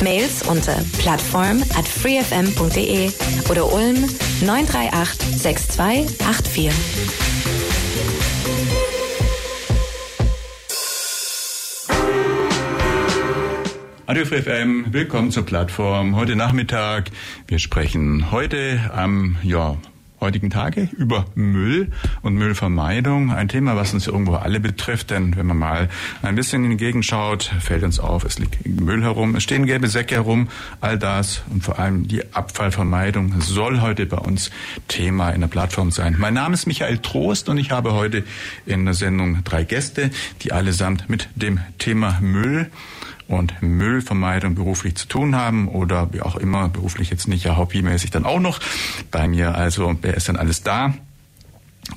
Mails 0.00 0.42
unter 0.48 0.76
plattform 0.98 1.62
at 1.76 1.86
freefm.de 1.86 3.10
oder 3.50 3.72
Ulm 3.72 4.08
938 4.40 5.38
6284. 5.38 6.72
Radio 14.06 14.26
Free 14.26 14.42
FM, 14.42 14.92
willkommen 14.92 15.30
zur 15.30 15.46
Plattform. 15.46 16.16
Heute 16.16 16.36
Nachmittag. 16.36 17.10
Wir 17.46 17.58
sprechen 17.58 18.30
heute 18.30 18.78
am, 18.92 19.36
ja, 19.42 19.76
heutigen 20.22 20.50
Tage 20.50 20.88
über 20.96 21.26
Müll 21.34 21.88
und 22.22 22.34
Müllvermeidung. 22.36 23.32
Ein 23.32 23.48
Thema, 23.48 23.76
was 23.76 23.92
uns 23.92 24.06
irgendwo 24.06 24.36
alle 24.36 24.60
betrifft, 24.60 25.10
denn 25.10 25.36
wenn 25.36 25.46
man 25.46 25.58
mal 25.58 25.88
ein 26.22 26.36
bisschen 26.36 26.64
in 26.64 26.70
die 26.70 26.76
Gegend 26.76 27.04
schaut, 27.04 27.52
fällt 27.60 27.82
uns 27.82 28.00
auf, 28.00 28.24
es 28.24 28.38
liegt 28.38 28.64
Müll 28.66 29.02
herum, 29.02 29.34
es 29.34 29.42
stehen 29.42 29.66
gelbe 29.66 29.88
Säcke 29.88 30.14
herum, 30.14 30.48
all 30.80 30.98
das 30.98 31.42
und 31.50 31.62
vor 31.62 31.78
allem 31.78 32.08
die 32.08 32.34
Abfallvermeidung 32.34 33.40
soll 33.40 33.80
heute 33.80 34.06
bei 34.06 34.18
uns 34.18 34.50
Thema 34.88 35.30
in 35.30 35.40
der 35.40 35.48
Plattform 35.48 35.90
sein. 35.90 36.14
Mein 36.18 36.34
Name 36.34 36.54
ist 36.54 36.66
Michael 36.66 36.98
Trost 36.98 37.48
und 37.48 37.58
ich 37.58 37.72
habe 37.72 37.92
heute 37.92 38.24
in 38.64 38.84
der 38.84 38.94
Sendung 38.94 39.42
drei 39.44 39.64
Gäste, 39.64 40.10
die 40.42 40.52
allesamt 40.52 41.10
mit 41.10 41.28
dem 41.34 41.58
Thema 41.78 42.18
Müll 42.20 42.70
und 43.28 43.62
Müllvermeidung 43.62 44.54
beruflich 44.54 44.94
zu 44.96 45.06
tun 45.06 45.36
haben 45.36 45.68
oder 45.68 46.12
wie 46.12 46.22
auch 46.22 46.36
immer, 46.36 46.68
beruflich 46.68 47.10
jetzt 47.10 47.28
nicht, 47.28 47.44
ja 47.44 47.56
hobbymäßig 47.56 48.10
dann 48.10 48.24
auch 48.24 48.40
noch. 48.40 48.60
Bei 49.10 49.28
mir 49.28 49.54
also, 49.54 49.94
wer 50.02 50.14
ist 50.14 50.28
denn 50.28 50.36
alles 50.36 50.62
da? 50.62 50.94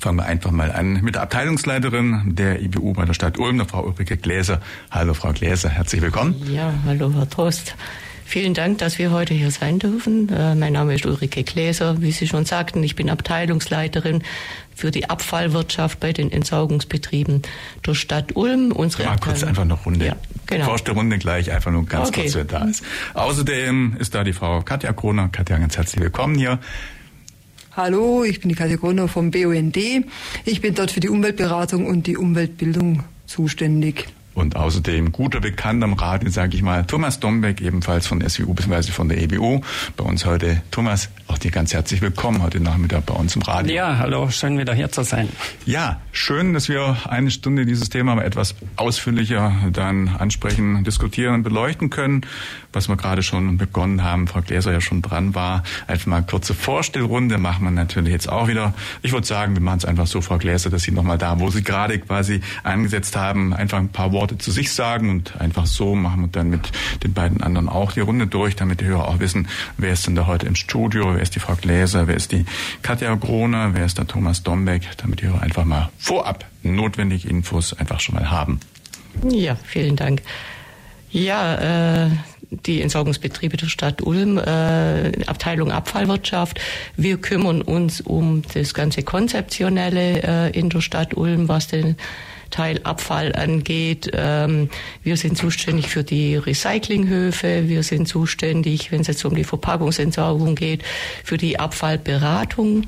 Fangen 0.00 0.18
wir 0.18 0.26
einfach 0.26 0.50
mal 0.50 0.72
an 0.72 1.00
mit 1.02 1.14
der 1.14 1.22
Abteilungsleiterin 1.22 2.34
der 2.34 2.60
IBU 2.60 2.92
bei 2.92 3.04
der 3.04 3.14
Stadt 3.14 3.38
Ulm, 3.38 3.58
der 3.58 3.66
Frau 3.66 3.84
Ulrike 3.84 4.16
Gläser. 4.16 4.60
Hallo 4.90 5.14
Frau 5.14 5.32
Gläser, 5.32 5.68
herzlich 5.68 6.02
willkommen. 6.02 6.34
Ja, 6.52 6.74
hallo 6.84 7.12
Herr 7.14 7.30
Trost. 7.30 7.76
Vielen 8.28 8.54
Dank, 8.54 8.78
dass 8.78 8.98
wir 8.98 9.12
heute 9.12 9.34
hier 9.34 9.52
sein 9.52 9.78
dürfen. 9.78 10.28
Äh, 10.30 10.56
mein 10.56 10.72
Name 10.72 10.96
ist 10.96 11.06
Ulrike 11.06 11.44
Gläser. 11.44 12.02
Wie 12.02 12.10
Sie 12.10 12.26
schon 12.26 12.44
sagten, 12.44 12.82
ich 12.82 12.96
bin 12.96 13.08
Abteilungsleiterin 13.08 14.24
für 14.74 14.90
die 14.90 15.08
Abfallwirtschaft 15.08 16.00
bei 16.00 16.12
den 16.12 16.32
Entsorgungsbetrieben 16.32 17.42
der 17.86 17.94
Stadt 17.94 18.34
Ulm. 18.34 18.72
Unsere 18.72 19.04
Mal 19.04 19.18
kurz 19.18 19.44
einfach 19.44 19.62
eine 19.62 19.74
Runde. 19.74 20.06
Ja, 20.06 20.16
genau. 20.46 20.66
Forscht 20.66 20.86
der 20.86 20.94
Runde 20.94 21.18
gleich, 21.18 21.52
einfach 21.52 21.70
nur 21.70 21.84
ganz 21.86 22.08
okay. 22.08 22.22
kurz, 22.22 22.34
wer 22.34 22.44
da 22.44 22.64
ist. 22.64 22.84
Außerdem 23.14 23.96
ist 23.98 24.14
da 24.14 24.24
die 24.24 24.32
Frau 24.32 24.62
Katja 24.62 24.92
Kroner. 24.92 25.28
Katja, 25.28 25.58
ganz 25.58 25.76
herzlich 25.76 26.02
willkommen 26.02 26.36
hier. 26.36 26.58
Hallo, 27.76 28.24
ich 28.24 28.40
bin 28.40 28.48
die 28.48 28.54
Katja 28.54 28.78
Kroner 28.78 29.06
vom 29.06 29.30
BUND. 29.30 29.76
Ich 30.44 30.60
bin 30.62 30.74
dort 30.74 30.90
für 30.90 31.00
die 31.00 31.10
Umweltberatung 31.10 31.86
und 31.86 32.06
die 32.06 32.16
Umweltbildung 32.16 33.04
zuständig 33.26 34.06
und 34.36 34.54
außerdem 34.54 35.12
guter 35.12 35.40
Bekannter 35.40 35.86
am 35.86 35.94
Radio, 35.94 36.30
sage 36.30 36.56
ich 36.56 36.62
mal, 36.62 36.84
Thomas 36.84 37.20
Dombeck, 37.20 37.62
ebenfalls 37.62 38.06
von 38.06 38.20
SWU 38.20 38.52
bzw. 38.52 38.92
von 38.92 39.08
der 39.08 39.18
EBU. 39.22 39.62
Bei 39.96 40.04
uns 40.04 40.26
heute. 40.26 40.62
Thomas, 40.70 41.08
auch 41.26 41.38
dir 41.38 41.50
ganz 41.50 41.72
herzlich 41.72 42.02
willkommen 42.02 42.42
heute 42.42 42.60
Nachmittag 42.60 43.06
bei 43.06 43.14
uns 43.14 43.34
im 43.34 43.42
Radio. 43.42 43.74
Ja, 43.74 43.98
hallo, 43.98 44.28
schön 44.28 44.58
wieder 44.58 44.74
hier 44.74 44.92
zu 44.92 45.02
sein. 45.04 45.30
Ja, 45.64 46.00
schön, 46.12 46.52
dass 46.52 46.68
wir 46.68 46.98
eine 47.08 47.30
Stunde 47.30 47.64
dieses 47.64 47.88
Thema 47.88 48.22
etwas 48.22 48.54
ausführlicher 48.76 49.54
dann 49.72 50.08
ansprechen, 50.08 50.84
diskutieren, 50.84 51.42
beleuchten 51.42 51.88
können. 51.88 52.20
Was 52.76 52.88
wir 52.88 52.96
gerade 52.96 53.22
schon 53.22 53.56
begonnen 53.56 54.04
haben, 54.04 54.28
Frau 54.28 54.42
Gläser 54.42 54.72
ja 54.72 54.80
schon 54.80 55.02
dran 55.02 55.34
war, 55.34 55.62
einfach 55.86 56.06
mal 56.06 56.22
kurze 56.22 56.54
Vorstellrunde 56.54 57.38
machen 57.38 57.64
wir 57.64 57.70
natürlich 57.70 58.12
jetzt 58.12 58.28
auch 58.28 58.48
wieder. 58.48 58.74
Ich 59.02 59.12
würde 59.12 59.26
sagen, 59.26 59.54
wir 59.54 59.62
machen 59.62 59.78
es 59.78 59.84
einfach 59.84 60.06
so, 60.06 60.20
Frau 60.20 60.38
Gläser, 60.38 60.70
dass 60.70 60.82
Sie 60.82 60.92
nochmal 60.92 61.18
da, 61.18 61.40
wo 61.40 61.50
Sie 61.50 61.62
gerade 61.62 61.98
quasi 61.98 62.42
angesetzt 62.62 63.16
haben, 63.16 63.52
einfach 63.52 63.78
ein 63.78 63.88
paar 63.88 64.12
Worte 64.12 64.26
Worte 64.26 64.38
zu 64.38 64.50
sich 64.50 64.72
sagen 64.72 65.10
und 65.10 65.40
einfach 65.40 65.66
so 65.66 65.94
machen 65.94 66.22
wir 66.22 66.28
dann 66.28 66.50
mit 66.50 66.72
den 67.04 67.12
beiden 67.12 67.42
anderen 67.42 67.68
auch 67.68 67.92
die 67.92 68.00
Runde 68.00 68.26
durch, 68.26 68.56
damit 68.56 68.80
die 68.80 68.86
Hörer 68.86 69.06
auch 69.06 69.20
wissen, 69.20 69.46
wer 69.76 69.92
ist 69.92 70.06
denn 70.06 70.16
da 70.16 70.26
heute 70.26 70.46
im 70.46 70.56
Studio, 70.56 71.14
wer 71.14 71.22
ist 71.22 71.36
die 71.36 71.40
Frau 71.40 71.54
Gläser, 71.54 72.08
wer 72.08 72.16
ist 72.16 72.32
die 72.32 72.44
Katja 72.82 73.14
Groner, 73.14 73.74
wer 73.74 73.84
ist 73.84 73.98
der 73.98 74.06
Thomas 74.06 74.42
Dombeck, 74.42 74.82
damit 74.96 75.20
die 75.20 75.26
Hörer 75.26 75.42
einfach 75.42 75.64
mal 75.64 75.90
vorab 75.98 76.44
notwendige 76.62 77.28
Infos 77.28 77.72
einfach 77.72 78.00
schon 78.00 78.16
mal 78.16 78.30
haben. 78.30 78.58
Ja, 79.30 79.54
vielen 79.54 79.94
Dank. 79.94 80.22
Ja, 81.10 82.06
äh, 82.06 82.10
die 82.50 82.82
Entsorgungsbetriebe 82.82 83.56
der 83.56 83.66
Stadt 83.66 84.02
Ulm, 84.02 84.38
äh, 84.38 85.24
Abteilung 85.26 85.70
Abfallwirtschaft. 85.70 86.60
Wir 86.96 87.18
kümmern 87.18 87.62
uns 87.62 88.00
um 88.00 88.42
das 88.54 88.74
ganze 88.74 89.02
Konzeptionelle 89.02 90.22
äh, 90.22 90.58
in 90.58 90.70
der 90.70 90.80
Stadt 90.80 91.16
Ulm, 91.16 91.48
was 91.48 91.68
den 91.68 91.96
Teil 92.50 92.80
Abfall 92.84 93.34
angeht. 93.34 94.10
Ähm, 94.14 94.70
wir 95.02 95.16
sind 95.16 95.36
zuständig 95.36 95.88
für 95.88 96.04
die 96.04 96.36
Recyclinghöfe. 96.36 97.68
Wir 97.68 97.82
sind 97.82 98.06
zuständig, 98.06 98.92
wenn 98.92 99.00
es 99.00 99.08
jetzt 99.08 99.24
um 99.24 99.34
die 99.34 99.44
Verpackungsentsorgung 99.44 100.54
geht, 100.54 100.82
für 101.24 101.36
die 101.36 101.58
Abfallberatung. 101.58 102.84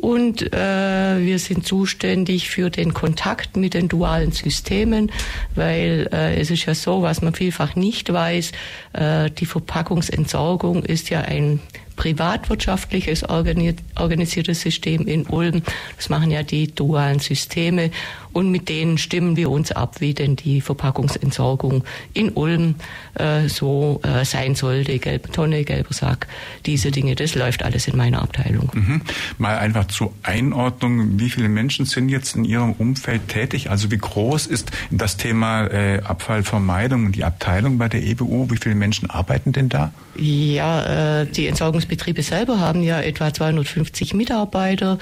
Und 0.00 0.52
äh, 0.54 1.18
wir 1.18 1.38
sind 1.38 1.66
zuständig 1.66 2.48
für 2.48 2.70
den 2.70 2.94
Kontakt 2.94 3.56
mit 3.56 3.74
den 3.74 3.88
dualen 3.88 4.32
Systemen, 4.32 5.12
weil 5.54 6.08
äh, 6.12 6.40
es 6.40 6.50
ist 6.50 6.64
ja 6.64 6.74
so, 6.74 7.02
was 7.02 7.20
man 7.20 7.34
vielfach 7.34 7.76
nicht 7.76 8.10
weiß, 8.10 8.52
äh, 8.94 9.30
die 9.30 9.46
Verpackungsentsorgung 9.46 10.84
ist 10.84 11.10
ja 11.10 11.20
ein 11.20 11.60
privatwirtschaftliches 12.00 13.24
organisiertes 13.28 14.62
System 14.62 15.06
in 15.06 15.26
Ulm. 15.26 15.60
Das 15.96 16.08
machen 16.08 16.30
ja 16.30 16.42
die 16.42 16.74
dualen 16.74 17.18
Systeme 17.18 17.90
und 18.32 18.50
mit 18.50 18.70
denen 18.70 18.96
stimmen 18.96 19.36
wir 19.36 19.50
uns 19.50 19.70
ab, 19.70 20.00
wie 20.00 20.14
denn 20.14 20.34
die 20.34 20.62
Verpackungsentsorgung 20.62 21.84
in 22.14 22.30
Ulm 22.30 22.76
äh, 23.14 23.48
so 23.48 24.00
äh, 24.02 24.24
sein 24.24 24.54
sollte. 24.54 24.98
Gelbe 24.98 25.30
Tonne, 25.30 25.62
gelber 25.64 25.92
Sack, 25.92 26.26
diese 26.64 26.90
Dinge, 26.90 27.16
das 27.16 27.34
läuft 27.34 27.62
alles 27.62 27.86
in 27.86 27.98
meiner 27.98 28.22
Abteilung. 28.22 28.70
Mhm. 28.72 29.02
Mal 29.36 29.58
einfach 29.58 29.86
zur 29.88 30.14
Einordnung, 30.22 31.20
wie 31.20 31.28
viele 31.28 31.50
Menschen 31.50 31.84
sind 31.84 32.08
jetzt 32.08 32.34
in 32.34 32.46
Ihrem 32.46 32.72
Umfeld 32.72 33.28
tätig? 33.28 33.68
Also 33.68 33.90
wie 33.90 33.98
groß 33.98 34.46
ist 34.46 34.70
das 34.90 35.18
Thema 35.18 35.66
äh, 35.66 36.00
Abfallvermeidung 36.02 37.04
und 37.04 37.16
die 37.16 37.24
Abteilung 37.24 37.76
bei 37.76 37.90
der 37.90 38.02
EBU? 38.02 38.50
Wie 38.50 38.56
viele 38.56 38.74
Menschen 38.74 39.10
arbeiten 39.10 39.52
denn 39.52 39.68
da? 39.68 39.92
Ja, 40.20 41.22
äh, 41.22 41.26
die 41.26 41.46
Entsorgungsbetriebe 41.46 42.22
selber 42.22 42.60
haben 42.60 42.82
ja 42.82 43.00
etwa 43.00 43.32
250 43.32 44.12
Mitarbeiter. 44.12 44.98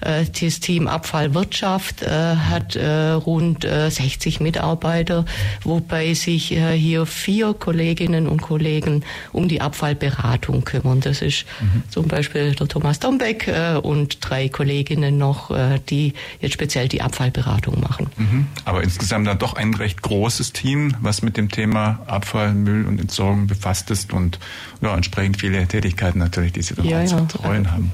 Äh, 0.00 0.26
das 0.40 0.60
Team 0.60 0.86
Abfallwirtschaft 0.86 2.02
äh, 2.02 2.36
hat 2.36 2.76
äh, 2.76 3.10
rund 3.12 3.66
60 3.66 4.40
Mitarbeiter, 4.40 5.24
wobei 5.64 6.12
sich 6.14 6.48
hier 6.48 7.06
vier 7.06 7.54
Kolleginnen 7.54 8.28
und 8.28 8.42
Kollegen 8.42 9.04
um 9.32 9.48
die 9.48 9.60
Abfallberatung 9.60 10.64
kümmern. 10.64 11.00
Das 11.00 11.22
ist 11.22 11.46
mhm. 11.60 11.82
zum 11.88 12.08
Beispiel 12.08 12.54
der 12.54 12.68
Thomas 12.68 13.00
Dombeck 13.00 13.50
und 13.82 14.18
drei 14.20 14.48
Kolleginnen 14.48 15.18
noch, 15.18 15.50
die 15.88 16.14
jetzt 16.40 16.54
speziell 16.54 16.88
die 16.88 17.02
Abfallberatung 17.02 17.80
machen. 17.80 18.08
Mhm. 18.16 18.46
Aber 18.64 18.82
insgesamt 18.82 19.26
dann 19.26 19.38
doch 19.38 19.54
ein 19.54 19.74
recht 19.74 20.02
großes 20.02 20.52
Team, 20.52 20.94
was 21.00 21.22
mit 21.22 21.36
dem 21.36 21.50
Thema 21.50 22.00
Abfall, 22.06 22.54
Müll 22.54 22.86
und 22.86 23.00
Entsorgung 23.00 23.46
befasst 23.46 23.90
ist 23.90 24.12
und 24.12 24.38
ja, 24.80 24.94
entsprechend 24.94 25.40
viele 25.40 25.66
Tätigkeiten 25.66 26.18
natürlich, 26.18 26.52
die 26.52 26.62
Sie 26.62 26.74
dann 26.74 26.86
ja, 26.86 27.04
zu 27.04 27.16
betreuen 27.16 27.70
haben. 27.70 27.92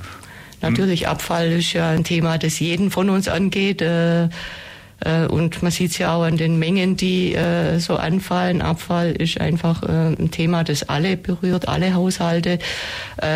Natürlich, 0.64 1.08
Abfall 1.08 1.52
ist 1.52 1.72
ja 1.72 1.90
ein 1.90 2.04
Thema, 2.04 2.38
das 2.38 2.58
jeden 2.58 2.90
von 2.90 3.10
uns 3.10 3.28
angeht. 3.28 3.82
Äh, 3.82 4.24
äh, 5.04 5.26
und 5.28 5.62
man 5.62 5.70
sieht 5.70 5.90
es 5.90 5.98
ja 5.98 6.14
auch 6.14 6.22
an 6.22 6.36
den 6.36 6.58
Mengen, 6.58 6.96
die 6.96 7.34
äh, 7.34 7.78
so 7.78 7.96
anfallen. 7.96 8.62
Abfall 8.62 9.12
ist 9.12 9.40
einfach 9.40 9.82
ein 9.82 10.30
Thema, 10.30 10.64
das 10.64 10.88
alle 10.88 11.16
berührt, 11.16 11.68
alle 11.68 11.94
Haushalte. 11.94 12.58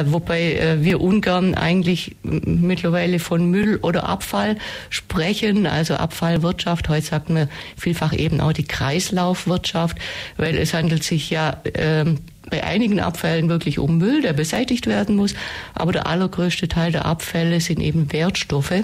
Wobei 0.06 0.78
wir 0.80 1.00
ungern 1.00 1.54
eigentlich 1.54 2.16
mittlerweile 2.22 3.19
von 3.19 3.50
Müll 3.50 3.78
oder 3.82 4.08
Abfall 4.08 4.56
sprechen. 4.90 5.66
Also 5.66 5.94
Abfallwirtschaft, 5.94 6.88
heute 6.88 7.06
sagt 7.06 7.30
man 7.30 7.48
vielfach 7.76 8.12
eben 8.12 8.40
auch 8.40 8.52
die 8.52 8.64
Kreislaufwirtschaft, 8.64 9.98
weil 10.36 10.56
es 10.56 10.75
handelt 10.75 11.04
sich 11.04 11.30
ja 11.30 11.56
ähm, 11.75 12.19
bei 12.50 12.64
einigen 12.64 13.00
Abfällen 13.00 13.48
wirklich 13.48 13.78
um 13.78 13.98
Müll, 13.98 14.22
der 14.22 14.32
beseitigt 14.32 14.86
werden 14.86 15.16
muss. 15.16 15.34
Aber 15.74 15.92
der 15.92 16.06
allergrößte 16.06 16.68
Teil 16.68 16.92
der 16.92 17.06
Abfälle 17.06 17.60
sind 17.60 17.80
eben 17.80 18.12
Wertstoffe. 18.12 18.82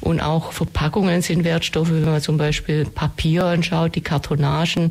Und 0.00 0.20
auch 0.20 0.52
Verpackungen 0.52 1.22
sind 1.22 1.44
Wertstoffe, 1.44 1.90
wenn 1.90 2.04
man 2.04 2.20
zum 2.20 2.36
Beispiel 2.36 2.84
Papier 2.84 3.46
anschaut, 3.46 3.94
die 3.94 4.02
Kartonagen. 4.02 4.90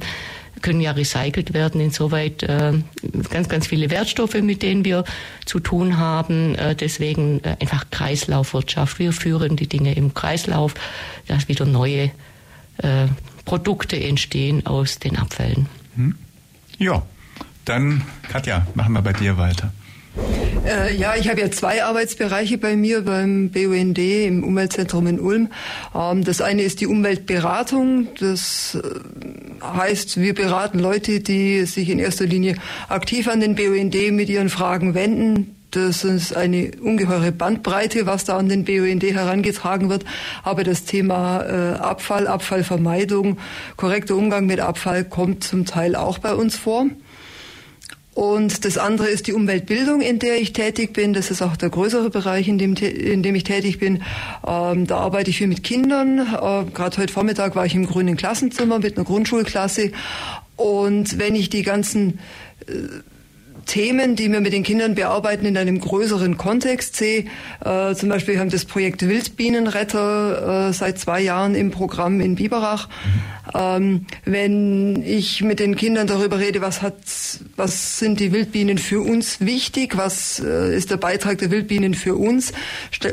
können 0.62 0.82
ja 0.82 0.92
recycelt 0.92 1.54
werden. 1.54 1.82
Insoweit 1.82 2.42
äh, 2.44 2.74
ganz, 3.30 3.50
ganz 3.50 3.68
viele 3.68 3.92
Wertstoffe, 3.92 4.42
mit 4.42 4.64
denen 4.64 4.86
wir 4.86 5.04
zu 5.46 5.60
tun 5.60 5.98
haben. 5.98 6.56
Äh, 6.56 6.76
deswegen 6.76 7.44
äh, 7.44 7.58
einfach 7.60 7.86
Kreislaufwirtschaft. 7.92 8.98
Wir 8.98 9.14
führen 9.14 9.56
die 9.56 9.68
Dinge 9.68 9.94
im 9.94 10.14
Kreislauf, 10.14 10.74
dass 11.28 11.48
wieder 11.48 11.66
neue 11.66 12.12
äh, 12.78 13.08
Produkte 13.46 14.02
entstehen 14.02 14.66
aus 14.66 15.00
den 15.00 15.18
Abfällen. 15.18 15.68
Hm? 15.96 16.16
Ja, 16.80 17.04
dann 17.66 18.02
Katja, 18.30 18.68
machen 18.76 18.94
wir 18.94 19.02
bei 19.02 19.14
dir 19.14 19.38
weiter. 19.38 19.72
Äh, 20.66 20.96
ja, 20.96 21.16
ich 21.16 21.28
habe 21.30 21.42
ja 21.42 21.52
zwei 21.52 21.84
Arbeitsbereiche 21.84 22.58
bei 22.58 22.76
mir 22.76 23.02
beim 23.02 23.50
BUND 23.50 23.98
im 23.98 24.44
Umweltzentrum 24.44 25.08
in 25.08 25.20
Ulm. 25.20 25.50
Ähm, 25.96 26.24
das 26.24 26.40
eine 26.40 26.62
ist 26.62 26.82
die 26.82 26.88
Umweltberatung. 26.88 28.08
Das 28.20 28.76
äh, 28.82 29.66
heißt, 29.66 30.22
wir 30.22 30.36
beraten 30.36 30.80
Leute, 30.80 31.20
die 31.20 31.66
sich 31.66 31.90
in 31.90 32.00
erster 32.00 32.26
Linie 32.26 32.56
aktiv 32.90 33.28
an 33.28 33.40
den 33.40 33.56
BUND 33.56 33.96
mit 34.12 34.30
ihren 34.30 34.50
Fragen 34.50 34.94
wenden. 34.94 35.56
Das 35.72 36.04
ist 36.04 36.38
eine 36.38 36.72
ungeheure 36.80 37.32
Bandbreite, 37.32 38.06
was 38.06 38.26
da 38.26 38.38
an 38.38 38.48
den 38.48 38.64
BUND 38.64 39.02
herangetragen 39.02 39.90
wird. 39.90 40.06
Aber 40.44 40.64
das 40.64 40.86
Thema 40.86 41.42
äh, 41.42 41.74
Abfall, 41.80 42.28
Abfallvermeidung, 42.28 43.40
korrekter 43.76 44.16
Umgang 44.16 44.46
mit 44.46 44.60
Abfall 44.60 45.04
kommt 45.04 45.44
zum 45.44 45.66
Teil 45.66 45.96
auch 45.96 46.20
bei 46.20 46.36
uns 46.36 46.56
vor. 46.56 46.86
Und 48.14 48.64
das 48.64 48.78
andere 48.78 49.08
ist 49.08 49.26
die 49.26 49.34
Umweltbildung, 49.34 50.02
in 50.02 50.20
der 50.20 50.40
ich 50.40 50.54
tätig 50.54 50.94
bin. 50.94 51.14
Das 51.14 51.32
ist 51.32 51.42
auch 51.42 51.58
der 51.58 51.70
größere 51.70 52.10
Bereich, 52.12 52.48
in 52.48 52.58
dem, 52.60 52.76
in 52.76 53.24
dem 53.24 53.34
ich 53.34 53.44
tätig 53.44 53.80
bin. 53.80 54.04
Ähm, 54.48 54.86
da 54.86 54.98
arbeite 54.98 55.32
ich 55.32 55.38
viel 55.38 55.48
mit 55.48 55.64
Kindern. 55.64 56.20
Äh, 56.20 56.72
Gerade 56.72 56.98
heute 56.98 57.12
Vormittag 57.12 57.56
war 57.56 57.66
ich 57.66 57.74
im 57.74 57.88
grünen 57.88 58.16
Klassenzimmer 58.16 58.80
mit 58.80 58.98
einer 58.98 59.06
Grundschulklasse. 59.06 59.92
Und 60.56 61.18
wenn 61.18 61.34
ich 61.34 61.50
die 61.50 61.64
ganzen 61.64 62.20
äh, 62.68 62.74
Themen, 63.66 64.16
die 64.16 64.32
wir 64.32 64.42
mit 64.42 64.54
den 64.54 64.64
Kindern 64.64 64.96
bearbeiten, 64.96 65.46
in 65.46 65.58
einem 65.58 65.80
größeren 65.80 66.38
Kontext 66.38 66.96
sehe. 66.96 67.26
Äh, 67.64 67.96
zum 67.96 68.10
Beispiel 68.10 68.40
haben 68.40 68.50
das 68.50 68.66
Projekt 68.66 69.08
Wildbienenretter 69.08 70.70
äh, 70.70 70.74
seit 70.74 71.00
zwei 71.00 71.22
Jahren 71.22 71.56
im 71.56 71.72
Programm 71.72 72.22
in 72.22 72.36
Biberach. 72.36 72.90
Ähm, 73.54 74.06
wenn 74.26 75.04
ich 75.04 75.42
mit 75.42 75.60
den 75.60 75.76
Kindern 75.76 76.08
darüber 76.08 76.40
rede, 76.40 76.62
was 76.62 76.82
hat, 76.82 76.96
was 77.56 78.00
sind 78.00 78.20
die 78.20 78.32
Wildbienen 78.32 78.78
für 78.78 79.02
uns 79.02 79.42
wichtig, 79.42 79.98
was 79.98 80.40
äh, 80.40 80.76
ist 80.76 80.92
der 80.92 80.98
Beitrag 80.98 81.38
der 81.40 81.52
Wildbienen 81.52 81.94
für 81.94 82.16
uns, 82.16 82.54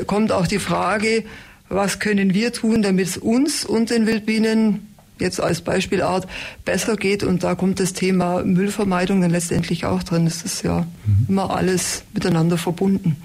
kommt 0.07 0.31
auch 0.31 0.47
die 0.47 0.59
Frage, 0.59 1.23
was 1.69 1.99
können 1.99 2.33
wir 2.33 2.51
tun, 2.53 2.81
damit 2.81 3.07
es 3.07 3.17
uns 3.17 3.65
und 3.65 3.89
den 3.89 4.05
Wildbienen 4.05 4.90
jetzt 5.21 5.39
als 5.39 5.61
Beispielart 5.61 6.27
besser 6.65 6.95
geht. 6.95 7.23
Und 7.23 7.43
da 7.43 7.55
kommt 7.55 7.79
das 7.79 7.93
Thema 7.93 8.43
Müllvermeidung 8.43 9.21
dann 9.21 9.31
letztendlich 9.31 9.85
auch 9.85 10.03
drin. 10.03 10.27
Es 10.27 10.41
ist 10.43 10.63
ja 10.63 10.85
mhm. 11.05 11.25
immer 11.29 11.51
alles 11.51 12.03
miteinander 12.13 12.57
verbunden. 12.57 13.17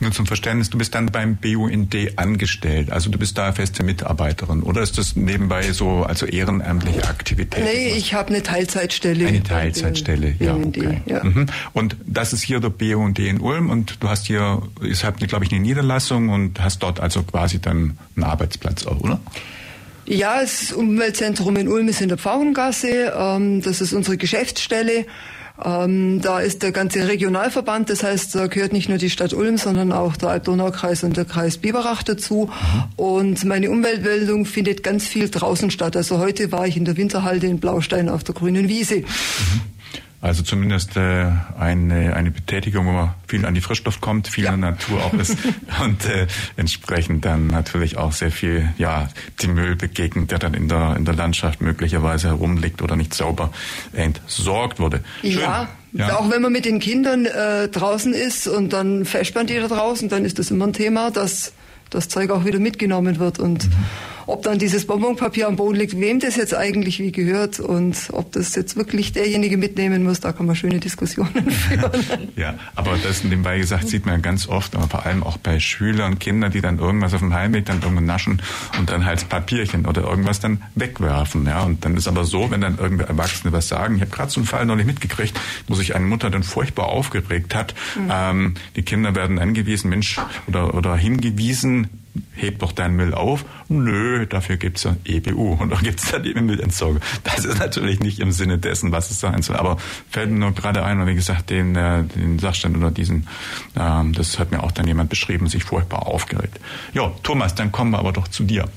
Nur 0.00 0.12
zum 0.12 0.26
Verständnis, 0.26 0.70
du 0.70 0.78
bist 0.78 0.94
dann 0.94 1.06
beim 1.06 1.36
BUND 1.36 1.94
angestellt, 2.16 2.90
also 2.90 3.10
du 3.10 3.18
bist 3.18 3.38
da 3.38 3.52
feste 3.52 3.82
Mitarbeiterin 3.82 4.62
oder 4.62 4.82
ist 4.82 4.98
das 4.98 5.16
nebenbei 5.16 5.72
so 5.72 6.02
also 6.02 6.26
ehrenamtliche 6.26 7.04
Aktivität? 7.08 7.64
Nee, 7.64 7.94
ich 7.96 8.14
habe 8.14 8.28
eine 8.30 8.42
Teilzeitstelle. 8.42 9.26
Eine 9.26 9.42
Teilzeitstelle, 9.42 10.34
ja, 10.38 10.54
okay. 10.54 11.02
ja. 11.06 11.24
Mhm. 11.24 11.46
Und 11.72 11.96
das 12.06 12.32
ist 12.32 12.42
hier 12.42 12.60
der 12.60 12.70
BUND 12.70 13.18
in 13.18 13.40
Ulm 13.40 13.70
und 13.70 14.02
du 14.02 14.08
hast 14.08 14.26
hier, 14.26 14.62
ihr 14.82 14.96
habt 15.02 15.26
glaube 15.26 15.44
ich 15.44 15.52
eine 15.52 15.60
Niederlassung 15.60 16.28
und 16.28 16.60
hast 16.60 16.82
dort 16.82 17.00
also 17.00 17.22
quasi 17.22 17.60
dann 17.60 17.98
einen 18.16 18.24
Arbeitsplatz 18.24 18.86
auch, 18.86 19.00
oder? 19.00 19.20
Ja, 20.06 20.40
das 20.40 20.72
Umweltzentrum 20.72 21.56
in 21.56 21.68
Ulm 21.68 21.88
ist 21.88 22.00
in 22.00 22.08
der 22.08 22.18
Pfauengasse. 22.18 23.12
Ähm, 23.16 23.62
das 23.62 23.80
ist 23.80 23.92
unsere 23.92 24.16
Geschäftsstelle. 24.16 25.06
Ähm, 25.64 26.20
da 26.20 26.40
ist 26.40 26.62
der 26.62 26.72
ganze 26.72 27.06
Regionalverband, 27.06 27.88
das 27.88 28.02
heißt, 28.02 28.34
da 28.34 28.48
gehört 28.48 28.72
nicht 28.72 28.88
nur 28.88 28.98
die 28.98 29.08
Stadt 29.08 29.32
Ulm, 29.32 29.56
sondern 29.56 29.92
auch 29.92 30.16
der 30.16 30.30
Alb-Donau-Kreis 30.30 31.04
und 31.04 31.16
der 31.16 31.24
Kreis 31.24 31.58
Biberach 31.58 32.02
dazu. 32.02 32.50
Und 32.96 33.44
meine 33.44 33.70
Umweltbildung 33.70 34.46
findet 34.46 34.82
ganz 34.82 35.06
viel 35.06 35.30
draußen 35.30 35.70
statt. 35.70 35.96
Also 35.96 36.18
heute 36.18 36.50
war 36.50 36.66
ich 36.66 36.76
in 36.76 36.84
der 36.84 36.96
Winterhalde 36.96 37.46
in 37.46 37.60
Blaustein 37.60 38.08
auf 38.08 38.24
der 38.24 38.34
grünen 38.34 38.68
Wiese. 38.68 38.96
Mhm. 38.96 39.73
Also 40.24 40.42
zumindest 40.42 40.96
äh, 40.96 41.26
eine, 41.58 42.16
eine 42.16 42.30
Betätigung, 42.30 42.86
wo 42.86 42.92
man 42.92 43.14
viel 43.28 43.44
an 43.44 43.52
die 43.52 43.60
Frischluft 43.60 44.00
kommt, 44.00 44.26
viel 44.26 44.44
ja. 44.44 44.54
in 44.54 44.62
der 44.62 44.70
Natur 44.70 45.04
auch 45.04 45.12
ist 45.12 45.36
und 45.84 46.06
äh, 46.06 46.26
entsprechend 46.56 47.26
dann 47.26 47.48
natürlich 47.48 47.98
auch 47.98 48.12
sehr 48.12 48.30
viel 48.30 48.70
ja 48.78 49.10
dem 49.42 49.52
Müll 49.52 49.76
begegnet, 49.76 50.30
der 50.30 50.38
dann 50.38 50.54
in 50.54 50.66
der 50.66 50.96
in 50.96 51.04
der 51.04 51.12
Landschaft 51.12 51.60
möglicherweise 51.60 52.28
herumliegt 52.28 52.80
oder 52.80 52.96
nicht 52.96 53.12
sauber 53.12 53.52
entsorgt 53.92 54.80
wurde. 54.80 55.04
Schön. 55.20 55.40
Ja. 55.40 55.68
Ja. 55.92 56.16
Auch 56.16 56.30
wenn 56.30 56.40
man 56.40 56.52
mit 56.52 56.64
den 56.64 56.80
Kindern 56.80 57.26
äh, 57.26 57.68
draußen 57.68 58.14
ist 58.14 58.48
und 58.48 58.72
dann 58.72 59.04
festspannt 59.04 59.50
jeder 59.50 59.68
draußen, 59.68 60.08
dann 60.08 60.24
ist 60.24 60.38
das 60.38 60.50
immer 60.50 60.68
ein 60.68 60.72
Thema, 60.72 61.10
dass 61.10 61.52
das 61.90 62.08
Zeug 62.08 62.30
auch 62.30 62.46
wieder 62.46 62.60
mitgenommen 62.60 63.18
wird 63.18 63.38
und 63.38 63.68
mhm 63.68 63.74
ob 64.26 64.42
dann 64.42 64.58
dieses 64.58 64.86
Bonbonpapier 64.86 65.48
am 65.48 65.56
Boden 65.56 65.76
liegt, 65.76 65.98
wem 65.98 66.20
das 66.20 66.36
jetzt 66.36 66.54
eigentlich 66.54 66.98
wie 66.98 67.12
gehört 67.12 67.60
und 67.60 67.96
ob 68.12 68.32
das 68.32 68.54
jetzt 68.54 68.76
wirklich 68.76 69.12
derjenige 69.12 69.56
mitnehmen 69.56 70.02
muss, 70.02 70.20
da 70.20 70.32
kann 70.32 70.46
man 70.46 70.56
schöne 70.56 70.80
Diskussionen 70.80 71.50
führen. 71.50 72.28
ja, 72.36 72.54
aber 72.74 72.96
das 73.02 73.24
nebenbei 73.24 73.58
gesagt 73.58 73.88
sieht 73.88 74.06
man 74.06 74.22
ganz 74.22 74.48
oft, 74.48 74.74
aber 74.76 74.88
vor 74.88 75.06
allem 75.06 75.22
auch 75.22 75.36
bei 75.36 75.60
Schülern 75.60 76.12
und 76.12 76.20
Kindern, 76.20 76.52
die 76.52 76.60
dann 76.60 76.78
irgendwas 76.78 77.14
auf 77.14 77.20
dem 77.20 77.34
Heimweg 77.34 77.66
dann 77.66 77.82
irgendwo 77.82 78.00
naschen 78.00 78.40
und 78.78 78.90
dann 78.90 79.04
halt 79.04 79.28
Papierchen 79.28 79.86
oder 79.86 80.02
irgendwas 80.02 80.40
dann 80.40 80.62
wegwerfen. 80.74 81.46
Ja, 81.46 81.62
und 81.62 81.84
dann 81.84 81.96
ist 81.96 82.08
aber 82.08 82.24
so, 82.24 82.50
wenn 82.50 82.60
dann 82.60 82.78
irgendwer 82.78 83.08
Erwachsene 83.08 83.52
was 83.52 83.68
sagen, 83.68 83.96
ich 83.96 84.00
habe 84.02 84.10
gerade 84.10 84.30
so 84.30 84.40
einen 84.40 84.46
Fall 84.46 84.66
noch 84.66 84.76
nicht 84.76 84.86
mitgekriegt, 84.86 85.38
wo 85.68 85.74
sich 85.74 85.94
eine 85.94 86.04
Mutter 86.04 86.30
dann 86.30 86.42
furchtbar 86.42 86.86
aufgeregt 86.86 87.54
hat. 87.54 87.74
Mhm. 87.96 88.10
Ähm, 88.10 88.54
die 88.76 88.82
Kinder 88.82 89.14
werden 89.14 89.38
angewiesen, 89.38 89.90
Mensch, 89.90 90.18
oder, 90.46 90.74
oder 90.74 90.96
hingewiesen, 90.96 92.03
heb 92.32 92.60
doch 92.60 92.72
deinen 92.72 92.96
Müll 92.96 93.14
auf. 93.14 93.44
Nö, 93.68 94.26
dafür 94.26 94.56
gibt's 94.56 94.84
ja 94.84 94.96
EBU 95.04 95.54
und 95.54 95.70
da 95.70 95.76
gibt's 95.76 96.10
dann 96.10 96.24
eben 96.24 96.46
Müllentsorgung. 96.46 97.00
Das 97.24 97.44
ist 97.44 97.58
natürlich 97.58 98.00
nicht 98.00 98.20
im 98.20 98.32
Sinne 98.32 98.58
dessen, 98.58 98.92
was 98.92 99.10
es 99.10 99.20
sein 99.20 99.42
soll. 99.42 99.56
Aber 99.56 99.76
fällt 100.10 100.30
mir 100.30 100.38
nur 100.38 100.52
gerade 100.52 100.84
ein, 100.84 101.00
und 101.00 101.06
wie 101.06 101.14
gesagt, 101.14 101.50
den, 101.50 101.74
äh, 101.74 102.04
den 102.04 102.38
Sachstand 102.38 102.76
oder 102.76 102.90
diesen, 102.90 103.26
ähm, 103.76 104.12
das 104.12 104.38
hat 104.38 104.50
mir 104.50 104.62
auch 104.62 104.72
dann 104.72 104.86
jemand 104.86 105.10
beschrieben, 105.10 105.48
sich 105.48 105.64
furchtbar 105.64 106.06
aufgeregt. 106.06 106.60
Ja, 106.92 107.12
Thomas, 107.22 107.54
dann 107.54 107.72
kommen 107.72 107.90
wir 107.90 107.98
aber 107.98 108.12
doch 108.12 108.28
zu 108.28 108.44
dir. 108.44 108.68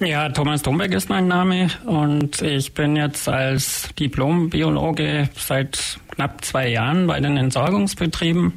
Ja, 0.00 0.28
Thomas 0.28 0.62
Dombeck 0.62 0.92
ist 0.92 1.08
mein 1.08 1.26
Name 1.26 1.70
und 1.84 2.40
ich 2.40 2.72
bin 2.72 2.94
jetzt 2.94 3.28
als 3.28 3.88
Diplombiologe 3.98 5.28
seit 5.36 5.98
knapp 6.12 6.44
zwei 6.44 6.68
Jahren 6.68 7.08
bei 7.08 7.18
den 7.18 7.36
Entsorgungsbetrieben 7.36 8.52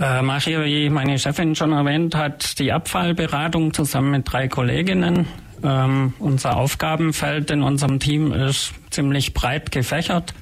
äh, 0.00 0.22
mache, 0.22 0.64
wie 0.64 0.90
meine 0.90 1.18
Chefin 1.18 1.54
schon 1.54 1.72
erwähnt 1.72 2.14
hat, 2.14 2.58
die 2.58 2.72
Abfallberatung 2.72 3.72
zusammen 3.72 4.10
mit 4.10 4.32
drei 4.32 4.48
Kolleginnen. 4.48 5.26
Ähm, 5.62 6.14
unser 6.18 6.56
Aufgabenfeld 6.56 7.50
in 7.50 7.62
unserem 7.62 8.00
Team 8.00 8.32
ist 8.32 8.74
ziemlich 8.90 9.34
breit 9.34 9.70
gefächert. 9.70 10.34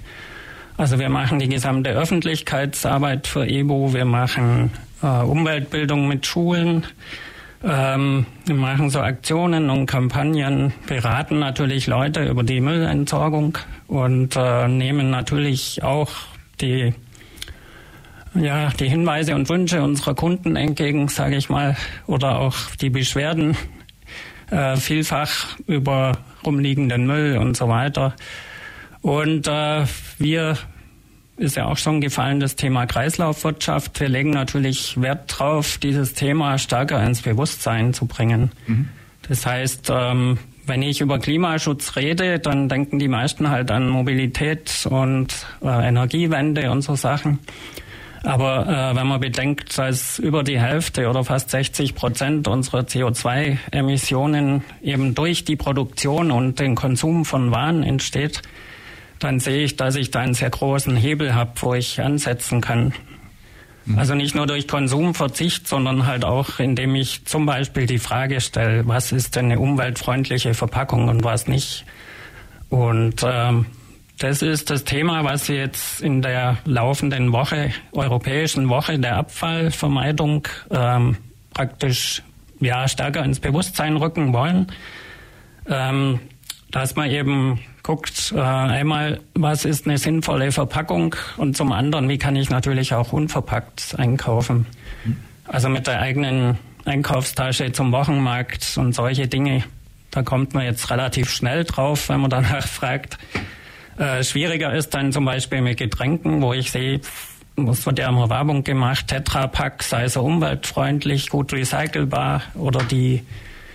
Also 0.77 0.99
wir 0.99 1.11
machen 1.11 1.39
die 1.39 1.49
gesamte 1.49 1.91
Öffentlichkeitsarbeit 1.91 3.27
für 3.27 3.47
EBO, 3.47 3.93
wir 3.93 4.07
machen 4.07 4.73
äh, 5.03 5.07
Umweltbildung 5.07 6.09
mit 6.09 6.27
Schulen, 6.27 6.87
ähm, 7.63 8.27
wir 8.47 8.55
machen 8.55 8.91
so 8.91 9.01
Aktionen 9.01 9.71
und 9.71 9.87
Kampagnen, 9.87 10.73
beraten 10.87 11.39
natürlich 11.39 11.87
Leute 11.87 12.25
über 12.25 12.43
die 12.43 12.61
Müllentsorgung 12.61 13.59
und 13.87 14.35
äh, 14.35 14.67
nehmen 14.67 15.11
natürlich 15.11 15.83
auch 15.83 16.11
die 16.61 16.95
ja, 18.35 18.71
die 18.71 18.89
Hinweise 18.89 19.35
und 19.35 19.49
Wünsche 19.49 19.83
unserer 19.83 20.15
Kunden 20.15 20.57
entgegen, 20.57 21.09
sage 21.09 21.37
ich 21.37 21.49
mal, 21.49 21.77
oder 22.07 22.39
auch 22.39 22.57
die 22.81 22.91
Beschwerden 22.91 23.57
äh, 24.51 24.77
vielfach 24.77 25.59
über 25.67 26.19
rumliegenden 26.45 27.07
Müll 27.07 27.39
und 27.39 27.57
so 27.57 27.69
weiter. 27.69 28.15
Und 29.01 29.49
äh, 29.49 29.85
wir 30.19 30.57
ist 31.37 31.57
ja 31.57 31.67
auch 31.67 31.77
schon 31.77 32.01
gefallen, 32.01 32.41
das 32.41 32.57
Thema 32.57 32.87
Kreislaufwirtschaft. 32.87 33.99
Wir 33.99 34.09
legen 34.09 34.31
natürlich 34.31 35.01
Wert 35.01 35.39
drauf, 35.39 35.79
dieses 35.79 36.15
Thema 36.15 36.59
stärker 36.59 37.03
ins 37.05 37.23
Bewusstsein 37.23 37.95
zu 37.95 38.07
bringen. 38.07 38.53
Mhm. 38.67 38.89
Das 39.29 39.47
heißt, 39.47 39.91
ähm, 39.93 40.39
wenn 40.67 40.83
ich 40.83 41.01
über 41.01 41.19
Klimaschutz 41.19 41.97
rede, 41.97 42.39
dann 42.39 42.69
denken 42.69 42.99
die 42.99 43.09
meisten 43.09 43.51
halt 43.51 43.71
an 43.71 43.89
Mobilität 43.89 44.87
und 44.89 45.47
äh, 45.63 45.89
Energiewende 45.89 46.71
und 46.71 46.83
so 46.83 46.95
Sachen. 46.95 47.41
Aber 48.25 48.67
äh, 48.67 48.97
wenn 48.97 49.07
man 49.07 49.21
bedenkt, 49.21 49.77
dass 49.77 50.19
über 50.19 50.45
die 50.45 50.61
Hälfte 50.61 51.09
oder 51.09 51.25
fast 51.25 51.51
60 51.51 51.95
Prozent 51.95 52.47
unserer 52.47 52.81
CO2-Emissionen 52.81 54.63
eben 54.81 55.15
durch 55.15 55.45
die 55.45 55.57
Produktion 55.57 56.31
und 56.31 56.61
den 56.61 56.75
Konsum 56.75 57.25
von 57.25 57.51
Waren 57.51 57.83
entsteht, 57.83 58.43
dann 59.19 59.41
sehe 59.41 59.65
ich, 59.65 59.77
dass 59.77 59.97
ich 59.97 60.11
da 60.11 60.21
einen 60.21 60.35
sehr 60.35 60.51
großen 60.51 60.97
Hebel 60.97 61.35
habe, 61.35 61.53
wo 61.61 61.75
ich 61.75 62.01
ansetzen 62.01 62.61
kann. 62.61 62.93
Mhm. 63.87 63.99
Also 63.99 64.15
nicht 64.15 64.35
nur 64.35 64.47
durch 64.47 64.69
Konsumverzicht, 64.69 65.67
sondern 65.67 66.07
halt 66.07 66.25
auch, 66.25 66.61
indem 66.61 66.95
ich 66.95 67.25
zum 67.25 67.47
Beispiel 67.47 67.87
die 67.87 67.99
Frage 67.99 68.41
stelle, 68.41 68.87
was 68.87 69.11
ist 69.13 69.35
denn 69.37 69.47
eine 69.47 69.59
umweltfreundliche 69.59 70.55
Verpackung 70.55 71.09
und 71.09 71.25
was 71.25 71.49
nicht. 71.49 71.85
Und 72.69 73.25
ähm, 73.25 73.67
Das 74.23 74.41
ist 74.41 74.71
das 74.71 74.85
Thema, 74.85 75.25
was 75.25 75.49
wir 75.49 75.57
jetzt 75.57 76.01
in 76.01 76.23
der 76.23 76.59
laufenden 76.65 77.33
Woche, 77.33 77.73
europäischen 77.91 78.69
Woche 78.69 78.97
der 78.97 79.17
Abfallvermeidung 79.17 80.47
ähm, 80.71 81.17
praktisch 81.53 82.23
ja, 82.61 82.87
stärker 82.87 83.25
ins 83.25 83.41
Bewusstsein 83.41 83.97
rücken 83.97 84.33
wollen. 84.33 84.71
Ähm, 85.69 86.21
dass 86.71 86.95
man 86.95 87.11
eben 87.11 87.59
guckt, 87.83 88.33
äh, 88.33 88.41
einmal, 88.41 89.19
was 89.35 89.65
ist 89.65 89.89
eine 89.89 89.99
sinnvolle 89.99 90.53
Verpackung 90.53 91.17
und 91.37 91.57
zum 91.57 91.73
anderen, 91.73 92.09
wie 92.09 92.19
kann 92.19 92.37
ich 92.37 92.49
natürlich 92.49 92.95
auch 92.95 93.13
unverpackt 93.13 93.97
einkaufen. 93.99 94.67
Also 95.49 95.69
mit 95.69 95.89
der 95.89 96.01
eigenen 96.01 96.59
Einkaufstasche 96.85 97.73
zum 97.73 97.91
Wochenmarkt 97.91 98.75
und 98.77 98.95
solche 98.95 99.27
Dinge, 99.27 99.65
da 100.13 100.23
kommt 100.23 100.55
man 100.55 100.63
jetzt 100.63 100.93
relativ 100.93 101.29
schnell 101.29 101.65
drauf, 101.65 102.09
wenn 102.09 102.21
man 102.21 102.31
danach 102.31 102.65
fragt. 102.69 103.19
Äh, 103.99 104.23
schwieriger 104.25 104.75
ist 104.75 104.91
dann 104.91 105.13
zum 105.13 105.25
Beispiel 105.25 105.61
mit 105.61 105.79
Getränken, 105.79 106.43
wo 106.43 106.53
ich 106.53 106.71
sehe, 106.71 107.01
es 107.57 107.87
wird 107.87 107.99
ja 107.99 108.09
immer 108.09 108.31
Werbung 108.31 108.65
gemacht, 108.65 109.09
Tetra 109.09 109.47
Pak 109.47 109.83
sei 109.83 110.09
so 110.09 110.23
umweltfreundlich, 110.23 111.29
gut 111.29 111.53
recycelbar 111.53 112.43
oder 112.55 112.83
die 112.83 113.23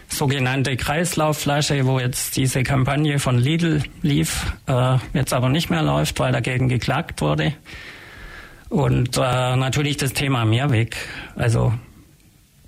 sogenannte 0.10 0.78
Kreislaufflasche, 0.78 1.86
wo 1.86 2.00
jetzt 2.00 2.38
diese 2.38 2.64
Kampagne 2.64 3.20
von 3.20 3.38
Lidl 3.38 3.84
lief, 4.02 4.54
äh, 4.68 4.98
jetzt 5.14 5.34
aber 5.34 5.50
nicht 5.50 5.70
mehr 5.70 5.84
läuft, 5.84 6.20
weil 6.20 6.32
dagegen 6.32 6.70
geklagt 6.70 7.22
wurde. 7.22 7.54
Und 8.70 9.18
äh, 9.18 9.56
natürlich 9.56 9.98
das 9.98 10.14
Thema 10.14 10.46
Mehrweg. 10.46 10.98
Also 11.36 11.74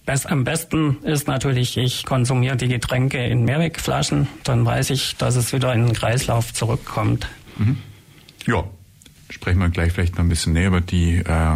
best, 0.06 0.29
am 0.29 0.44
besten 0.44 0.98
ist 1.03 1.27
natürlich, 1.27 1.77
ich 1.77 2.06
konsumiere 2.06 2.56
die 2.56 2.68
Getränke 2.68 3.25
in 3.25 3.44
Mehrwegflaschen, 3.44 4.27
dann 4.44 4.65
weiß 4.65 4.91
ich, 4.91 5.18
dass 5.18 5.36
es 5.36 5.51
wieder 5.53 5.74
in 5.74 5.88
den 5.88 5.94
Kreislauf 5.94 6.53
zurückkommt. 6.53 7.27
Mhm. 7.59 7.77
Ja, 8.45 8.63
sprechen 9.29 9.59
wir 9.59 9.69
gleich 9.69 9.91
vielleicht 9.93 10.15
noch 10.15 10.23
ein 10.23 10.29
bisschen 10.29 10.53
näher 10.53 10.69
über 10.69 10.81
die 10.81 11.17
äh, 11.17 11.55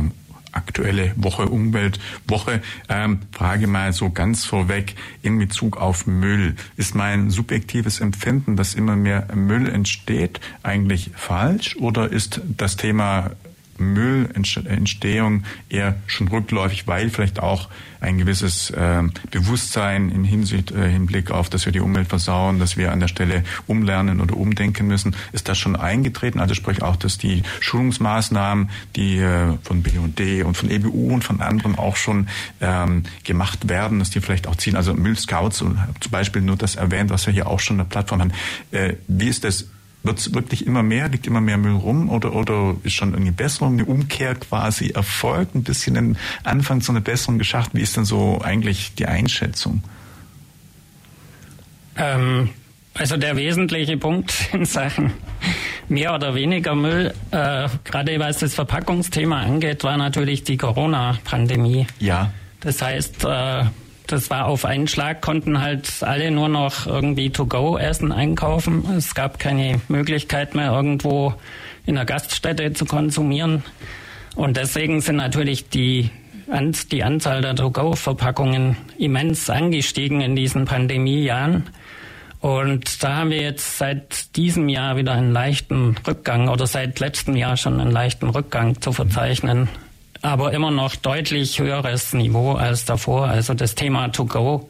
aktuelle 0.51 1.13
Woche 1.15 1.47
Umweltwoche. 1.47 2.61
Ähm, 2.87 3.19
Frage 3.31 3.67
mal 3.67 3.91
so 3.93 4.11
ganz 4.11 4.45
vorweg 4.45 4.95
in 5.21 5.37
Bezug 5.39 5.77
auf 5.77 6.05
Müll. 6.05 6.55
Ist 6.77 6.95
mein 6.95 7.29
subjektives 7.29 7.99
Empfinden, 7.99 8.55
dass 8.55 8.75
immer 8.75 8.95
mehr 8.95 9.27
Müll 9.35 9.67
entsteht, 9.67 10.39
eigentlich 10.61 11.11
falsch 11.15 11.75
oder 11.77 12.11
ist 12.11 12.41
das 12.45 12.77
Thema 12.77 13.31
Müllentstehung 13.83 15.43
eher 15.69 15.95
schon 16.07 16.27
rückläufig, 16.27 16.87
weil 16.87 17.09
vielleicht 17.09 17.39
auch 17.39 17.69
ein 18.03 18.17
gewisses 18.17 18.69
äh, 18.71 19.03
Bewusstsein 19.31 20.09
im 20.09 20.23
Hinsicht, 20.23 20.71
äh, 20.71 20.89
Hinblick 20.89 21.31
auf, 21.31 21.49
dass 21.49 21.65
wir 21.65 21.71
die 21.71 21.79
Umwelt 21.79 22.09
versauen, 22.09 22.59
dass 22.59 22.75
wir 22.75 22.91
an 22.91 22.99
der 22.99 23.07
Stelle 23.07 23.43
umlernen 23.65 24.19
oder 24.19 24.35
umdenken 24.35 24.87
müssen. 24.87 25.15
Ist 25.31 25.47
das 25.47 25.57
schon 25.57 25.75
eingetreten? 25.75 26.39
Also 26.39 26.53
sprich 26.53 26.81
auch, 26.81 26.97
dass 26.97 27.17
die 27.17 27.43
Schulungsmaßnahmen, 27.61 28.69
die 28.95 29.19
äh, 29.19 29.57
von 29.63 29.83
BUD 29.83 30.43
und 30.43 30.57
von 30.57 30.69
EBU 30.69 31.13
und 31.13 31.23
von 31.23 31.41
anderen 31.41 31.75
auch 31.75 31.95
schon 31.95 32.27
ähm, 32.59 33.03
gemacht 33.23 33.69
werden, 33.69 33.99
dass 33.99 34.09
die 34.09 34.19
vielleicht 34.19 34.47
auch 34.47 34.55
ziehen. 34.55 34.75
Also 34.75 34.93
Müllscouts, 34.93 35.57
zum 35.57 35.77
Beispiel 36.11 36.41
nur 36.41 36.57
das 36.57 36.75
erwähnt, 36.75 37.09
was 37.09 37.25
wir 37.25 37.33
hier 37.33 37.47
auch 37.47 37.59
schon 37.59 37.75
in 37.75 37.85
der 37.85 37.89
Plattform 37.89 38.21
haben. 38.21 38.33
Äh, 38.71 38.95
wie 39.07 39.27
ist 39.27 39.45
das 39.45 39.67
wird 40.03 40.19
es 40.19 40.33
wirklich 40.33 40.67
immer 40.67 40.83
mehr, 40.83 41.07
liegt 41.09 41.27
immer 41.27 41.41
mehr 41.41 41.57
Müll 41.57 41.75
rum 41.75 42.09
oder, 42.09 42.35
oder 42.35 42.75
ist 42.83 42.93
schon 42.93 43.15
eine 43.15 43.31
Besserung, 43.31 43.73
eine 43.73 43.85
Umkehr 43.85 44.35
quasi 44.35 44.89
erfolgt, 44.89 45.55
ein 45.55 45.63
bisschen 45.63 45.97
ein 45.97 46.17
Anfang 46.43 46.81
zu 46.81 46.91
einer 46.91 47.01
Besserung 47.01 47.37
geschafft? 47.37 47.71
Wie 47.73 47.81
ist 47.81 47.95
denn 47.95 48.05
so 48.05 48.41
eigentlich 48.43 48.95
die 48.95 49.05
Einschätzung? 49.05 49.81
Ähm, 51.95 52.49
also 52.93 53.17
der 53.17 53.37
wesentliche 53.37 53.97
Punkt 53.97 54.49
in 54.53 54.65
Sachen 54.65 55.13
mehr 55.89 56.13
oder 56.13 56.35
weniger 56.35 56.75
Müll, 56.75 57.13
äh, 57.31 57.67
gerade 57.83 58.19
was 58.19 58.39
das 58.39 58.53
Verpackungsthema 58.53 59.41
angeht, 59.41 59.83
war 59.83 59.97
natürlich 59.97 60.43
die 60.43 60.57
Corona-Pandemie. 60.57 61.87
Ja. 61.99 62.31
Das 62.59 62.81
heißt, 62.81 63.25
äh, 63.25 63.65
das 64.13 64.29
war 64.29 64.45
auf 64.45 64.63
einen 64.63 64.87
Schlag, 64.87 65.21
konnten 65.21 65.59
halt 65.59 66.03
alle 66.03 66.29
nur 66.29 66.47
noch 66.47 66.85
irgendwie 66.85 67.31
To-Go-Essen 67.31 68.11
einkaufen. 68.11 68.85
Es 68.95 69.15
gab 69.15 69.39
keine 69.39 69.81
Möglichkeit 69.87 70.53
mehr, 70.53 70.71
irgendwo 70.71 71.33
in 71.87 71.97
einer 71.97 72.05
Gaststätte 72.05 72.73
zu 72.73 72.85
konsumieren. 72.85 73.63
Und 74.35 74.55
deswegen 74.57 75.01
sind 75.01 75.15
natürlich 75.15 75.69
die, 75.69 76.11
die 76.91 77.03
Anzahl 77.03 77.41
der 77.41 77.55
To-Go-Verpackungen 77.55 78.77
immens 78.99 79.49
angestiegen 79.49 80.21
in 80.21 80.35
diesen 80.35 80.65
Pandemiejahren. 80.65 81.71
Und 82.39 83.03
da 83.03 83.15
haben 83.15 83.31
wir 83.31 83.41
jetzt 83.41 83.79
seit 83.79 84.35
diesem 84.35 84.69
Jahr 84.69 84.95
wieder 84.95 85.13
einen 85.13 85.31
leichten 85.31 85.95
Rückgang 86.05 86.49
oder 86.49 86.67
seit 86.67 86.99
letztem 86.99 87.35
Jahr 87.35 87.57
schon 87.57 87.79
einen 87.81 87.91
leichten 87.91 88.29
Rückgang 88.29 88.79
zu 88.79 88.91
verzeichnen 88.91 89.69
aber 90.23 90.53
immer 90.53 90.71
noch 90.71 90.95
deutlich 90.95 91.59
höheres 91.59 92.13
Niveau 92.13 92.53
als 92.53 92.85
davor. 92.85 93.27
Also 93.27 93.53
das 93.53 93.75
Thema 93.75 94.07
To 94.09 94.25
Go 94.25 94.69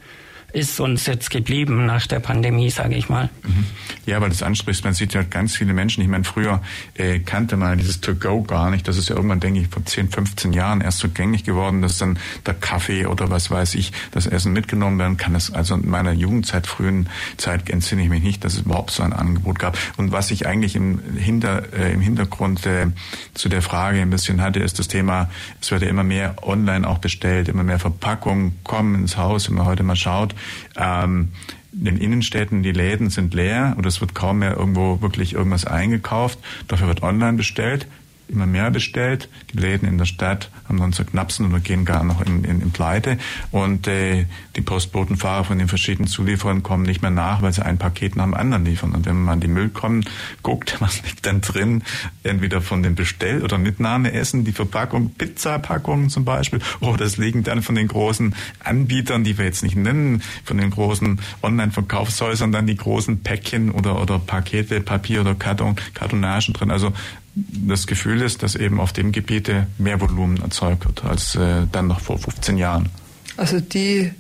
ist 0.53 0.79
uns 0.79 1.07
jetzt 1.07 1.31
geblieben 1.31 1.85
nach 1.87 2.05
der 2.05 2.19
Pandemie, 2.19 2.69
sage 2.69 2.95
ich 2.95 3.09
mal. 3.09 3.29
Mhm. 3.43 3.65
Ja, 4.05 4.21
weil 4.21 4.29
das 4.29 4.43
ansprichst, 4.43 4.83
man 4.83 4.93
sieht 4.93 5.13
ja 5.13 5.23
ganz 5.23 5.55
viele 5.55 5.73
Menschen. 5.73 6.01
Ich 6.03 6.07
meine, 6.07 6.23
früher 6.23 6.61
äh, 6.93 7.19
kannte 7.19 7.57
man 7.57 7.79
dieses 7.79 8.01
To-Go 8.01 8.43
gar 8.43 8.69
nicht. 8.69 8.87
Das 8.87 8.97
ist 8.97 9.09
ja 9.09 9.15
irgendwann, 9.15 9.39
denke 9.39 9.61
ich, 9.61 9.67
vor 9.67 9.83
10, 9.83 10.09
15 10.09 10.53
Jahren 10.53 10.81
erst 10.81 10.99
so 10.99 11.09
gängig 11.09 11.43
geworden, 11.43 11.81
dass 11.81 11.97
dann 11.97 12.19
der 12.45 12.53
Kaffee 12.53 13.07
oder 13.07 13.31
was 13.31 13.49
weiß 13.49 13.73
ich, 13.75 13.91
das 14.11 14.27
Essen 14.27 14.53
mitgenommen 14.53 14.99
werden 14.99 15.17
kann. 15.17 15.33
Das, 15.33 15.51
also 15.51 15.73
in 15.73 15.89
meiner 15.89 16.11
Jugendzeit, 16.11 16.67
frühen 16.67 17.09
Zeit 17.37 17.69
entsinne 17.71 18.03
ich 18.03 18.09
mich 18.09 18.21
nicht, 18.21 18.43
dass 18.45 18.53
es 18.53 18.61
überhaupt 18.61 18.91
so 18.91 19.01
ein 19.01 19.13
Angebot 19.13 19.57
gab. 19.57 19.77
Und 19.97 20.11
was 20.11 20.29
ich 20.29 20.45
eigentlich 20.45 20.75
im, 20.75 20.99
Hinter, 21.17 21.73
äh, 21.73 21.93
im 21.93 22.01
Hintergrund 22.01 22.65
äh, 22.67 22.87
zu 23.33 23.49
der 23.49 23.63
Frage 23.63 24.01
ein 24.01 24.11
bisschen 24.11 24.41
hatte, 24.41 24.59
ist 24.59 24.77
das 24.77 24.87
Thema, 24.87 25.31
es 25.61 25.71
wird 25.71 25.81
ja 25.81 25.87
immer 25.87 26.03
mehr 26.03 26.35
online 26.43 26.87
auch 26.87 26.99
bestellt, 26.99 27.47
immer 27.47 27.63
mehr 27.63 27.79
Verpackungen 27.79 28.59
kommen 28.63 28.95
ins 28.95 29.17
Haus, 29.17 29.49
wenn 29.49 29.57
man 29.57 29.65
heute 29.65 29.81
mal 29.81 29.95
schaut, 29.95 30.35
ähm, 30.75 31.29
in 31.71 31.85
den 31.85 31.97
Innenstädten, 31.97 32.61
die 32.63 32.71
Läden 32.71 33.09
sind 33.09 33.33
leer 33.33 33.73
und 33.77 33.85
es 33.85 33.99
wird 33.99 34.13
kaum 34.13 34.39
mehr 34.39 34.55
irgendwo 34.55 35.01
wirklich 35.01 35.33
irgendwas 35.33 35.65
eingekauft. 35.65 36.39
Dafür 36.67 36.87
wird 36.87 37.01
online 37.01 37.37
bestellt 37.37 37.87
immer 38.33 38.45
mehr 38.45 38.71
bestellt. 38.71 39.29
Die 39.53 39.57
Läden 39.57 39.87
in 39.87 39.97
der 39.97 40.05
Stadt 40.05 40.49
haben 40.67 40.79
dann 40.79 40.93
zu 40.93 41.05
knapsen 41.05 41.45
oder 41.45 41.59
gehen 41.59 41.85
gar 41.85 42.03
noch 42.03 42.21
in, 42.21 42.43
in, 42.43 42.61
in 42.61 42.71
Pleite. 42.71 43.17
Und 43.51 43.87
äh, 43.87 44.25
die 44.55 44.61
Postbotenfahrer 44.61 45.43
von 45.43 45.57
den 45.57 45.67
verschiedenen 45.67 46.07
Zulieferern 46.07 46.63
kommen 46.63 46.83
nicht 46.83 47.01
mehr 47.01 47.11
nach, 47.11 47.41
weil 47.41 47.53
sie 47.53 47.63
ein 47.63 47.77
Paket 47.77 48.15
nach 48.15 48.25
dem 48.25 48.33
anderen 48.33 48.65
liefern. 48.65 48.93
Und 48.93 49.05
wenn 49.05 49.23
man 49.23 49.35
an 49.35 49.39
die 49.39 49.47
Mülltonnen 49.47 50.05
guckt, 50.41 50.77
was 50.81 51.01
liegt 51.03 51.25
dann 51.25 51.41
drin? 51.41 51.83
Entweder 52.23 52.61
von 52.61 52.83
den 52.83 52.95
Bestell- 52.95 53.43
oder 53.43 53.57
Mitnahmeessen, 53.57 54.43
die 54.43 54.51
Verpackung, 54.51 55.11
Pizzapackungen 55.11 56.09
zum 56.09 56.25
Beispiel, 56.25 56.59
oder 56.79 57.05
es 57.05 57.17
liegen 57.17 57.43
dann 57.43 57.61
von 57.61 57.75
den 57.75 57.87
großen 57.87 58.35
Anbietern, 58.63 59.23
die 59.23 59.37
wir 59.37 59.45
jetzt 59.45 59.63
nicht 59.63 59.75
nennen, 59.75 60.21
von 60.43 60.57
den 60.57 60.71
großen 60.71 61.19
Online-Verkaufshäusern 61.41 62.51
dann 62.51 62.67
die 62.67 62.75
großen 62.75 63.21
Päckchen 63.21 63.71
oder, 63.71 64.01
oder 64.01 64.19
Pakete, 64.19 64.81
Papier 64.81 65.21
oder 65.21 65.35
Karton, 65.35 65.75
Kartonagen 65.93 66.53
drin. 66.53 66.71
Also 66.71 66.93
das 67.35 67.87
Gefühl 67.87 68.21
ist, 68.21 68.43
dass 68.43 68.55
eben 68.55 68.79
auf 68.79 68.93
dem 68.93 69.11
Gebiete 69.11 69.67
mehr 69.77 69.99
Volumen 69.99 70.41
erzeugt 70.41 70.85
wird 70.85 71.03
als 71.03 71.35
äh, 71.35 71.65
dann 71.71 71.87
noch 71.87 71.99
vor 71.99 72.17
15 72.17 72.57
Jahren. 72.57 72.89
Also 73.37 73.59
die, 73.59 74.11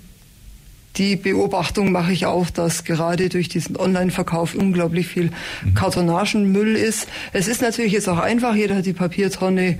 die 0.97 1.15
Beobachtung 1.15 1.91
mache 1.91 2.11
ich 2.11 2.25
auch, 2.25 2.49
dass 2.49 2.83
gerade 2.83 3.29
durch 3.29 3.49
diesen 3.49 3.77
Online-Verkauf 3.77 4.55
unglaublich 4.55 5.07
viel 5.07 5.31
mhm. 5.63 5.73
Kartonagenmüll 5.75 6.75
ist. 6.75 7.07
Es 7.33 7.47
ist 7.47 7.61
natürlich 7.61 7.93
jetzt 7.93 8.09
auch 8.09 8.19
einfach, 8.19 8.55
jeder 8.55 8.77
hat 8.77 8.85
die 8.85 8.93
Papiertonne 8.93 9.77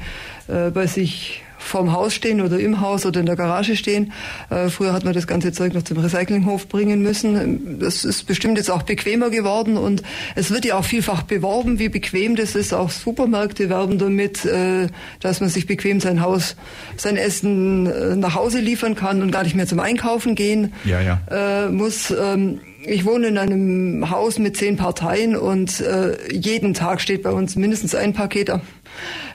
äh, 0.47 0.69
bei 0.69 0.85
sich 0.85 1.41
vorm 1.63 1.91
Haus 1.91 2.13
stehen 2.13 2.41
oder 2.41 2.59
im 2.59 2.81
Haus 2.81 3.05
oder 3.05 3.19
in 3.19 3.25
der 3.25 3.35
Garage 3.35 3.75
stehen. 3.75 4.11
Äh, 4.49 4.69
früher 4.69 4.93
hat 4.93 5.03
man 5.03 5.13
das 5.13 5.27
ganze 5.27 5.51
Zeug 5.51 5.73
noch 5.73 5.83
zum 5.83 5.97
Recyclinghof 5.97 6.67
bringen 6.67 7.01
müssen. 7.01 7.79
Das 7.79 8.05
ist 8.05 8.23
bestimmt 8.27 8.57
jetzt 8.57 8.69
auch 8.69 8.83
bequemer 8.83 9.29
geworden 9.29 9.77
und 9.77 10.03
es 10.35 10.51
wird 10.51 10.65
ja 10.65 10.75
auch 10.75 10.85
vielfach 10.85 11.23
beworben, 11.23 11.79
wie 11.79 11.89
bequem 11.89 12.35
das 12.35 12.55
ist. 12.55 12.73
Auch 12.73 12.89
Supermärkte 12.89 13.69
werben 13.69 13.97
damit, 13.97 14.45
äh, 14.45 14.87
dass 15.19 15.39
man 15.39 15.49
sich 15.49 15.67
bequem 15.67 15.99
sein 15.99 16.21
Haus, 16.21 16.55
sein 16.97 17.17
Essen 17.17 17.87
äh, 17.87 18.15
nach 18.15 18.35
Hause 18.35 18.59
liefern 18.59 18.95
kann 18.95 19.21
und 19.21 19.31
gar 19.31 19.43
nicht 19.43 19.55
mehr 19.55 19.67
zum 19.67 19.79
Einkaufen 19.79 20.35
gehen 20.35 20.73
ja, 20.85 21.01
ja. 21.01 21.69
Muss. 21.69 22.11
Ähm, 22.11 22.59
ich 22.85 23.05
wohne 23.05 23.27
in 23.27 23.37
einem 23.37 24.09
Haus 24.09 24.39
mit 24.39 24.57
zehn 24.57 24.77
Parteien 24.77 25.35
und 25.35 25.79
äh, 25.81 26.31
jeden 26.31 26.73
Tag 26.73 27.01
steht 27.01 27.23
bei 27.23 27.31
uns 27.31 27.55
mindestens 27.55 27.95
ein 27.95 28.13
Paket 28.13 28.51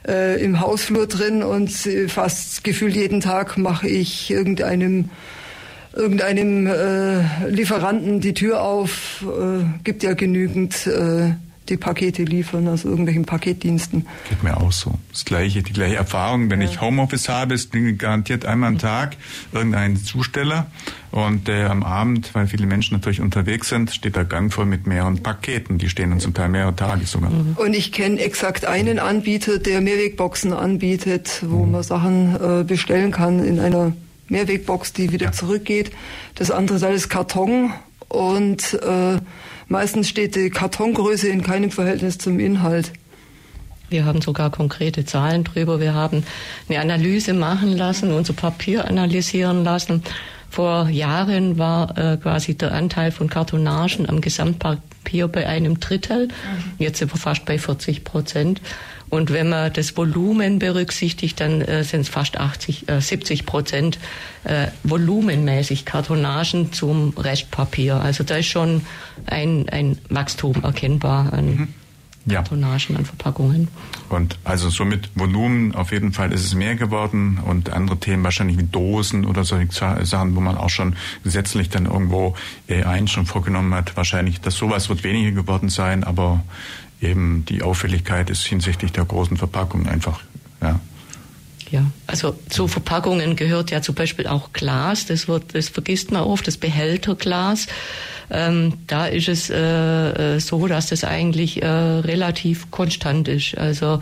äh, 0.06 0.42
im 0.42 0.60
Hausflur 0.60 1.06
drin 1.06 1.42
und 1.42 1.86
äh, 1.86 2.08
fast 2.08 2.64
gefühlt 2.64 2.94
jeden 2.94 3.20
Tag 3.20 3.58
mache 3.58 3.88
ich 3.88 4.30
irgendeinem 4.30 5.10
irgendeinem 5.94 6.66
äh, 6.66 7.48
Lieferanten 7.48 8.20
die 8.20 8.34
Tür 8.34 8.62
auf. 8.62 9.24
Äh, 9.24 9.64
gibt 9.82 10.02
ja 10.02 10.14
genügend 10.14 10.86
äh, 10.86 11.32
die 11.68 11.76
Pakete 11.76 12.24
liefern, 12.24 12.68
also 12.68 12.88
irgendwelchen 12.88 13.24
Paketdiensten. 13.24 14.06
Geht 14.28 14.42
mir 14.42 14.56
auch 14.56 14.72
so. 14.72 14.94
Das 15.12 15.24
gleiche, 15.24 15.62
die 15.62 15.72
gleiche 15.72 15.96
Erfahrung. 15.96 16.50
Wenn 16.50 16.60
ja. 16.60 16.68
ich 16.68 16.80
Homeoffice 16.80 17.28
habe, 17.28 17.54
ist 17.54 17.72
garantiert 17.98 18.44
einmal 18.44 18.70
am 18.70 18.78
Tag 18.78 19.16
irgendein 19.52 19.96
Zusteller 19.96 20.66
und 21.10 21.48
äh, 21.48 21.64
am 21.64 21.82
Abend, 21.82 22.34
weil 22.34 22.46
viele 22.46 22.66
Menschen 22.66 22.94
natürlich 22.94 23.20
unterwegs 23.20 23.68
sind, 23.68 23.90
steht 23.92 24.16
der 24.16 24.24
Gang 24.24 24.52
voll 24.52 24.66
mit 24.66 24.86
mehreren 24.86 25.22
Paketen. 25.22 25.78
Die 25.78 25.88
stehen 25.88 26.10
dann 26.10 26.20
zum 26.20 26.34
Teil 26.34 26.48
mehrere 26.48 26.76
Tage 26.76 27.06
sogar. 27.06 27.30
Mhm. 27.30 27.56
Und 27.56 27.74
ich 27.74 27.92
kenne 27.92 28.20
exakt 28.20 28.64
einen 28.64 28.98
Anbieter, 28.98 29.58
der 29.58 29.80
Mehrwegboxen 29.80 30.52
anbietet, 30.52 31.42
wo 31.46 31.64
mhm. 31.64 31.72
man 31.72 31.82
Sachen 31.82 32.36
äh, 32.36 32.64
bestellen 32.64 33.10
kann 33.10 33.44
in 33.44 33.60
einer 33.60 33.92
Mehrwegbox, 34.28 34.92
die 34.92 35.12
wieder 35.12 35.26
ja. 35.26 35.32
zurückgeht. 35.32 35.90
Das 36.34 36.50
andere 36.50 36.76
ist 36.76 36.82
alles 36.82 37.08
Karton 37.08 37.72
und 38.08 38.74
äh, 38.74 39.18
meistens 39.68 40.08
steht 40.08 40.34
die 40.34 40.50
Kartongröße 40.50 41.28
in 41.28 41.42
keinem 41.42 41.70
Verhältnis 41.70 42.18
zum 42.18 42.40
Inhalt. 42.40 42.92
Wir 43.90 44.04
haben 44.04 44.20
sogar 44.20 44.50
konkrete 44.50 45.04
Zahlen 45.04 45.44
drüber. 45.44 45.80
Wir 45.80 45.94
haben 45.94 46.24
eine 46.68 46.80
Analyse 46.80 47.32
machen 47.32 47.76
lassen, 47.76 48.12
unser 48.12 48.34
Papier 48.34 48.86
analysieren 48.86 49.64
lassen. 49.64 50.02
Vor 50.50 50.88
Jahren 50.88 51.58
war 51.58 51.96
äh, 51.96 52.16
quasi 52.16 52.54
der 52.54 52.72
Anteil 52.72 53.12
von 53.12 53.28
Kartonagen 53.28 54.08
am 54.08 54.20
Gesamtpapier 54.20 55.28
bei 55.28 55.46
einem 55.46 55.78
Drittel. 55.80 56.28
Mhm. 56.28 56.32
Jetzt 56.78 56.98
sind 56.98 57.12
wir 57.12 57.18
fast 57.18 57.44
bei 57.44 57.58
40 57.58 58.04
Prozent. 58.04 58.60
Und 59.10 59.32
wenn 59.32 59.48
man 59.48 59.72
das 59.72 59.96
Volumen 59.96 60.58
berücksichtigt, 60.58 61.40
dann 61.40 61.62
äh, 61.62 61.84
sind 61.84 62.02
es 62.02 62.08
fast 62.08 62.38
80, 62.38 62.88
äh, 62.88 63.00
70 63.00 63.46
Prozent 63.46 63.98
äh, 64.44 64.68
volumenmäßig 64.84 65.84
Kartonagen 65.84 66.72
zum 66.72 67.14
Restpapier. 67.16 67.96
Also 67.96 68.24
da 68.24 68.36
ist 68.36 68.46
schon 68.46 68.82
ein, 69.26 69.68
ein 69.70 69.98
Wachstum 70.10 70.62
erkennbar 70.62 71.32
an 71.32 71.46
mhm. 71.46 71.68
ja. 72.26 72.42
Kartonagen, 72.42 72.96
an 72.96 73.06
Verpackungen. 73.06 73.68
Und 74.10 74.38
also 74.44 74.68
somit 74.68 75.10
Volumen 75.14 75.74
auf 75.74 75.90
jeden 75.90 76.12
Fall 76.12 76.32
ist 76.32 76.44
es 76.44 76.54
mehr 76.54 76.74
geworden 76.74 77.38
und 77.44 77.70
andere 77.70 77.98
Themen 77.98 78.24
wahrscheinlich 78.24 78.58
wie 78.58 78.64
Dosen 78.64 79.24
oder 79.24 79.44
solche 79.44 79.72
Sachen, 80.04 80.36
wo 80.36 80.40
man 80.40 80.56
auch 80.56 80.70
schon 80.70 80.96
gesetzlich 81.24 81.70
dann 81.70 81.86
irgendwo 81.86 82.34
äh, 82.68 82.84
eins 82.84 83.10
schon 83.10 83.24
vorgenommen 83.24 83.72
hat. 83.74 83.96
Wahrscheinlich, 83.96 84.40
dass 84.40 84.56
sowas 84.56 84.90
wird 84.90 85.02
weniger 85.02 85.32
geworden 85.32 85.70
sein, 85.70 86.04
aber 86.04 86.44
eben 87.00 87.44
die 87.44 87.62
Auffälligkeit 87.62 88.30
ist 88.30 88.44
hinsichtlich 88.44 88.92
der 88.92 89.04
großen 89.04 89.36
Verpackung 89.36 89.86
einfach, 89.86 90.20
ja. 90.62 90.80
Ja, 91.70 91.84
also 92.06 92.34
zu 92.48 92.66
Verpackungen 92.66 93.36
gehört 93.36 93.70
ja 93.70 93.82
zum 93.82 93.94
Beispiel 93.94 94.26
auch 94.26 94.54
Glas. 94.54 95.04
Das 95.04 95.28
wird, 95.28 95.54
das 95.54 95.68
vergisst 95.68 96.10
man 96.10 96.22
oft, 96.22 96.46
das 96.46 96.56
Behälterglas. 96.56 97.66
Ähm, 98.30 98.74
da 98.86 99.06
ist 99.06 99.28
es 99.28 99.50
äh, 99.50 100.36
äh 100.36 100.40
so, 100.40 100.66
dass 100.66 100.88
das 100.88 101.04
eigentlich 101.04 101.62
äh, 101.62 101.66
relativ 101.66 102.70
konstant 102.70 103.28
ist. 103.28 103.56
Also 103.58 104.00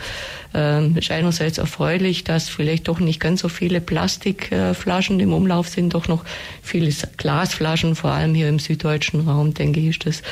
ähm, 0.54 0.96
ist 0.96 1.10
einerseits 1.10 1.58
erfreulich, 1.58 2.24
dass 2.24 2.48
vielleicht 2.48 2.86
doch 2.88 3.00
nicht 3.00 3.20
ganz 3.20 3.40
so 3.40 3.48
viele 3.48 3.80
Plastikflaschen 3.80 5.18
im 5.18 5.32
Umlauf 5.32 5.68
sind, 5.68 5.94
doch 5.94 6.06
noch 6.06 6.24
viele 6.62 6.92
Glasflaschen, 7.16 7.96
vor 7.96 8.12
allem 8.12 8.34
hier 8.34 8.48
im 8.48 8.58
süddeutschen 8.58 9.28
Raum, 9.28 9.54
denke 9.54 9.80
ich, 9.80 9.88
ist 9.88 10.06
das 10.06 10.22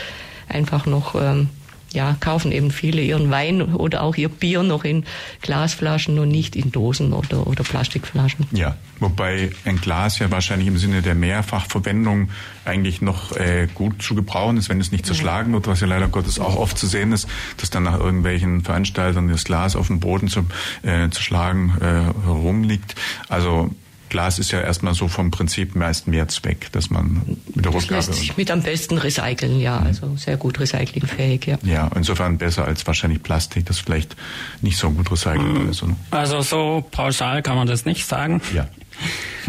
einfach 0.48 0.86
noch 0.86 1.14
ähm, 1.20 1.48
ja, 1.94 2.16
kaufen 2.20 2.52
eben 2.52 2.70
viele 2.70 3.00
ihren 3.00 3.30
Wein 3.30 3.62
oder 3.62 4.02
auch 4.02 4.16
ihr 4.16 4.28
Bier 4.28 4.62
noch 4.62 4.84
in 4.84 5.04
Glasflaschen 5.42 6.18
und 6.18 6.28
nicht 6.28 6.56
in 6.56 6.72
Dosen 6.72 7.12
oder, 7.12 7.46
oder 7.46 7.62
Plastikflaschen. 7.62 8.46
Ja, 8.52 8.76
wobei 8.98 9.50
ein 9.64 9.76
Glas 9.80 10.18
ja 10.18 10.30
wahrscheinlich 10.30 10.68
im 10.68 10.76
Sinne 10.76 11.02
der 11.02 11.14
Mehrfachverwendung 11.14 12.30
eigentlich 12.64 13.00
noch 13.00 13.36
äh, 13.36 13.68
gut 13.72 14.02
zu 14.02 14.14
gebrauchen 14.14 14.56
ist, 14.56 14.68
wenn 14.68 14.80
es 14.80 14.90
nicht 14.90 15.06
zerschlagen 15.06 15.52
wird, 15.52 15.68
was 15.68 15.80
ja 15.80 15.86
leider 15.86 16.08
Gottes 16.08 16.40
auch 16.40 16.56
oft 16.56 16.76
zu 16.76 16.86
sehen 16.86 17.12
ist, 17.12 17.28
dass 17.58 17.70
dann 17.70 17.84
nach 17.84 17.98
irgendwelchen 17.98 18.62
Veranstaltungen 18.62 19.28
das 19.28 19.44
Glas 19.44 19.76
auf 19.76 19.86
dem 19.86 20.00
Boden 20.00 20.28
zu, 20.28 20.46
äh, 20.82 21.08
zerschlagen 21.10 21.74
äh, 21.80 22.24
herumliegt. 22.26 22.96
Also 23.28 23.70
Glas 24.14 24.38
ist 24.38 24.52
ja 24.52 24.60
erstmal 24.60 24.94
so 24.94 25.08
vom 25.08 25.32
Prinzip 25.32 25.74
meist 25.74 26.06
mehr 26.06 26.28
Zweck, 26.28 26.70
dass 26.70 26.88
man 26.88 27.22
mit 27.26 27.64
der 27.64 27.72
das 27.72 27.74
Rückgabe... 27.74 27.94
lässt 27.96 28.14
sich 28.14 28.36
mit 28.36 28.48
am 28.48 28.62
besten 28.62 28.96
recyceln, 28.96 29.58
ja, 29.58 29.80
mhm. 29.80 29.86
also 29.88 30.16
sehr 30.16 30.36
gut 30.36 30.60
recyclingfähig, 30.60 31.46
ja. 31.46 31.58
Ja, 31.64 31.90
insofern 31.96 32.38
besser 32.38 32.64
als 32.64 32.86
wahrscheinlich 32.86 33.24
Plastik, 33.24 33.66
das 33.66 33.80
vielleicht 33.80 34.14
nicht 34.62 34.78
so 34.78 34.92
gut 34.92 35.10
recycelbar 35.10 35.68
ist. 35.68 35.82
Oder? 35.82 35.96
Also 36.12 36.42
so 36.42 36.84
pauschal 36.92 37.42
kann 37.42 37.56
man 37.56 37.66
das 37.66 37.86
nicht 37.86 38.06
sagen. 38.06 38.40
Ja. 38.54 38.68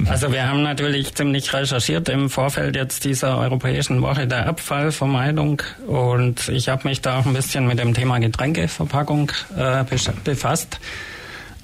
Also 0.08 0.34
wir 0.34 0.50
haben 0.50 0.62
natürlich 0.62 1.16
ziemlich 1.16 1.54
recherchiert 1.54 2.10
im 2.10 2.30
Vorfeld 2.30 2.76
jetzt 2.76 3.06
dieser 3.06 3.38
Europäischen 3.38 4.02
Woche 4.02 4.28
der 4.28 4.48
Abfallvermeidung 4.48 5.62
und 5.88 6.50
ich 6.50 6.68
habe 6.68 6.86
mich 6.90 7.00
da 7.00 7.20
auch 7.20 7.26
ein 7.26 7.34
bisschen 7.34 7.66
mit 7.66 7.80
dem 7.80 7.94
Thema 7.94 8.20
Getränkeverpackung 8.20 9.32
äh, 9.56 9.86
befasst. 10.26 10.80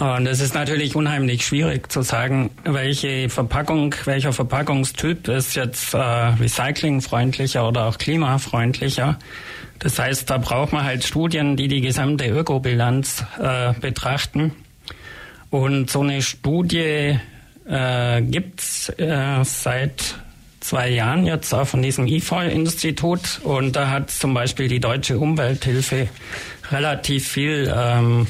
Und 0.02 0.26
es 0.26 0.40
ist 0.40 0.56
natürlich 0.56 0.96
unheimlich 0.96 1.46
schwierig 1.46 1.92
zu 1.92 2.02
sagen, 2.02 2.50
welche 2.64 3.30
Verpackung, 3.30 3.94
welcher 4.06 4.34
Verpackungstyp 4.34 5.28
ist 5.28 5.56
jetzt 5.56 5.94
äh, 5.94 6.00
recyclingfreundlicher 6.00 7.68
oder 7.68 7.86
auch 7.86 8.00
klimafreundlicher. 8.00 9.20
Das 9.78 10.00
heißt, 10.00 10.28
da 10.28 10.40
braucht 10.40 10.74
man 10.74 10.86
halt 10.86 11.04
Studien, 11.04 11.56
die 11.56 11.68
die 11.68 11.82
gesamte 11.82 12.26
Ökobilanz 12.26 13.24
äh, 13.40 13.74
betrachten. 13.80 14.54
Und 15.52 15.92
so 15.92 16.02
eine 16.02 16.24
Studie 16.24 17.20
äh, 17.70 18.22
gibt's 18.24 18.90
äh, 18.98 19.44
seit 19.44 20.16
zwei 20.62 20.90
Jahren 20.90 21.28
jetzt 21.28 21.54
auch 21.54 21.68
von 21.68 21.84
diesem 21.84 22.08
IFOL-Institut 22.08 23.42
und 23.44 23.76
da 23.76 23.90
hat 23.90 24.10
zum 24.10 24.34
Beispiel 24.34 24.68
die 24.68 24.80
Deutsche 24.80 25.20
Umwelthilfe 25.20 26.08
relativ 26.72 27.28
viel 27.28 27.74
ähm, 27.76 28.28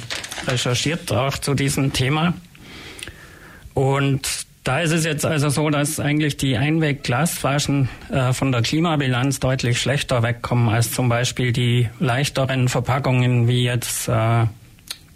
recherchiert, 0.48 1.12
auch 1.12 1.38
zu 1.38 1.54
diesem 1.54 1.94
Thema. 1.94 2.34
Und 3.74 4.28
da 4.64 4.82
ist 4.82 4.92
es 4.92 5.06
jetzt 5.06 5.26
also 5.26 5.50
so, 5.50 5.70
dass 5.70 6.00
eigentlich 6.00 6.38
die 6.38 6.56
Einwegglasflaschen 6.56 7.90
äh, 8.12 8.32
von 8.34 8.52
der 8.52 8.62
Klimabilanz 8.62 9.40
deutlich 9.40 9.82
schlechter 9.82 10.22
wegkommen 10.22 10.70
als 10.70 10.92
zum 10.92 11.10
Beispiel 11.10 11.52
die 11.52 11.90
leichteren 12.00 12.68
Verpackungen 12.68 13.48
wie 13.48 13.64
jetzt 13.64 14.08
äh, 14.08 14.46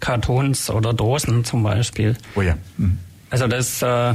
Kartons 0.00 0.68
oder 0.70 0.92
Dosen 0.92 1.44
zum 1.44 1.62
Beispiel. 1.62 2.16
Oh 2.34 2.42
ja. 2.42 2.56
Mhm. 2.76 2.98
Also 3.30 3.46
das 3.46 3.82
äh, 3.82 4.14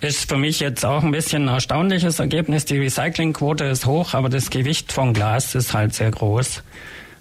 ist 0.00 0.28
für 0.28 0.36
mich 0.36 0.60
jetzt 0.60 0.84
auch 0.84 1.02
ein 1.02 1.12
bisschen 1.12 1.48
ein 1.48 1.54
erstaunliches 1.54 2.18
Ergebnis. 2.18 2.66
Die 2.66 2.78
Recyclingquote 2.78 3.64
ist 3.64 3.86
hoch, 3.86 4.14
aber 4.14 4.28
das 4.28 4.50
Gewicht 4.50 4.92
von 4.92 5.14
Glas 5.14 5.54
ist 5.54 5.72
halt 5.72 5.94
sehr 5.94 6.10
groß. 6.10 6.62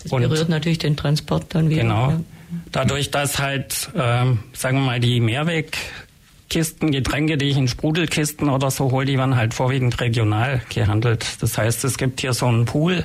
Das 0.05 0.11
und 0.11 0.21
berührt 0.21 0.49
natürlich 0.49 0.77
den 0.77 0.95
Transport 0.95 1.55
dann 1.55 1.69
wieder. 1.69 1.81
Genau. 1.81 2.23
Dadurch, 2.71 3.09
dass 3.11 3.39
halt, 3.39 3.89
ähm, 3.97 4.39
sagen 4.53 4.77
wir 4.77 4.85
mal, 4.85 4.99
die 4.99 5.19
Mehrwegkisten, 5.19 6.91
Getränke, 6.91 7.37
die 7.37 7.45
ich 7.45 7.57
in 7.57 7.67
Sprudelkisten 7.67 8.49
oder 8.49 8.69
so 8.69 8.91
hole, 8.91 9.05
die 9.05 9.17
werden 9.17 9.35
halt 9.35 9.53
vorwiegend 9.55 9.99
regional 9.99 10.61
gehandelt. 10.69 11.25
Das 11.41 11.57
heißt, 11.57 11.83
es 11.85 11.97
gibt 11.97 12.21
hier 12.21 12.33
so 12.33 12.45
einen 12.45 12.65
Pool 12.65 13.03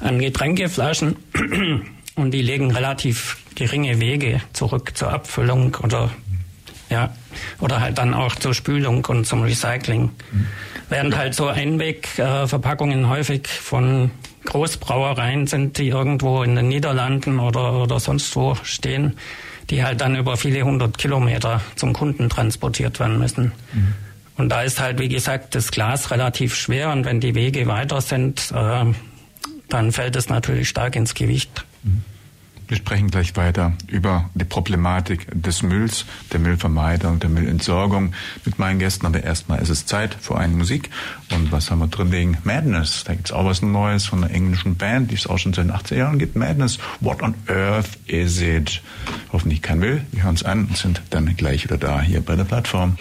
an 0.00 0.18
Getränkeflaschen 0.18 1.16
und 2.16 2.30
die 2.32 2.42
legen 2.42 2.72
relativ 2.72 3.38
geringe 3.54 4.00
Wege 4.00 4.40
zurück 4.52 4.96
zur 4.96 5.12
Abfüllung 5.12 5.76
oder 5.82 6.10
ja, 6.90 7.14
oder 7.60 7.80
halt 7.80 7.98
dann 7.98 8.12
auch 8.12 8.34
zur 8.34 8.54
Spülung 8.54 9.04
und 9.06 9.26
zum 9.26 9.42
Recycling. 9.42 10.10
Mhm. 10.32 10.46
Während 10.88 11.16
halt 11.16 11.34
so 11.34 11.46
Einwegverpackungen 11.46 13.08
häufig 13.08 13.48
von 13.48 14.10
Großbrauereien 14.44 15.46
sind, 15.46 15.78
die 15.78 15.88
irgendwo 15.88 16.42
in 16.42 16.56
den 16.56 16.68
Niederlanden 16.68 17.38
oder, 17.38 17.82
oder 17.82 18.00
sonst 18.00 18.34
wo 18.36 18.54
stehen, 18.62 19.14
die 19.70 19.84
halt 19.84 20.00
dann 20.00 20.16
über 20.16 20.36
viele 20.36 20.62
hundert 20.62 20.98
Kilometer 20.98 21.60
zum 21.76 21.92
Kunden 21.92 22.28
transportiert 22.28 23.00
werden 23.00 23.18
müssen. 23.18 23.52
Mhm. 23.72 23.94
Und 24.36 24.48
da 24.48 24.62
ist 24.62 24.80
halt, 24.80 24.98
wie 24.98 25.08
gesagt, 25.08 25.54
das 25.54 25.70
Glas 25.70 26.10
relativ 26.10 26.54
schwer 26.54 26.90
und 26.90 27.04
wenn 27.04 27.20
die 27.20 27.34
Wege 27.34 27.66
weiter 27.66 28.00
sind, 28.00 28.52
äh, 28.52 28.84
dann 29.68 29.92
fällt 29.92 30.16
es 30.16 30.28
natürlich 30.28 30.68
stark 30.68 30.96
ins 30.96 31.14
Gewicht. 31.14 31.64
Mhm. 31.82 32.02
Wir 32.66 32.78
sprechen 32.78 33.10
gleich 33.10 33.36
weiter 33.36 33.74
über 33.88 34.30
die 34.34 34.44
Problematik 34.44 35.26
des 35.34 35.62
Mülls, 35.62 36.06
der 36.32 36.40
Müllvermeidung, 36.40 37.20
der 37.20 37.28
Müllentsorgung 37.28 38.14
mit 38.44 38.58
meinen 38.58 38.78
Gästen. 38.78 39.04
Aber 39.04 39.22
erstmal 39.22 39.60
ist 39.60 39.68
es 39.68 39.84
Zeit 39.84 40.16
für 40.18 40.38
eine 40.38 40.54
Musik. 40.54 40.88
Und 41.30 41.52
was 41.52 41.70
haben 41.70 41.80
wir 41.80 41.88
drin 41.88 42.10
liegen? 42.10 42.38
Madness. 42.44 43.04
Da 43.04 43.14
gibt's 43.14 43.32
auch 43.32 43.44
was 43.44 43.60
Neues 43.60 44.06
von 44.06 44.24
einer 44.24 44.32
englischen 44.32 44.76
Band, 44.76 45.10
die 45.10 45.16
es 45.16 45.26
auch 45.26 45.38
schon 45.38 45.52
seit 45.52 45.66
den 45.66 45.72
80er 45.72 45.96
Jahren 45.96 46.18
gibt. 46.18 46.36
Madness. 46.36 46.78
What 47.00 47.22
on 47.22 47.34
earth 47.48 47.98
is 48.06 48.40
it? 48.40 48.82
Hoffentlich 49.30 49.60
kein 49.60 49.78
Müll. 49.78 50.02
Wir 50.12 50.22
hören 50.22 50.34
es 50.34 50.42
an 50.42 50.66
und 50.66 50.76
sind 50.76 51.02
dann 51.10 51.36
gleich 51.36 51.64
wieder 51.64 51.76
da 51.76 52.00
hier 52.00 52.22
bei 52.22 52.34
der 52.34 52.44
Plattform. 52.44 52.96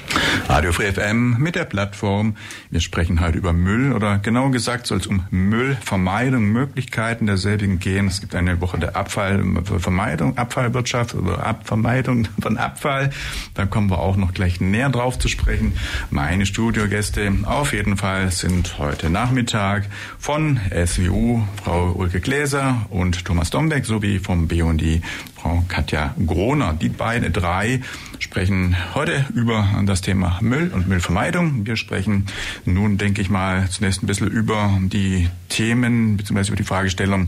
Radio 0.50 0.74
Free 0.74 0.92
FM 0.92 1.38
mit 1.38 1.56
der 1.56 1.66
Plattform. 1.66 2.36
Wir 2.70 2.82
sprechen 2.82 3.22
heute 3.22 3.38
über 3.38 3.54
Müll 3.54 3.94
oder 3.94 4.18
genauer 4.18 4.52
gesagt 4.52 4.88
soll 4.88 4.98
es 4.98 5.08
um 5.08 5.24
Müllvermeidung, 5.32 6.44
Möglichkeiten 6.52 7.28
derselbigen 7.28 7.80
gehen. 7.80 8.08
Es 8.08 8.20
gibt 8.20 8.36
eine 8.36 8.60
Woche 8.60 8.78
der 8.80 8.96
Abfall 8.96 9.53
Vermeidung, 9.62 10.38
Abfallwirtschaft 10.38 11.16
oder 11.16 11.46
Abvermeidung 11.46 12.28
von 12.42 12.58
Abfall. 12.58 13.12
Da 13.54 13.66
kommen 13.66 13.90
wir 13.90 14.00
auch 14.00 14.16
noch 14.16 14.34
gleich 14.34 14.60
näher 14.62 14.90
drauf 14.90 15.20
zu 15.20 15.28
sprechen. 15.28 15.74
Meine 16.10 16.46
Studiogäste 16.46 17.32
auf 17.44 17.74
jeden 17.74 17.98
Fall 17.98 18.32
sind 18.32 18.78
heute 18.78 19.10
Nachmittag 19.10 19.86
von 20.18 20.60
SWU 20.86 21.42
Frau 21.64 21.92
Ulke 21.92 22.20
Gläser 22.20 22.86
und 22.90 23.26
Thomas 23.26 23.50
Dombeck 23.50 23.86
sowie 23.86 24.20
vom 24.20 24.48
BUND 24.48 25.02
Frau 25.36 25.64
Katja 25.68 26.16
Groner. 26.26 26.74
Die 26.74 26.90
beiden 26.90 27.34
drei 27.34 27.82
sprechen 28.20 28.78
heute 28.96 29.26
über 29.36 29.68
das 29.86 30.02
Thema 30.02 30.40
Müll 30.42 30.72
und 30.74 30.88
Müllvermeidung. 30.88 31.66
Wir 31.66 31.76
sprechen 31.76 32.28
nun, 32.66 32.98
denke 32.98 33.22
ich 33.22 33.30
mal, 33.30 33.70
zunächst 33.70 34.02
ein 34.02 34.08
bisschen 34.08 34.28
über 34.28 34.80
die 34.82 35.30
Themen 35.50 36.16
bzw. 36.18 36.48
über 36.48 36.56
die 36.56 36.64
Fragestellung 36.64 37.28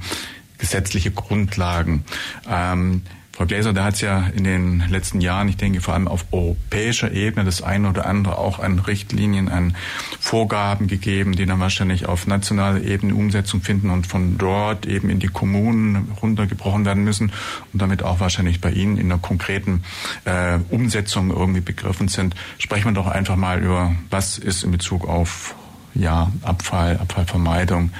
gesetzliche 0.65 1.12
Grundlagen. 1.12 2.04
Ähm, 2.49 3.04
Frau 3.32 3.45
Gläser, 3.45 3.73
da 3.73 3.84
hat 3.84 3.95
es 3.95 4.01
ja 4.01 4.28
in 4.36 4.45
den 4.45 4.84
letzten 4.89 5.19
Jahren, 5.19 5.49
ich 5.49 5.58
denke 5.58 5.82
vor 5.82 5.93
allem 5.93 6.08
auf 6.08 6.25
europäischer 6.32 7.12
Ebene, 7.12 7.45
das 7.45 7.62
eine 7.62 7.89
oder 7.89 8.06
andere 8.06 8.38
auch 8.38 8.60
an 8.60 8.80
Richtlinien, 8.80 9.49
an 9.49 9.75
Vorgaben 10.21 10.88
gegeben, 10.88 11.36
die 11.36 11.45
dann 11.45 11.60
wahrscheinlich 11.60 12.08
auf 12.08 12.28
nationaler 12.28 12.82
Ebene 12.82 13.13
Umsetzung 13.13 13.62
finden 13.62 13.89
und 13.89 14.08
von 14.08 14.38
dort 14.38 14.86
eben 14.86 15.10
in 15.10 15.19
die 15.19 15.28
Kommunen 15.28 16.13
runtergebrochen 16.21 16.86
werden 16.86 17.04
müssen 17.04 17.34
und 17.73 17.82
damit 17.82 18.04
auch 18.04 18.21
wahrscheinlich 18.21 18.62
bei 18.62 18.71
Ihnen 18.71 18.97
in 18.97 19.10
der 19.10 19.17
konkreten 19.17 19.84
äh, 20.23 20.58
Umsetzung 20.69 21.30
irgendwie 21.30 21.62
begriffen 21.62 22.08
sind. 22.08 22.36
Sprechen 22.58 22.86
wir 22.86 22.93
doch 22.93 23.08
einfach 23.08 23.36
mal 23.36 23.62
über, 23.62 23.93
was 24.10 24.38
ist 24.38 24.63
in 24.63 24.71
Bezug 24.71 25.10
auf 25.10 25.56
ja, 25.93 26.32
Abfall, 26.41 26.97
Abfallvermeidung, 26.97 27.91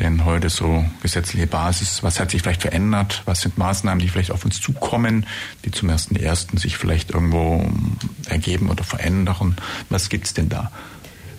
denn 0.00 0.24
heute 0.24 0.48
so 0.48 0.84
gesetzliche 1.02 1.46
Basis? 1.46 2.02
Was 2.02 2.20
hat 2.20 2.30
sich 2.30 2.42
vielleicht 2.42 2.62
verändert? 2.62 3.22
Was 3.24 3.40
sind 3.40 3.58
Maßnahmen, 3.58 4.00
die 4.00 4.08
vielleicht 4.08 4.30
auf 4.30 4.44
uns 4.44 4.60
zukommen, 4.60 5.26
die 5.64 5.70
zum 5.70 5.88
ersten 5.88 6.16
ersten 6.16 6.56
sich 6.56 6.76
vielleicht 6.76 7.10
irgendwo 7.10 7.68
ergeben 8.28 8.70
oder 8.70 8.84
verändern? 8.84 9.56
Was 9.88 10.08
gibt's 10.08 10.34
denn 10.34 10.48
da? 10.48 10.70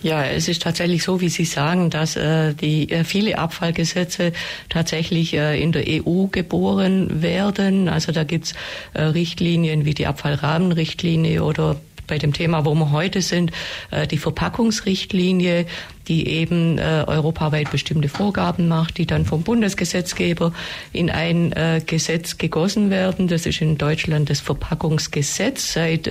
Ja, 0.02 0.24
es 0.24 0.48
ist 0.48 0.62
tatsächlich 0.62 1.02
so, 1.02 1.20
wie 1.20 1.28
Sie 1.28 1.44
sagen, 1.44 1.90
dass 1.90 2.16
äh, 2.16 2.54
die 2.54 2.90
äh, 2.90 3.04
viele 3.04 3.36
Abfallgesetze 3.36 4.32
tatsächlich 4.70 5.34
äh, 5.34 5.62
in 5.62 5.72
der 5.72 5.84
EU 5.86 6.26
geboren 6.26 7.22
werden. 7.22 7.88
Also 7.88 8.10
da 8.10 8.24
gibt's 8.24 8.54
äh, 8.94 9.02
Richtlinien 9.02 9.84
wie 9.84 9.92
die 9.92 10.06
Abfallrahmenrichtlinie 10.06 11.44
oder 11.44 11.76
bei 12.10 12.18
dem 12.18 12.34
Thema, 12.34 12.66
wo 12.66 12.74
wir 12.74 12.90
heute 12.90 13.22
sind, 13.22 13.52
äh, 13.90 14.06
die 14.06 14.18
Verpackungsrichtlinie, 14.18 15.64
die 16.08 16.26
eben 16.26 16.76
äh, 16.76 17.04
europaweit 17.06 17.70
bestimmte 17.70 18.08
Vorgaben 18.08 18.68
macht, 18.68 18.98
die 18.98 19.06
dann 19.06 19.24
vom 19.24 19.42
Bundesgesetzgeber 19.42 20.52
in 20.92 21.08
ein 21.08 21.52
äh, 21.52 21.80
Gesetz 21.86 22.36
gegossen 22.36 22.90
werden. 22.90 23.28
Das 23.28 23.46
ist 23.46 23.60
in 23.62 23.78
Deutschland 23.78 24.28
das 24.28 24.40
Verpackungsgesetz 24.40 25.72
seit 25.72 26.10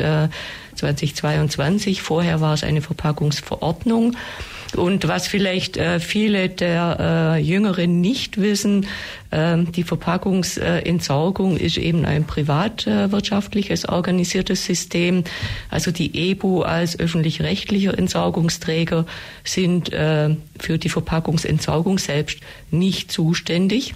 2022. 0.80 2.02
Vorher 2.02 2.42
war 2.42 2.54
es 2.54 2.63
eine 2.63 2.82
Verpackungsverordnung. 2.82 4.15
Und 4.76 5.08
was 5.08 5.28
vielleicht 5.28 5.78
äh, 5.78 6.00
viele 6.00 6.50
der 6.50 7.38
äh, 7.38 7.42
Jüngeren 7.42 8.02
nicht 8.02 8.39
wissen, 8.39 8.86
äh, 9.32 9.58
die 9.63 9.84
Verpackungsentsorgung 9.84 11.58
ist 11.58 11.78
eben 11.78 12.06
ein 12.06 12.26
privatwirtschaftliches 12.26 13.89
organisiertes 13.89 14.65
System. 14.65 15.24
Also 15.70 15.92
die 15.92 16.32
EBU 16.32 16.62
als 16.62 17.00
öffentlich-rechtlicher 17.00 17.98
Entsorgungsträger 17.98 19.06
sind 19.44 19.92
äh, 19.92 20.36
für 20.60 20.78
die 20.78 20.89
Verpackungsentsorgung 20.89 21.98
selbst 21.98 22.39
nicht 22.70 23.12
zuständig. 23.12 23.96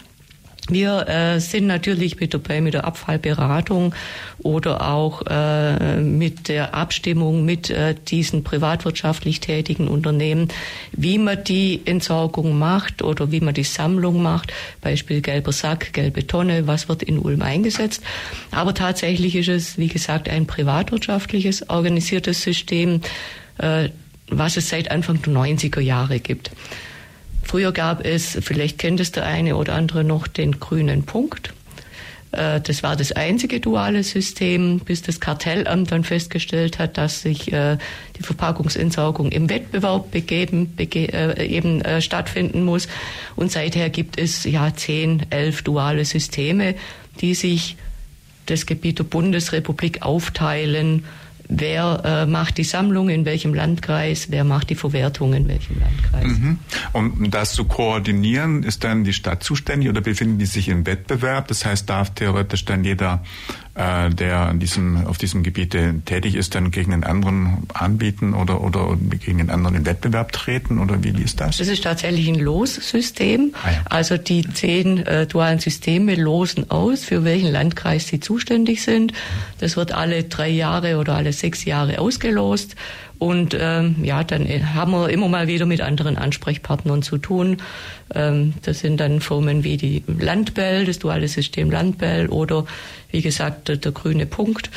Wir 0.69 1.09
äh, 1.09 1.39
sind 1.39 1.67
natürlich 1.67 2.21
mit 2.21 2.33
dabei 2.33 2.61
mit 2.61 2.73
der 2.73 2.85
Abfallberatung 2.85 3.93
oder 4.39 4.89
auch 4.89 5.21
äh, 5.27 5.97
mit 5.97 6.47
der 6.47 6.73
Abstimmung 6.73 7.43
mit 7.43 7.69
äh, 7.69 7.95
diesen 8.07 8.45
privatwirtschaftlich 8.45 9.41
tätigen 9.41 9.89
Unternehmen, 9.89 10.47
wie 10.93 11.17
man 11.17 11.43
die 11.43 11.81
Entsorgung 11.83 12.57
macht 12.57 13.01
oder 13.01 13.29
wie 13.31 13.41
man 13.41 13.53
die 13.53 13.65
Sammlung 13.65 14.21
macht. 14.21 14.53
Beispiel 14.79 15.19
gelber 15.19 15.51
Sack, 15.51 15.91
gelbe 15.91 16.25
Tonne, 16.27 16.65
was 16.65 16.87
wird 16.87 17.03
in 17.03 17.19
Ulm 17.19 17.41
eingesetzt. 17.41 18.01
Aber 18.51 18.73
tatsächlich 18.73 19.35
ist 19.35 19.49
es, 19.49 19.77
wie 19.77 19.89
gesagt, 19.89 20.29
ein 20.29 20.47
privatwirtschaftliches 20.47 21.69
organisiertes 21.69 22.41
System, 22.41 23.01
äh, 23.57 23.89
was 24.29 24.55
es 24.55 24.69
seit 24.69 24.89
Anfang 24.91 25.21
der 25.21 25.33
90er 25.33 25.81
Jahre 25.81 26.21
gibt. 26.21 26.51
Früher 27.43 27.71
gab 27.71 28.05
es, 28.05 28.37
vielleicht 28.41 28.79
kennt 28.79 28.99
es 28.99 29.11
der 29.11 29.25
eine 29.25 29.55
oder 29.55 29.73
andere 29.75 30.03
noch, 30.03 30.27
den 30.27 30.59
grünen 30.59 31.03
Punkt. 31.03 31.53
Äh, 32.33 32.61
das 32.61 32.83
war 32.83 32.95
das 32.95 33.11
einzige 33.11 33.59
duale 33.59 34.03
System, 34.03 34.79
bis 34.79 35.01
das 35.01 35.19
Kartellamt 35.19 35.91
dann 35.91 36.03
festgestellt 36.03 36.79
hat, 36.79 36.97
dass 36.97 37.21
sich 37.21 37.53
äh, 37.53 37.77
die 38.17 38.23
Verpackungsentsorgung 38.23 39.31
im 39.31 39.49
Wettbewerb 39.49 40.11
begeben, 40.11 40.67
bege, 40.67 41.13
äh, 41.13 41.45
eben 41.45 41.83
stattfinden 42.01 42.63
muss. 42.63 42.87
Und 43.35 43.51
seither 43.51 43.89
gibt 43.89 44.19
es 44.19 44.43
ja 44.43 44.73
zehn, 44.75 45.25
elf 45.29 45.61
duale 45.61 46.05
Systeme, 46.05 46.75
die 47.21 47.35
sich 47.35 47.77
das 48.47 48.65
Gebiet 48.65 48.99
der 48.99 49.05
Bundesrepublik 49.05 50.01
aufteilen 50.01 51.05
wer 51.47 52.01
äh, 52.03 52.25
macht 52.25 52.57
die 52.57 52.63
Sammlung 52.63 53.09
in 53.09 53.25
welchem 53.25 53.53
Landkreis, 53.53 54.27
wer 54.29 54.43
macht 54.43 54.69
die 54.69 54.75
Verwertung 54.75 55.33
in 55.33 55.47
welchem 55.47 55.79
Landkreis. 55.79 56.39
Mhm. 56.39 56.59
Um 56.93 57.31
das 57.31 57.53
zu 57.53 57.65
koordinieren, 57.65 58.63
ist 58.63 58.83
dann 58.83 59.03
die 59.03 59.13
Stadt 59.13 59.43
zuständig 59.43 59.89
oder 59.89 60.01
befinden 60.01 60.39
die 60.39 60.45
sich 60.45 60.69
im 60.69 60.85
Wettbewerb? 60.85 61.47
Das 61.47 61.65
heißt, 61.65 61.89
darf 61.89 62.11
theoretisch 62.11 62.65
dann 62.65 62.83
jeder 62.83 63.23
äh, 63.75 64.09
der 64.11 64.37
an 64.37 64.59
diesem, 64.59 65.07
auf 65.07 65.17
diesem 65.17 65.41
Gebiet 65.41 65.75
tätig 66.05 66.35
ist, 66.35 66.53
dann 66.53 66.69
gegen 66.69 66.91
den 66.91 67.03
anderen 67.03 67.67
anbieten 67.73 68.33
oder, 68.33 68.61
oder 68.61 68.95
gegen 69.19 69.39
den 69.39 69.49
anderen 69.49 69.75
in 69.75 69.85
Wettbewerb 69.85 70.31
treten 70.31 70.79
oder 70.79 71.03
wie, 71.03 71.09
ist 71.09 71.41
das? 71.41 71.57
Das 71.57 71.67
ist 71.67 71.83
tatsächlich 71.83 72.27
ein 72.27 72.35
Lossystem. 72.35 73.53
Ah, 73.63 73.71
ja. 73.71 73.81
Also 73.85 74.17
die 74.17 74.47
zehn 74.47 74.99
äh, 75.05 75.25
dualen 75.25 75.59
Systeme 75.59 76.15
losen 76.15 76.69
aus, 76.69 77.03
für 77.03 77.23
welchen 77.23 77.51
Landkreis 77.51 78.07
sie 78.07 78.19
zuständig 78.19 78.83
sind. 78.83 79.13
Das 79.59 79.75
wird 79.75 79.91
alle 79.91 80.23
drei 80.23 80.49
Jahre 80.49 80.97
oder 80.97 81.15
alle 81.15 81.33
sechs 81.33 81.65
Jahre 81.65 81.99
ausgelost. 81.99 82.75
Und 83.23 83.55
ähm, 83.57 84.03
ja, 84.03 84.21
dann 84.25 84.45
haben 84.75 84.91
wir 84.91 85.07
immer 85.07 85.29
mal 85.29 85.47
wieder 85.47 85.65
mit 85.65 85.79
anderen 85.79 86.17
Ansprechpartnern 86.17 87.03
zu 87.03 87.17
tun. 87.17 87.55
Ähm, 88.13 88.53
das 88.63 88.79
sind 88.79 88.99
dann 88.99 89.21
Firmen 89.21 89.63
wie 89.63 89.77
die 89.77 90.03
Landbell, 90.07 90.83
das 90.83 90.99
duale 90.99 91.29
System 91.29 91.71
Landbell 91.71 92.27
oder 92.27 92.65
wie 93.11 93.21
gesagt 93.21 93.69
der, 93.69 93.77
der 93.77 93.93
grüne 93.93 94.25
Punkt, 94.25 94.69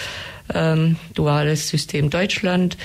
ähm, 0.54 0.94
duales 1.14 1.68
System 1.68 2.08
Deutschland. 2.08 2.76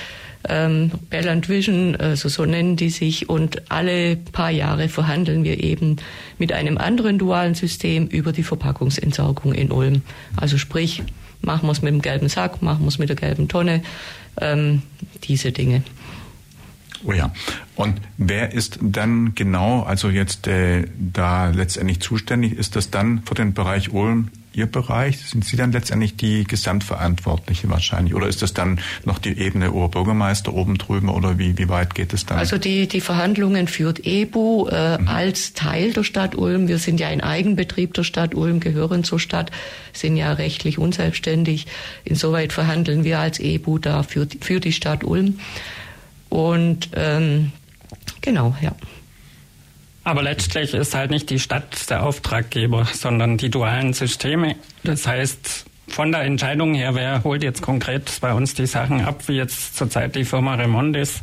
Ähm, 0.48 0.90
Belland 1.10 1.48
Vision, 1.48 1.94
also 1.94 2.28
so 2.28 2.44
nennen 2.44 2.74
die 2.74 2.90
sich, 2.90 3.28
und 3.28 3.70
alle 3.70 4.16
paar 4.16 4.50
Jahre 4.50 4.88
verhandeln 4.88 5.44
wir 5.44 5.62
eben 5.62 5.98
mit 6.38 6.52
einem 6.52 6.76
anderen 6.76 7.18
dualen 7.18 7.54
System 7.54 8.08
über 8.08 8.32
die 8.32 8.42
Verpackungsentsorgung 8.42 9.54
in 9.54 9.70
Ulm. 9.70 10.02
Also 10.34 10.58
sprich, 10.58 11.04
machen 11.40 11.68
wir 11.68 11.72
es 11.72 11.82
mit 11.82 11.92
dem 11.92 12.02
gelben 12.02 12.28
Sack, 12.28 12.62
machen 12.62 12.82
wir 12.82 12.88
es 12.88 12.98
mit 12.98 13.10
der 13.10 13.16
gelben 13.16 13.46
Tonne, 13.46 13.82
ähm, 14.40 14.82
diese 15.24 15.52
Dinge. 15.52 15.82
Oh 17.04 17.12
ja. 17.12 17.32
Und 17.74 18.00
wer 18.16 18.52
ist 18.52 18.78
dann 18.80 19.34
genau, 19.34 19.82
also 19.82 20.08
jetzt 20.08 20.46
äh, 20.46 20.84
da 20.98 21.48
letztendlich 21.48 22.00
zuständig? 22.00 22.52
Ist 22.52 22.76
das 22.76 22.90
dann 22.90 23.22
für 23.24 23.34
den 23.34 23.54
Bereich 23.54 23.92
Ulm 23.92 24.30
Ihr 24.54 24.66
Bereich? 24.66 25.18
Sind 25.18 25.44
Sie 25.44 25.56
dann 25.56 25.72
letztendlich 25.72 26.16
die 26.16 26.44
Gesamtverantwortliche 26.44 27.68
wahrscheinlich? 27.70 28.14
Oder 28.14 28.28
ist 28.28 28.42
das 28.42 28.52
dann 28.52 28.80
noch 29.04 29.18
die 29.18 29.38
Ebene 29.38 29.72
Oberbürgermeister 29.72 30.52
oben 30.52 30.78
drüben 30.78 31.08
oder 31.08 31.38
wie, 31.38 31.56
wie 31.58 31.68
weit 31.68 31.94
geht 31.94 32.12
es 32.12 32.26
dann? 32.26 32.38
Also 32.38 32.58
die, 32.58 32.86
die 32.86 33.00
Verhandlungen 33.00 33.68
führt 33.68 34.04
EBU 34.04 34.68
äh, 34.68 34.98
mhm. 34.98 35.08
als 35.08 35.54
Teil 35.54 35.92
der 35.92 36.04
Stadt 36.04 36.34
Ulm. 36.34 36.68
Wir 36.68 36.78
sind 36.78 37.00
ja 37.00 37.08
ein 37.08 37.20
Eigenbetrieb 37.20 37.94
der 37.94 38.04
Stadt 38.04 38.34
Ulm, 38.34 38.60
gehören 38.60 39.04
zur 39.04 39.20
Stadt, 39.20 39.50
sind 39.92 40.16
ja 40.16 40.32
rechtlich 40.32 40.78
unselbstständig. 40.78 41.66
Insoweit 42.04 42.52
verhandeln 42.52 43.04
wir 43.04 43.18
als 43.18 43.38
EBU 43.38 43.78
da 43.78 44.02
für, 44.02 44.26
für 44.40 44.60
die 44.60 44.72
Stadt 44.72 45.04
Ulm. 45.04 45.38
Und 46.28 46.90
ähm, 46.94 47.52
genau, 48.20 48.56
ja. 48.60 48.74
Aber 50.04 50.22
letztlich 50.22 50.74
ist 50.74 50.94
halt 50.94 51.10
nicht 51.10 51.30
die 51.30 51.38
Stadt 51.38 51.88
der 51.88 52.02
Auftraggeber, 52.02 52.86
sondern 52.92 53.38
die 53.38 53.50
dualen 53.50 53.92
Systeme. 53.92 54.56
Das 54.82 55.06
heißt, 55.06 55.64
von 55.88 56.10
der 56.10 56.22
Entscheidung 56.22 56.74
her, 56.74 56.94
wer 56.94 57.22
holt 57.22 57.42
jetzt 57.42 57.62
konkret 57.62 58.18
bei 58.20 58.32
uns 58.32 58.54
die 58.54 58.66
Sachen 58.66 59.04
ab, 59.04 59.28
wie 59.28 59.34
jetzt 59.34 59.76
zurzeit 59.76 60.16
die 60.16 60.24
Firma 60.24 60.54
Remondis, 60.54 61.22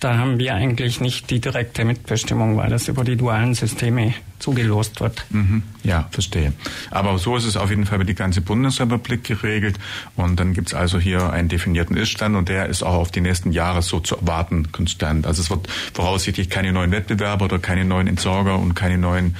da 0.00 0.18
haben 0.18 0.38
wir 0.38 0.54
eigentlich 0.54 1.00
nicht 1.00 1.30
die 1.30 1.40
direkte 1.40 1.84
Mitbestimmung, 1.84 2.56
weil 2.56 2.70
das 2.70 2.88
über 2.88 3.04
die 3.04 3.16
dualen 3.16 3.54
Systeme 3.54 4.14
zugelost 4.38 5.00
wird. 5.00 5.24
Mhm. 5.30 5.62
Ja, 5.82 6.08
verstehe. 6.10 6.52
Aber 6.90 7.18
so 7.18 7.36
ist 7.36 7.44
es 7.44 7.56
auf 7.56 7.70
jeden 7.70 7.86
Fall 7.86 7.96
über 7.96 8.04
die 8.04 8.14
ganze 8.14 8.40
Bundesrepublik 8.40 9.24
geregelt. 9.24 9.78
Und 10.16 10.38
dann 10.38 10.52
gibt 10.52 10.68
es 10.68 10.74
also 10.74 10.98
hier 10.98 11.32
einen 11.32 11.48
definierten 11.48 11.96
Iststand 11.96 12.36
und 12.36 12.48
der 12.48 12.66
ist 12.66 12.82
auch 12.82 12.94
auf 12.94 13.10
die 13.10 13.20
nächsten 13.20 13.52
Jahre 13.52 13.82
so 13.82 14.00
zu 14.00 14.16
erwarten 14.16 14.70
konstant. 14.72 15.26
Also 15.26 15.40
es 15.40 15.50
wird 15.50 15.68
voraussichtlich 15.94 16.50
keine 16.50 16.72
neuen 16.72 16.90
Wettbewerber 16.90 17.46
oder 17.46 17.58
keine 17.58 17.84
neuen 17.84 18.06
Entsorger 18.06 18.58
und 18.58 18.74
keine 18.74 18.98
neuen 18.98 19.36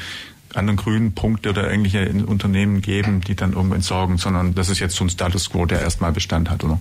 anderen 0.56 0.76
grünen 0.76 1.14
Punkte 1.14 1.50
oder 1.50 1.70
irgendwelche 1.70 2.10
Unternehmen 2.24 2.80
geben, 2.80 3.20
die 3.20 3.34
dann 3.34 3.52
irgendwo 3.52 3.74
entsorgen, 3.74 4.18
sondern 4.18 4.54
das 4.54 4.68
ist 4.68 4.78
jetzt 4.78 4.96
so 4.96 5.04
ein 5.04 5.10
Status 5.10 5.50
quo, 5.50 5.66
der 5.66 5.80
erstmal 5.80 6.12
Bestand 6.12 6.50
hat, 6.50 6.64
oder? 6.64 6.80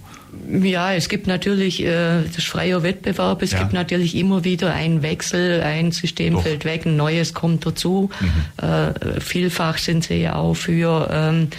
Ja, 0.49 0.93
es 0.93 1.09
gibt 1.09 1.27
natürlich 1.27 1.83
äh, 1.83 2.23
das 2.35 2.43
freie 2.43 2.83
Wettbewerb, 2.83 3.41
es 3.41 3.51
ja. 3.51 3.59
gibt 3.59 3.73
natürlich 3.73 4.15
immer 4.15 4.43
wieder 4.43 4.73
einen 4.73 5.01
Wechsel, 5.01 5.61
ein 5.61 5.91
System 5.91 6.33
Doch. 6.33 6.43
fällt 6.43 6.65
weg, 6.65 6.85
ein 6.85 6.95
neues 6.95 7.33
kommt 7.33 7.65
dazu. 7.65 8.09
Mhm. 8.19 8.65
Äh, 8.65 9.19
vielfach 9.19 9.77
sind 9.77 10.03
sie 10.03 10.15
ja 10.15 10.35
auch 10.35 10.55
für 10.55 11.09
ähm, 11.11 11.49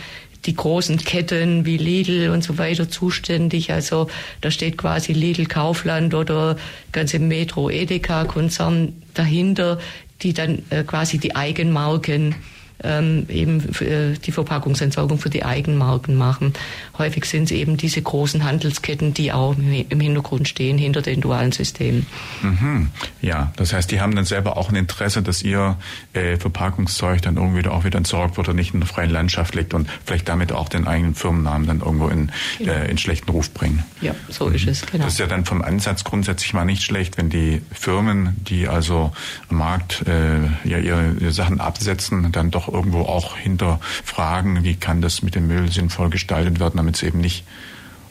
die 0.46 0.54
großen 0.54 0.98
Ketten 0.98 1.64
wie 1.64 1.76
Lidl 1.76 2.30
und 2.30 2.44
so 2.44 2.58
weiter 2.58 2.88
zuständig. 2.88 3.72
Also 3.72 4.08
da 4.40 4.50
steht 4.50 4.76
quasi 4.76 5.12
Lidl 5.12 5.46
Kaufland 5.46 6.14
oder 6.14 6.56
ganze 6.92 7.18
Metro 7.18 7.70
Edeka 7.70 8.24
Konzern 8.24 8.92
dahinter, 9.14 9.78
die 10.22 10.32
dann 10.32 10.62
äh, 10.70 10.84
quasi 10.84 11.18
die 11.18 11.36
Eigenmarken 11.36 12.34
ähm, 12.82 13.26
eben 13.28 13.60
äh, 13.80 14.14
die 14.18 14.32
Verpackungsentsorgung 14.32 15.18
für 15.18 15.30
die 15.30 15.44
Eigenmarken 15.44 16.16
machen. 16.16 16.52
Häufig 16.98 17.24
sind 17.26 17.44
es 17.44 17.50
eben 17.52 17.76
diese 17.76 18.02
großen 18.02 18.44
Handelsketten, 18.44 19.14
die 19.14 19.32
auch 19.32 19.56
im 19.56 20.00
Hintergrund 20.00 20.48
stehen, 20.48 20.78
hinter 20.78 21.02
den 21.02 21.20
dualen 21.20 21.52
Systemen. 21.52 22.06
Mhm. 22.42 22.90
Ja, 23.20 23.52
das 23.56 23.72
heißt, 23.72 23.90
die 23.90 24.00
haben 24.00 24.14
dann 24.14 24.24
selber 24.24 24.56
auch 24.56 24.70
ein 24.70 24.76
Interesse, 24.76 25.22
dass 25.22 25.42
ihr 25.42 25.76
äh, 26.12 26.36
Verpackungszeug 26.36 27.22
dann 27.22 27.36
irgendwie 27.36 27.66
auch 27.68 27.84
wieder 27.84 27.98
entsorgt 27.98 28.36
wird 28.36 28.48
und 28.48 28.56
nicht 28.56 28.74
in 28.74 28.80
der 28.80 28.88
freien 28.88 29.10
Landschaft 29.10 29.54
liegt 29.54 29.74
und 29.74 29.88
vielleicht 30.04 30.28
damit 30.28 30.52
auch 30.52 30.68
den 30.68 30.86
eigenen 30.86 31.14
Firmennamen 31.14 31.66
dann 31.66 31.80
irgendwo 31.80 32.08
in, 32.08 32.30
genau. 32.58 32.72
äh, 32.72 32.90
in 32.90 32.98
schlechten 32.98 33.30
Ruf 33.30 33.50
bringen. 33.52 33.84
Ja, 34.00 34.14
so 34.28 34.46
mhm. 34.46 34.54
ist 34.54 34.66
es, 34.66 34.86
genau. 34.86 35.04
Das 35.04 35.14
ist 35.14 35.18
ja 35.18 35.26
dann 35.26 35.44
vom 35.44 35.62
Ansatz 35.62 36.04
grundsätzlich 36.04 36.52
mal 36.52 36.64
nicht 36.64 36.82
schlecht, 36.82 37.16
wenn 37.16 37.30
die 37.30 37.62
Firmen, 37.72 38.36
die 38.44 38.68
also 38.68 39.12
am 39.48 39.58
Markt 39.58 40.04
äh, 40.06 40.68
ja 40.68 40.78
ihre, 40.78 41.14
ihre 41.20 41.32
Sachen 41.32 41.60
absetzen, 41.60 42.30
dann 42.32 42.50
doch 42.50 42.63
irgendwo 42.68 43.00
auch 43.00 43.36
hinterfragen, 43.36 44.64
wie 44.64 44.76
kann 44.76 45.00
das 45.00 45.22
mit 45.22 45.34
dem 45.34 45.46
Müll 45.46 45.70
sinnvoll 45.70 46.10
gestaltet 46.10 46.60
werden, 46.60 46.76
damit 46.76 46.96
es 46.96 47.02
eben 47.02 47.20
nicht 47.20 47.44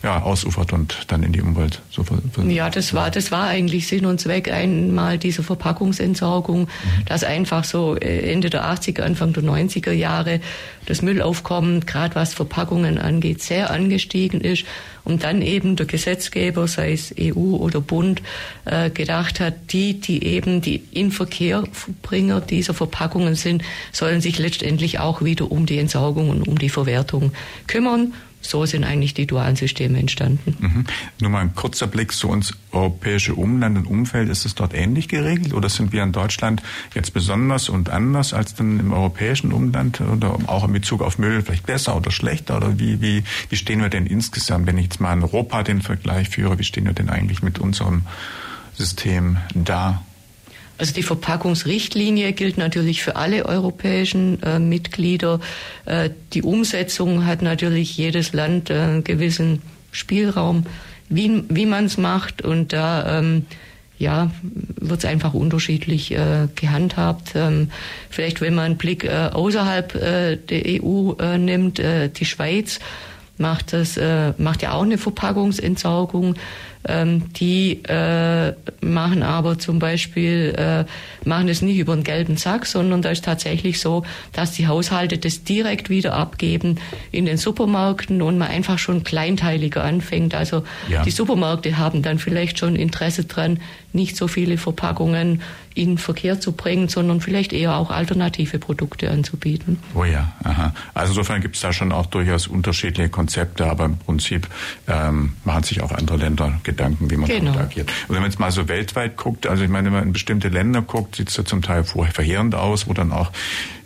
ja, 0.03 0.21
ausufert 0.21 0.73
und 0.73 0.97
dann 1.07 1.23
in 1.23 1.31
die 1.31 1.41
Umwelt 1.41 1.81
so 1.89 2.03
Ja, 2.49 2.69
das 2.69 2.93
war, 2.93 3.09
das 3.09 3.31
war 3.31 3.47
eigentlich 3.47 3.87
Sinn 3.87 4.05
und 4.05 4.19
Zweck 4.19 4.51
einmal 4.51 5.17
dieser 5.17 5.43
Verpackungsentsorgung, 5.43 6.63
mhm. 6.63 7.05
dass 7.05 7.23
einfach 7.23 7.63
so 7.63 7.95
äh, 7.95 8.31
Ende 8.31 8.49
der 8.49 8.65
80er, 8.65 9.01
Anfang 9.01 9.31
der 9.31 9.43
90er 9.43 9.93
Jahre 9.93 10.41
das 10.85 11.01
Müllaufkommen, 11.01 11.85
gerade 11.85 12.15
was 12.15 12.33
Verpackungen 12.33 12.97
angeht, 12.97 13.41
sehr 13.41 13.71
angestiegen 13.71 14.41
ist 14.41 14.65
und 15.05 15.23
dann 15.23 15.41
eben 15.41 15.75
der 15.75 15.85
Gesetzgeber, 15.85 16.67
sei 16.67 16.93
es 16.93 17.13
EU 17.19 17.55
oder 17.55 17.81
Bund, 17.81 18.21
äh, 18.65 18.89
gedacht 18.89 19.39
hat, 19.39 19.71
die, 19.71 19.99
die 19.99 20.25
eben 20.25 20.61
die 20.61 20.83
Inverkehrbringer 20.91 22.41
dieser 22.41 22.73
Verpackungen 22.73 23.35
sind, 23.35 23.63
sollen 23.91 24.21
sich 24.21 24.39
letztendlich 24.39 24.99
auch 24.99 25.21
wieder 25.23 25.51
um 25.51 25.65
die 25.65 25.77
Entsorgung 25.77 26.29
und 26.29 26.47
um 26.47 26.57
die 26.57 26.69
Verwertung 26.69 27.33
kümmern 27.67 28.13
so 28.45 28.65
sind 28.65 28.83
eigentlich 28.83 29.13
die 29.13 29.25
dualen 29.25 29.55
Systeme 29.55 29.99
entstanden. 29.99 30.55
Mhm. 30.59 30.85
Nur 31.21 31.29
mal 31.29 31.39
ein 31.39 31.55
kurzer 31.55 31.87
Blick 31.87 32.11
zu 32.11 32.29
uns 32.29 32.53
europäische 32.71 33.35
Umland 33.35 33.77
und 33.77 33.85
Umfeld. 33.85 34.29
Ist 34.29 34.45
es 34.45 34.55
dort 34.55 34.73
ähnlich 34.73 35.07
geregelt 35.07 35.53
oder 35.53 35.69
sind 35.69 35.91
wir 35.91 36.03
in 36.03 36.11
Deutschland 36.11 36.61
jetzt 36.93 37.13
besonders 37.13 37.69
und 37.69 37.89
anders 37.89 38.33
als 38.33 38.55
dann 38.55 38.79
im 38.79 38.93
europäischen 38.93 39.51
Umland 39.51 40.01
oder 40.01 40.37
auch 40.47 40.65
in 40.65 40.73
Bezug 40.73 41.01
auf 41.01 41.17
Müll 41.17 41.41
vielleicht 41.41 41.65
besser 41.65 41.95
oder 41.95 42.11
schlechter? 42.11 42.57
Oder 42.57 42.79
wie, 42.79 43.01
wie, 43.01 43.23
wie 43.49 43.55
stehen 43.55 43.81
wir 43.81 43.89
denn 43.89 44.05
insgesamt, 44.05 44.67
wenn 44.67 44.77
ich 44.77 44.85
jetzt 44.85 44.99
mal 44.99 45.13
in 45.13 45.23
Europa 45.23 45.63
den 45.63 45.81
Vergleich 45.81 46.29
führe, 46.29 46.59
wie 46.59 46.63
stehen 46.63 46.85
wir 46.85 46.93
denn 46.93 47.09
eigentlich 47.09 47.41
mit 47.41 47.59
unserem 47.59 48.03
System 48.75 49.37
da? 49.53 50.03
Also 50.83 50.95
die 50.95 51.03
Verpackungsrichtlinie 51.03 52.33
gilt 52.33 52.57
natürlich 52.57 53.03
für 53.03 53.15
alle 53.15 53.45
europäischen 53.45 54.43
äh, 54.43 54.59
Mitglieder. 54.59 55.39
Äh, 55.85 56.09
die 56.33 56.41
Umsetzung 56.41 57.25
hat 57.25 57.41
natürlich 57.41 57.95
jedes 57.95 58.33
Land 58.33 58.69
äh, 58.69 58.73
einen 58.73 59.03
gewissen 59.05 59.61
Spielraum, 59.93 60.65
wie, 61.07 61.45
wie 61.47 61.65
man 61.65 61.85
es 61.85 61.97
macht. 61.97 62.41
Und 62.41 62.73
da 62.73 63.19
ähm, 63.19 63.45
ja, 63.97 64.31
wird 64.41 64.99
es 64.99 65.05
einfach 65.05 65.33
unterschiedlich 65.33 66.11
äh, 66.11 66.49
gehandhabt. 66.53 67.31
Ähm, 67.35 67.71
vielleicht, 68.09 68.41
wenn 68.41 68.53
man 68.53 68.65
einen 68.65 68.77
Blick 68.77 69.05
äh, 69.05 69.29
außerhalb 69.31 69.95
äh, 69.95 70.35
der 70.35 70.83
EU 70.83 71.13
äh, 71.13 71.37
nimmt, 71.37 71.79
äh, 71.79 72.09
die 72.09 72.25
Schweiz 72.25 72.81
macht 73.37 73.71
das, 73.71 73.95
äh, 73.95 74.33
macht 74.37 74.61
ja 74.61 74.73
auch 74.73 74.83
eine 74.83 74.97
Verpackungsentsorgung. 74.97 76.35
Ähm, 76.87 77.33
die 77.33 77.83
äh, 77.85 78.53
machen 78.81 79.23
aber 79.23 79.57
zum 79.57 79.79
Beispiel, 79.79 80.53
äh, 80.57 80.85
machen 81.27 81.47
es 81.47 81.61
nicht 81.61 81.77
über 81.77 81.93
einen 81.93 82.03
gelben 82.03 82.37
Sack, 82.37 82.65
sondern 82.65 83.01
da 83.01 83.09
ist 83.09 83.23
tatsächlich 83.23 83.79
so, 83.79 84.03
dass 84.33 84.51
die 84.51 84.67
Haushalte 84.67 85.17
das 85.17 85.43
direkt 85.43 85.89
wieder 85.89 86.13
abgeben 86.13 86.79
in 87.11 87.25
den 87.25 87.37
Supermärkten 87.37 88.21
und 88.21 88.37
man 88.37 88.49
einfach 88.49 88.79
schon 88.79 89.03
kleinteiliger 89.03 89.83
anfängt. 89.83 90.35
Also 90.35 90.63
ja. 90.89 91.03
die 91.03 91.11
Supermärkte 91.11 91.77
haben 91.77 92.01
dann 92.01 92.19
vielleicht 92.19 92.59
schon 92.59 92.75
Interesse 92.75 93.25
dran, 93.25 93.59
nicht 93.93 94.17
so 94.17 94.27
viele 94.27 94.57
Verpackungen 94.57 95.41
in 95.75 95.97
Verkehr 95.97 96.39
zu 96.39 96.51
bringen, 96.51 96.87
sondern 96.87 97.21
vielleicht 97.21 97.53
eher 97.53 97.75
auch 97.75 97.89
alternative 97.89 98.59
Produkte 98.59 99.09
anzubieten. 99.09 99.79
Oh 99.95 100.03
ja, 100.03 100.33
aha. 100.43 100.73
Also 100.93 101.13
insofern 101.13 101.41
gibt 101.41 101.55
es 101.55 101.61
da 101.61 101.73
schon 101.73 101.91
auch 101.91 102.05
durchaus 102.05 102.47
unterschiedliche 102.47 103.09
Konzepte, 103.09 103.65
aber 103.65 103.85
im 103.85 103.97
Prinzip 103.97 104.47
ähm, 104.87 105.33
machen 105.43 105.63
sich 105.63 105.81
auch 105.81 105.91
andere 105.91 106.17
Länder 106.17 106.59
Gedanken, 106.63 107.09
wie 107.09 107.17
man 107.17 107.27
genau. 107.27 107.53
damit 107.53 107.71
agiert. 107.71 107.91
Und 108.07 108.15
wenn 108.15 108.21
man 108.21 108.29
jetzt 108.29 108.39
mal 108.39 108.51
so 108.51 108.67
weltweit 108.67 109.17
guckt, 109.17 109.47
also 109.47 109.63
ich 109.63 109.69
meine, 109.69 109.85
wenn 109.85 109.93
man 109.93 110.03
in 110.03 110.13
bestimmte 110.13 110.49
Länder 110.49 110.81
guckt, 110.81 111.15
sieht 111.15 111.29
es 111.29 111.37
ja 111.37 111.45
zum 111.45 111.61
Teil 111.61 111.83
verheerend 111.83 112.55
aus, 112.55 112.87
wo 112.87 112.93
dann 112.93 113.11
auch 113.11 113.31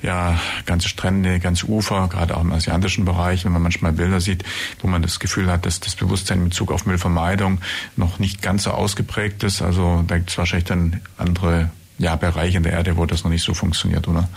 ja 0.01 0.39
ganze 0.65 0.89
Strände, 0.89 1.39
ganze 1.39 1.67
Ufer, 1.67 2.07
gerade 2.07 2.37
auch 2.37 2.41
im 2.41 2.51
asiatischen 2.51 3.05
Bereich, 3.05 3.45
wenn 3.45 3.51
man 3.51 3.61
manchmal 3.61 3.93
Bilder 3.93 4.21
sieht, 4.21 4.43
wo 4.81 4.87
man 4.87 5.01
das 5.01 5.19
Gefühl 5.19 5.51
hat, 5.51 5.65
dass 5.65 5.79
das 5.79 5.95
Bewusstsein 5.95 6.39
in 6.39 6.49
Bezug 6.49 6.71
auf 6.71 6.85
Müllvermeidung 6.85 7.59
noch 7.95 8.19
nicht 8.19 8.41
ganz 8.41 8.63
so 8.63 8.71
ausgeprägt 8.71 9.43
ist. 9.43 9.61
Also 9.61 10.03
da 10.07 10.17
gibt 10.17 10.29
es 10.29 10.37
wahrscheinlich 10.37 10.67
dann 10.67 11.01
andere 11.17 11.69
ja, 11.97 12.15
Bereiche 12.15 12.57
in 12.57 12.63
der 12.63 12.73
Erde, 12.73 12.97
wo 12.97 13.05
das 13.05 13.23
noch 13.23 13.31
nicht 13.31 13.43
so 13.43 13.53
funktioniert, 13.53 14.07
oder? 14.07 14.29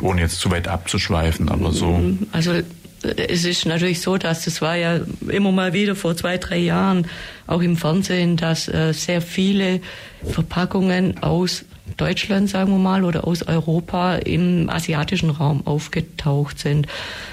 Ohne 0.00 0.22
jetzt 0.22 0.40
zu 0.40 0.50
weit 0.50 0.66
abzuschweifen, 0.66 1.48
aber 1.48 1.72
so. 1.72 2.00
Also 2.32 2.60
es 3.02 3.44
ist 3.44 3.66
natürlich 3.66 4.00
so, 4.00 4.16
dass 4.16 4.44
das 4.44 4.62
war 4.62 4.76
ja 4.76 5.00
immer 5.28 5.52
mal 5.52 5.72
wieder 5.72 5.94
vor 5.94 6.16
zwei, 6.16 6.38
drei 6.38 6.58
Jahren 6.58 7.06
auch 7.46 7.60
im 7.60 7.76
Fernsehen, 7.76 8.36
dass 8.36 8.68
äh, 8.68 8.92
sehr 8.92 9.20
viele 9.20 9.80
Verpackungen 10.24 11.22
aus 11.22 11.64
Deutschland, 11.96 12.48
sagen 12.48 12.70
wir 12.70 12.78
mal, 12.78 13.04
oder 13.04 13.26
aus 13.26 13.42
Europa 13.42 14.16
im 14.16 14.70
asiatischen 14.70 15.30
Raum 15.30 15.66
aufgetaucht 15.66 16.58
sind. 16.58 16.86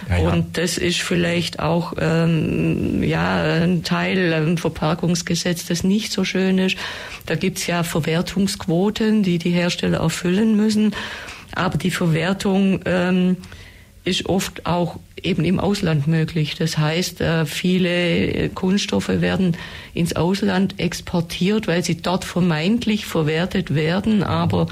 Ja, 0.09 0.17
ja. 0.17 0.29
Und 0.29 0.57
das 0.57 0.77
ist 0.77 1.01
vielleicht 1.01 1.59
auch 1.59 1.93
ähm, 1.99 3.03
ja 3.03 3.41
ein 3.63 3.83
Teil 3.83 4.33
ein 4.33 4.57
Verpackungsgesetz, 4.57 5.65
das 5.65 5.83
nicht 5.83 6.11
so 6.11 6.23
schön 6.23 6.57
ist. 6.57 6.77
Da 7.25 7.35
gibt's 7.35 7.67
ja 7.67 7.83
Verwertungsquoten, 7.83 9.23
die 9.23 9.37
die 9.37 9.51
Hersteller 9.51 9.99
erfüllen 9.99 10.55
müssen. 10.55 10.95
Aber 11.55 11.77
die 11.77 11.91
Verwertung 11.91 12.81
ähm, 12.85 13.37
ist 14.03 14.25
oft 14.27 14.65
auch 14.65 14.99
eben 15.21 15.43
im 15.45 15.59
Ausland 15.59 16.07
möglich. 16.07 16.55
Das 16.55 16.77
heißt, 16.77 17.21
äh, 17.21 17.45
viele 17.45 18.49
Kunststoffe 18.49 19.09
werden 19.09 19.57
ins 19.93 20.15
Ausland 20.15 20.79
exportiert, 20.79 21.67
weil 21.67 21.83
sie 21.83 22.01
dort 22.01 22.25
vermeintlich 22.25 23.05
verwertet 23.05 23.75
werden, 23.75 24.23
aber 24.23 24.67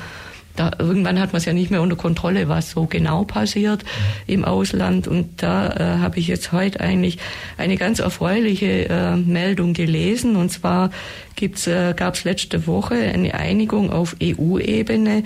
da, 0.57 0.71
irgendwann 0.79 1.19
hat 1.19 1.33
man 1.33 1.37
es 1.37 1.45
ja 1.45 1.53
nicht 1.53 1.71
mehr 1.71 1.81
unter 1.81 1.95
Kontrolle, 1.95 2.49
was 2.49 2.71
so 2.71 2.85
genau 2.85 3.23
passiert 3.23 3.85
im 4.25 4.43
Ausland. 4.43 5.07
Und 5.07 5.41
da 5.43 5.69
äh, 5.69 5.99
habe 5.99 6.19
ich 6.19 6.27
jetzt 6.27 6.51
heute 6.51 6.81
eigentlich 6.81 7.19
eine 7.57 7.77
ganz 7.77 7.99
erfreuliche 7.99 8.89
äh, 8.89 9.15
Meldung 9.15 9.73
gelesen. 9.73 10.35
Und 10.35 10.49
zwar 10.49 10.89
gibt's, 11.35 11.67
äh, 11.67 11.93
gab 11.95 12.15
es 12.15 12.23
letzte 12.23 12.65
Woche 12.65 12.95
eine 12.95 13.35
Einigung 13.35 13.91
auf 13.91 14.15
EU-Ebene 14.21 15.23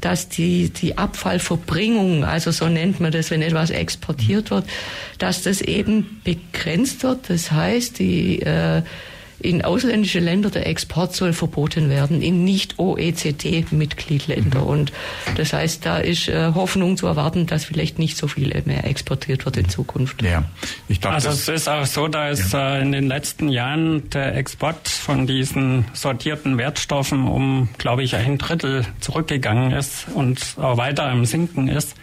dass 0.00 0.28
die, 0.28 0.70
die 0.70 0.98
Abfallverbringung, 0.98 2.24
also 2.24 2.50
so 2.50 2.68
nennt 2.68 3.00
man 3.00 3.12
das, 3.12 3.30
wenn 3.30 3.42
etwas 3.42 3.70
exportiert 3.70 4.50
wird, 4.50 4.64
dass 5.18 5.42
das 5.42 5.60
eben 5.60 6.20
begrenzt 6.24 7.02
wird. 7.02 7.28
Das 7.28 7.52
heißt, 7.52 7.98
die 7.98 8.40
äh, 8.42 8.82
in 9.40 9.62
ausländische 9.62 10.20
Länder 10.20 10.50
der 10.50 10.66
Export 10.66 11.14
soll 11.14 11.32
verboten 11.32 11.88
werden, 11.88 12.22
in 12.22 12.44
nicht 12.44 12.78
OECD-Mitgliedländer. 12.78 14.60
Mhm. 14.60 14.66
Und 14.66 14.92
das 15.36 15.52
heißt, 15.52 15.84
da 15.84 15.98
ist 15.98 16.28
äh, 16.28 16.52
Hoffnung 16.54 16.96
zu 16.96 17.06
erwarten, 17.06 17.46
dass 17.46 17.64
vielleicht 17.64 17.98
nicht 17.98 18.16
so 18.16 18.28
viel 18.28 18.50
mehr 18.64 18.84
exportiert 18.84 19.44
wird 19.44 19.56
in 19.56 19.68
Zukunft. 19.68 20.22
Ja, 20.22 20.44
ich 20.88 21.00
glaub, 21.00 21.14
also 21.14 21.30
es 21.30 21.48
ist 21.48 21.68
auch 21.68 21.86
so, 21.86 22.08
dass 22.08 22.52
ja. 22.52 22.76
äh, 22.76 22.82
in 22.82 22.92
den 22.92 23.08
letzten 23.08 23.48
Jahren 23.48 24.08
der 24.10 24.36
Export 24.36 24.88
von 24.88 25.26
diesen 25.26 25.84
sortierten 25.92 26.58
Wertstoffen 26.58 27.26
um, 27.26 27.68
glaube 27.78 28.02
ich, 28.02 28.16
ein 28.16 28.38
Drittel 28.38 28.84
zurückgegangen 29.00 29.72
ist 29.72 30.06
und 30.14 30.40
auch 30.58 30.76
weiter 30.76 31.10
im 31.10 31.24
Sinken 31.24 31.68
ist. 31.68 31.96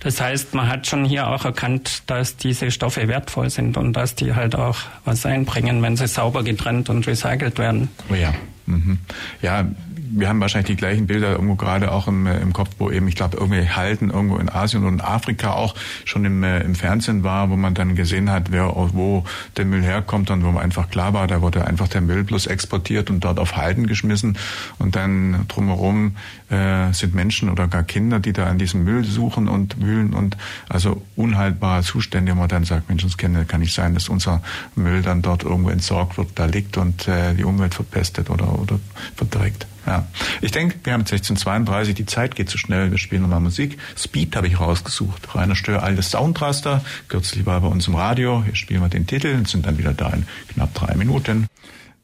Das 0.00 0.20
heißt, 0.20 0.54
man 0.54 0.68
hat 0.68 0.86
schon 0.86 1.04
hier 1.04 1.28
auch 1.28 1.44
erkannt, 1.44 2.02
dass 2.06 2.36
diese 2.36 2.70
Stoffe 2.70 3.06
wertvoll 3.06 3.50
sind 3.50 3.76
und 3.76 3.92
dass 3.92 4.14
die 4.14 4.34
halt 4.34 4.56
auch 4.56 4.78
was 5.04 5.26
einbringen, 5.26 5.82
wenn 5.82 5.96
sie 5.96 6.08
sauber 6.08 6.42
getrennt 6.42 6.88
und 6.88 7.06
recycelt 7.06 7.58
werden. 7.58 7.88
Oh 8.10 8.14
ja. 8.14 8.32
Mhm. 8.66 8.98
Ja, 9.42 9.66
wir 10.12 10.28
haben 10.28 10.40
wahrscheinlich 10.40 10.68
die 10.68 10.76
gleichen 10.76 11.06
Bilder 11.06 11.32
irgendwo 11.32 11.54
gerade 11.54 11.92
auch 11.92 12.08
im, 12.08 12.26
äh, 12.26 12.38
im 12.40 12.52
Kopf, 12.52 12.70
wo 12.78 12.90
eben, 12.90 13.06
ich 13.08 13.14
glaube, 13.14 13.36
irgendwie 13.36 13.68
Halten 13.68 14.10
irgendwo 14.10 14.36
in 14.36 14.48
Asien 14.48 14.84
und 14.84 14.94
in 14.94 15.00
Afrika 15.00 15.52
auch 15.52 15.74
schon 16.04 16.24
im, 16.24 16.42
äh, 16.42 16.60
im 16.60 16.74
Fernsehen 16.74 17.22
war, 17.22 17.50
wo 17.50 17.56
man 17.56 17.74
dann 17.74 17.94
gesehen 17.94 18.30
hat, 18.30 18.50
wer, 18.50 18.72
wo 18.74 19.24
der 19.56 19.64
Müll 19.64 19.82
herkommt 19.82 20.30
und 20.30 20.44
wo 20.44 20.50
man 20.50 20.62
einfach 20.64 20.90
klar 20.90 21.12
war, 21.12 21.26
da 21.26 21.42
wurde 21.42 21.66
einfach 21.66 21.88
der 21.88 22.00
Müll 22.00 22.24
bloß 22.24 22.46
exportiert 22.46 23.10
und 23.10 23.20
dort 23.24 23.38
auf 23.38 23.56
Halten 23.56 23.86
geschmissen 23.86 24.36
und 24.78 24.96
dann 24.96 25.44
drumherum 25.48 26.16
äh, 26.50 26.92
sind 26.92 27.14
Menschen 27.14 27.48
oder 27.48 27.68
gar 27.68 27.84
Kinder, 27.84 28.18
die 28.18 28.32
da 28.32 28.46
an 28.46 28.58
diesem 28.58 28.84
Müll 28.84 29.04
suchen 29.04 29.48
und 29.48 29.80
wühlen 29.80 30.12
und 30.12 30.36
also 30.68 31.02
unhaltbare 31.16 31.82
Zustände, 31.82 32.32
wo 32.32 32.40
man 32.40 32.48
dann 32.48 32.64
sagt, 32.64 32.88
Mensch, 32.88 33.04
das 33.04 33.16
kann 33.16 33.60
nicht 33.60 33.74
sein, 33.74 33.94
dass 33.94 34.08
unser 34.08 34.42
Müll 34.74 35.02
dann 35.02 35.22
dort 35.22 35.44
irgendwo 35.44 35.70
entsorgt 35.70 36.18
wird, 36.18 36.30
da 36.34 36.46
liegt 36.46 36.76
und 36.76 37.06
äh, 37.06 37.34
die 37.34 37.44
Umwelt 37.44 37.74
verpestet 37.74 38.30
oder, 38.30 38.49
oder 38.58 38.80
verdreckt. 39.16 39.66
Ja. 39.86 40.06
Ich 40.40 40.52
denke, 40.52 40.78
wir 40.84 40.92
haben 40.92 41.00
1632, 41.00 41.94
die 41.94 42.06
Zeit 42.06 42.36
geht 42.36 42.50
zu 42.50 42.58
schnell, 42.58 42.90
wir 42.90 42.98
spielen 42.98 43.22
nochmal 43.22 43.40
Musik. 43.40 43.78
Speed 43.96 44.36
habe 44.36 44.46
ich 44.46 44.60
rausgesucht. 44.60 45.34
Rainer 45.34 45.56
Stör, 45.56 45.82
altes 45.82 46.10
Soundraster. 46.10 46.84
Kürzlich 47.08 47.46
war 47.46 47.60
bei 47.60 47.68
uns 47.68 47.88
im 47.88 47.94
Radio. 47.94 48.44
Hier 48.44 48.54
spielen 48.54 48.82
wir 48.82 48.88
den 48.88 49.06
Titel 49.06 49.34
und 49.34 49.48
sind 49.48 49.66
dann 49.66 49.78
wieder 49.78 49.94
da 49.94 50.10
in 50.10 50.26
knapp 50.52 50.74
drei 50.74 50.94
Minuten. 50.94 51.48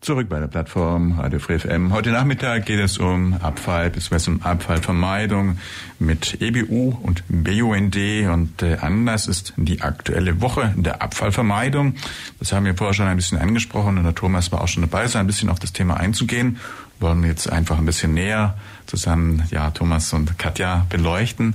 Zurück 0.06 0.28
bei 0.28 0.38
der 0.38 0.46
Plattform 0.46 1.18
Radio 1.18 1.40
Free 1.40 1.58
FM. 1.58 1.92
Heute 1.92 2.12
Nachmittag 2.12 2.64
geht 2.64 2.78
es 2.78 2.96
um 2.98 3.34
Abfall, 3.42 3.90
bzw. 3.90 4.30
um 4.30 4.40
Abfallvermeidung 4.40 5.58
mit 5.98 6.40
EBU 6.40 6.96
und 7.02 7.24
BUND 7.26 7.96
und 8.32 8.62
äh, 8.62 8.76
Anlass 8.76 9.26
ist 9.26 9.52
die 9.56 9.82
aktuelle 9.82 10.40
Woche 10.40 10.72
der 10.76 11.02
Abfallvermeidung. 11.02 11.96
Das 12.38 12.52
haben 12.52 12.66
wir 12.66 12.76
vorher 12.76 12.94
schon 12.94 13.08
ein 13.08 13.16
bisschen 13.16 13.38
angesprochen 13.38 13.98
und 13.98 14.04
der 14.04 14.14
Thomas 14.14 14.52
war 14.52 14.60
auch 14.60 14.68
schon 14.68 14.84
dabei, 14.84 15.08
so 15.08 15.18
ein 15.18 15.26
bisschen 15.26 15.48
auf 15.48 15.58
das 15.58 15.72
Thema 15.72 15.96
einzugehen 15.96 16.60
wollen 17.00 17.20
wir 17.22 17.28
jetzt 17.28 17.50
einfach 17.50 17.76
ein 17.76 17.84
bisschen 17.84 18.14
näher 18.14 18.56
zusammen, 18.86 19.42
ja, 19.50 19.70
Thomas 19.70 20.12
und 20.12 20.38
Katja 20.38 20.86
beleuchten 20.88 21.54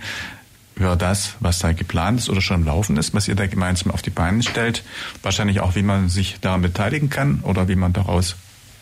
über 0.76 0.96
das, 0.96 1.36
was 1.40 1.60
da 1.60 1.74
geplant 1.74 2.20
ist 2.20 2.30
oder 2.30 2.42
schon 2.42 2.66
laufen 2.66 2.98
ist, 2.98 3.14
was 3.14 3.28
ihr 3.28 3.36
da 3.36 3.46
gemeinsam 3.46 3.92
auf 3.92 4.02
die 4.02 4.10
Beine 4.10 4.42
stellt. 4.42 4.84
Wahrscheinlich 5.22 5.60
auch, 5.60 5.76
wie 5.76 5.84
man 5.84 6.10
sich 6.10 6.40
daran 6.42 6.62
beteiligen 6.62 7.10
kann 7.10 7.42
oder 7.42 7.68
wie 7.68 7.76
man 7.76 7.94
daraus 7.94 8.36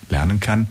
lernen 0.09 0.39
kann. 0.39 0.67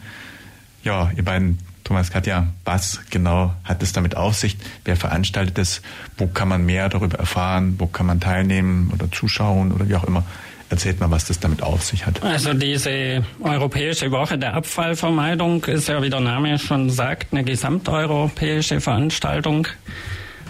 Ja, 0.84 1.10
ihr 1.16 1.24
beiden, 1.24 1.58
Thomas, 1.84 2.10
Katja, 2.10 2.46
was 2.64 3.00
genau 3.10 3.54
hat 3.64 3.82
es 3.82 3.92
damit 3.92 4.16
auf 4.16 4.36
sich? 4.36 4.56
Wer 4.84 4.96
veranstaltet 4.96 5.58
es? 5.58 5.82
Wo 6.16 6.26
kann 6.26 6.48
man 6.48 6.64
mehr 6.64 6.88
darüber 6.88 7.18
erfahren? 7.18 7.74
Wo 7.78 7.86
kann 7.86 8.06
man 8.06 8.20
teilnehmen 8.20 8.90
oder 8.92 9.10
zuschauen 9.10 9.72
oder 9.72 9.88
wie 9.88 9.96
auch 9.96 10.04
immer? 10.04 10.24
Erzählt 10.70 11.00
mal, 11.00 11.10
was 11.10 11.24
das 11.24 11.40
damit 11.40 11.62
auf 11.62 11.82
sich 11.82 12.04
hat. 12.04 12.22
Also 12.22 12.52
diese 12.52 13.24
Europäische 13.40 14.10
Woche 14.10 14.36
der 14.36 14.52
Abfallvermeidung 14.52 15.64
ist 15.64 15.88
ja, 15.88 16.02
wie 16.02 16.10
der 16.10 16.20
Name 16.20 16.58
schon 16.58 16.90
sagt, 16.90 17.32
eine 17.32 17.42
gesamteuropäische 17.42 18.80
Veranstaltung. 18.82 19.66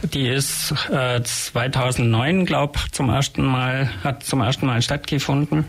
Die 0.02 0.28
ist 0.28 0.74
äh, 0.90 1.22
2009, 1.22 2.46
glaube 2.46 2.78
zum 2.92 3.10
ersten 3.10 3.44
Mal 3.44 3.90
hat 4.04 4.22
zum 4.22 4.40
ersten 4.40 4.66
Mal 4.66 4.80
stattgefunden. 4.80 5.64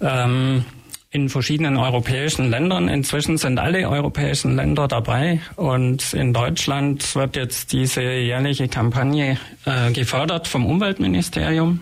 Ähm, 0.00 0.64
in 1.12 1.28
verschiedenen 1.28 1.76
europäischen 1.76 2.50
Ländern. 2.50 2.88
Inzwischen 2.88 3.36
sind 3.36 3.58
alle 3.58 3.88
europäischen 3.88 4.54
Länder 4.54 4.86
dabei 4.86 5.40
und 5.56 6.12
in 6.14 6.32
Deutschland 6.32 7.16
wird 7.16 7.34
jetzt 7.34 7.72
diese 7.72 8.02
jährliche 8.02 8.68
Kampagne 8.68 9.36
äh, 9.64 9.92
gefördert 9.92 10.46
vom 10.46 10.66
Umweltministerium 10.66 11.80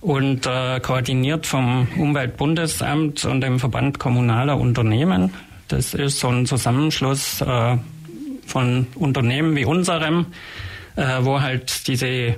und 0.00 0.46
äh, 0.46 0.78
koordiniert 0.80 1.46
vom 1.46 1.88
Umweltbundesamt 1.96 3.24
und 3.24 3.40
dem 3.40 3.58
Verband 3.58 3.98
kommunaler 3.98 4.56
Unternehmen. 4.56 5.34
Das 5.66 5.94
ist 5.94 6.20
so 6.20 6.28
ein 6.28 6.46
Zusammenschluss 6.46 7.40
äh, 7.40 7.76
von 8.52 8.86
Unternehmen 8.96 9.56
wie 9.56 9.64
unserem, 9.64 10.26
äh, 10.96 11.20
wo 11.20 11.40
halt 11.40 11.88
diese, 11.88 12.36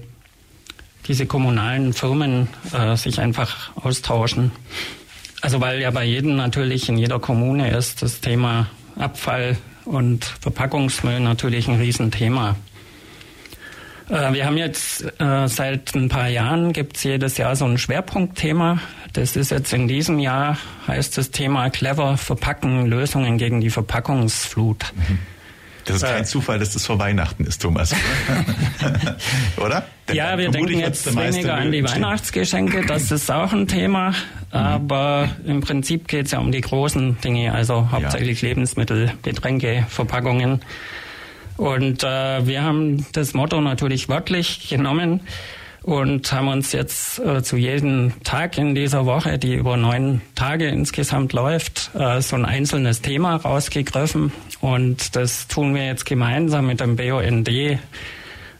diese 1.09 1.27
kommunalen 1.27 1.92
Firmen 1.92 2.46
äh, 2.72 2.96
sich 2.96 3.18
einfach 3.18 3.74
austauschen. 3.74 4.53
Also 5.40 5.61
weil 5.61 5.81
ja 5.81 5.90
bei 5.90 6.05
jedem 6.05 6.37
natürlich 6.37 6.88
in 6.88 6.96
jeder 6.96 7.18
Kommune 7.18 7.68
ist 7.77 8.00
das 8.03 8.20
Thema 8.20 8.68
Abfall 8.96 9.57
und 9.85 10.24
Verpackungsmüll 10.24 11.18
natürlich 11.18 11.66
ein 11.66 11.81
Riesenthema. 11.81 12.55
Äh, 14.09 14.33
wir 14.35 14.46
haben 14.46 14.57
jetzt 14.57 15.03
äh, 15.20 15.48
seit 15.48 15.96
ein 15.96 16.09
paar 16.09 16.29
Jahren 16.29 16.72
gibt 16.72 16.96
es 16.96 17.03
jedes 17.03 17.38
Jahr 17.38 17.57
so 17.57 17.64
ein 17.64 17.77
Schwerpunktthema. 17.77 18.79
Das 19.14 19.35
ist 19.35 19.50
jetzt 19.50 19.72
in 19.72 19.88
diesem 19.88 20.20
Jahr 20.20 20.59
heißt 20.87 21.18
das 21.18 21.33
Thema 21.33 21.70
clever 21.70 22.16
verpacken 22.16 22.87
Lösungen 22.87 23.37
gegen 23.37 23.61
die 23.61 23.70
Verpackungsflut. 23.70 24.92
Mhm. 24.94 25.34
Das 25.85 25.97
ist 25.97 26.03
kein 26.03 26.23
äh, 26.23 26.25
Zufall, 26.25 26.59
dass 26.59 26.73
das 26.73 26.87
vor 26.87 26.99
Weihnachten 26.99 27.44
ist, 27.44 27.61
Thomas. 27.61 27.94
Oder? 29.57 29.85
Denn 30.09 30.16
ja, 30.16 30.38
wir 30.38 30.51
denken 30.51 30.79
jetzt 30.79 31.14
weniger 31.16 31.55
an 31.55 31.73
die 31.73 31.85
Weihnachtsgeschenke, 31.85 32.85
das 32.87 33.11
ist 33.11 33.31
auch 33.31 33.53
ein 33.53 33.68
Thema. 33.68 34.11
Mhm. 34.11 34.14
Aber 34.51 35.29
im 35.47 35.61
Prinzip 35.61 36.09
geht 36.09 36.27
es 36.27 36.33
ja 36.33 36.38
um 36.38 36.53
die 36.53 36.61
großen 36.61 37.20
Dinge, 37.20 37.53
also 37.53 37.90
hauptsächlich 37.90 38.42
ja. 38.42 38.49
Lebensmittel, 38.49 39.12
Getränke, 39.23 39.87
Verpackungen. 39.88 40.62
Und 41.57 42.03
äh, 42.03 42.47
wir 42.47 42.62
haben 42.62 43.07
das 43.12 43.35
Motto 43.35 43.61
natürlich 43.61 44.09
wörtlich 44.09 44.68
genommen 44.68 45.20
und 45.85 46.33
haben 46.33 46.49
uns 46.49 46.73
jetzt 46.73 47.18
äh, 47.18 47.42
zu 47.42 47.57
jedem 47.57 48.12
Tag 48.25 48.57
in 48.57 48.75
dieser 48.75 49.05
Woche, 49.05 49.38
die 49.38 49.55
über 49.55 49.77
neun 49.77 50.23
Tage 50.35 50.68
insgesamt 50.68 51.35
läuft, 51.35 51.90
äh, 51.94 52.23
so 52.23 52.37
ein 52.37 52.47
einzelnes 52.47 53.03
Thema 53.03 53.37
rausgegriffen. 53.37 54.33
Und 54.62 55.14
das 55.14 55.47
tun 55.47 55.75
wir 55.75 55.87
jetzt 55.87 56.07
gemeinsam 56.07 56.66
mit 56.66 56.81
dem 56.81 56.97
BUND. 56.97 57.51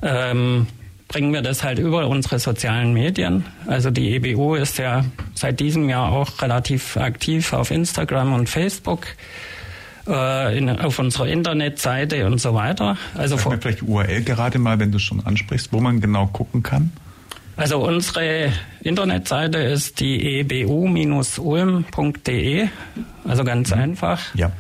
Ähm, 0.03 0.67
bringen 1.09 1.33
wir 1.33 1.41
das 1.41 1.65
halt 1.65 1.79
über 1.79 2.09
unsere 2.09 2.39
sozialen 2.39 2.93
Medien. 2.93 3.47
Also 3.67 3.91
die 3.91 4.15
EBU 4.17 4.57
ist 4.57 4.77
ja 4.77 5.07
seit 5.35 5.61
diesem 5.61 5.89
Jahr 5.89 6.13
auch 6.13 6.43
relativ 6.43 6.99
aktiv 6.99 7.55
auf 7.55 7.71
Instagram 7.71 8.35
und 8.35 8.51
Facebook 8.51 9.07
äh, 10.07 10.59
in, 10.59 10.69
auf 10.69 10.99
unserer 10.99 11.29
Internetseite 11.29 12.27
und 12.27 12.39
so 12.39 12.53
weiter. 12.53 12.99
Also 13.15 13.39
Sag 13.39 13.51
mir 13.51 13.59
vielleicht 13.63 13.83
URL 13.83 14.23
gerade 14.25 14.59
mal, 14.59 14.79
wenn 14.79 14.93
du 14.93 14.99
schon 14.99 15.25
ansprichst, 15.25 15.73
wo 15.73 15.81
man 15.81 16.03
genau 16.03 16.27
gucken 16.27 16.63
kann. 16.63 16.93
Also 17.57 17.79
unsere 17.79 18.53
Internetseite 18.83 19.59
ist 19.59 20.01
die 20.01 20.41
ebu-ulm.de, 20.41 21.09
also 23.25 23.45
ganz 23.45 23.71
mhm. 23.71 23.81
einfach. 23.81 24.35
Ja. 24.35 24.51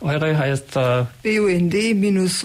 Eure 0.00 0.36
heißt 0.36 0.76
äh, 0.76 1.04
bund-ulm.de 1.22 2.42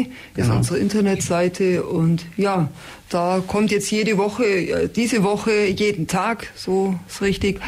ist 0.00 0.08
genau. 0.34 0.56
unsere 0.56 0.78
Internetseite 0.78 1.84
und 1.84 2.24
ja, 2.38 2.70
da 3.10 3.42
kommt 3.46 3.70
jetzt 3.70 3.90
jede 3.90 4.16
Woche, 4.16 4.44
äh, 4.44 4.88
diese 4.88 5.22
Woche, 5.22 5.66
jeden 5.66 6.06
Tag, 6.06 6.50
so 6.56 6.98
ist 7.06 7.20
richtig, 7.20 7.60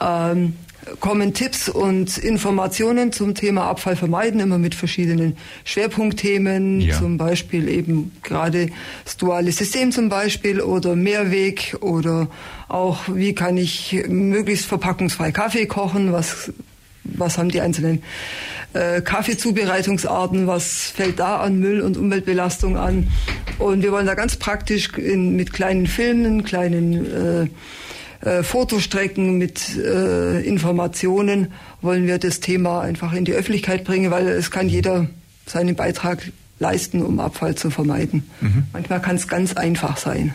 ähm, 0.00 0.54
kommen 1.00 1.34
Tipps 1.34 1.68
und 1.68 2.18
Informationen 2.18 3.12
zum 3.12 3.34
Thema 3.34 3.64
Abfall 3.64 3.96
vermeiden, 3.96 4.40
immer 4.40 4.58
mit 4.58 4.74
verschiedenen 4.74 5.36
Schwerpunktthemen, 5.64 6.80
ja. 6.80 6.96
zum 6.96 7.18
Beispiel 7.18 7.68
eben 7.68 8.12
gerade 8.22 8.70
das 9.04 9.16
duale 9.16 9.52
System 9.52 9.92
zum 9.92 10.08
Beispiel 10.08 10.60
oder 10.60 10.96
Mehrweg 10.96 11.76
oder 11.80 12.28
auch 12.68 13.04
wie 13.08 13.34
kann 13.34 13.56
ich 13.56 14.04
möglichst 14.08 14.66
verpackungsfrei 14.66 15.32
Kaffee 15.32 15.66
kochen, 15.66 16.12
was, 16.12 16.52
was 17.04 17.38
haben 17.38 17.50
die 17.50 17.60
einzelnen 17.60 18.02
äh, 18.74 19.00
Kaffeezubereitungsarten, 19.00 20.46
was 20.46 20.92
fällt 20.94 21.18
da 21.18 21.38
an 21.38 21.58
Müll- 21.58 21.80
und 21.80 21.96
Umweltbelastung 21.96 22.76
an. 22.76 23.08
Und 23.58 23.82
wir 23.82 23.92
wollen 23.92 24.06
da 24.06 24.14
ganz 24.14 24.36
praktisch 24.36 24.90
in, 24.96 25.34
mit 25.36 25.52
kleinen 25.52 25.86
Filmen, 25.86 26.44
kleinen 26.44 27.44
äh, 27.44 27.48
äh, 28.20 28.42
Fotostrecken 28.42 29.38
mit 29.38 29.76
äh, 29.76 30.40
Informationen 30.40 31.52
wollen 31.80 32.06
wir 32.06 32.18
das 32.18 32.40
Thema 32.40 32.80
einfach 32.80 33.12
in 33.12 33.24
die 33.24 33.32
Öffentlichkeit 33.32 33.84
bringen, 33.84 34.10
weil 34.10 34.26
es 34.28 34.50
kann 34.50 34.68
jeder 34.68 35.06
seinen 35.46 35.76
Beitrag 35.76 36.32
leisten, 36.58 37.02
um 37.02 37.20
Abfall 37.20 37.54
zu 37.54 37.70
vermeiden. 37.70 38.28
Mhm. 38.40 38.64
Manchmal 38.72 39.00
kann 39.00 39.16
es 39.16 39.28
ganz 39.28 39.54
einfach 39.54 39.96
sein. 39.96 40.34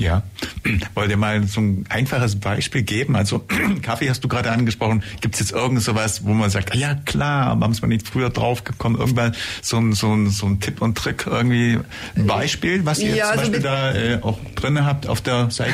Ja, 0.00 0.22
wollt 0.94 1.10
ihr 1.10 1.18
mal 1.18 1.46
so 1.46 1.60
ein 1.60 1.84
einfaches 1.90 2.40
Beispiel 2.40 2.82
geben? 2.82 3.16
Also 3.16 3.44
Kaffee 3.82 4.08
hast 4.08 4.24
du 4.24 4.28
gerade 4.28 4.50
angesprochen. 4.50 5.02
Gibt 5.20 5.34
es 5.34 5.40
jetzt 5.40 5.52
irgend 5.52 5.82
sowas, 5.82 6.24
wo 6.24 6.32
man 6.32 6.48
sagt, 6.48 6.72
ah, 6.72 6.76
ja 6.76 6.94
klar, 6.94 7.60
warum 7.60 7.72
ist 7.72 7.82
man 7.82 7.90
nicht 7.90 8.08
früher 8.08 8.30
drauf 8.30 8.64
gekommen? 8.64 8.96
Irgendwann 8.98 9.34
so 9.60 9.76
ein, 9.76 9.92
so 9.92 10.12
ein, 10.14 10.30
so 10.30 10.46
ein 10.46 10.58
Tipp 10.60 10.80
und 10.80 10.96
Trick, 10.96 11.26
irgendwie 11.26 11.78
ein 12.16 12.26
Beispiel, 12.26 12.86
was 12.86 13.00
ihr 13.00 13.14
ja, 13.14 13.26
zum 13.26 13.38
also 13.38 13.52
Beispiel 13.52 13.60
da 13.60 13.94
äh, 13.94 14.18
auch 14.22 14.38
drin 14.60 14.84
habt 14.84 15.06
auf 15.06 15.20
der 15.20 15.50
Seite? 15.50 15.72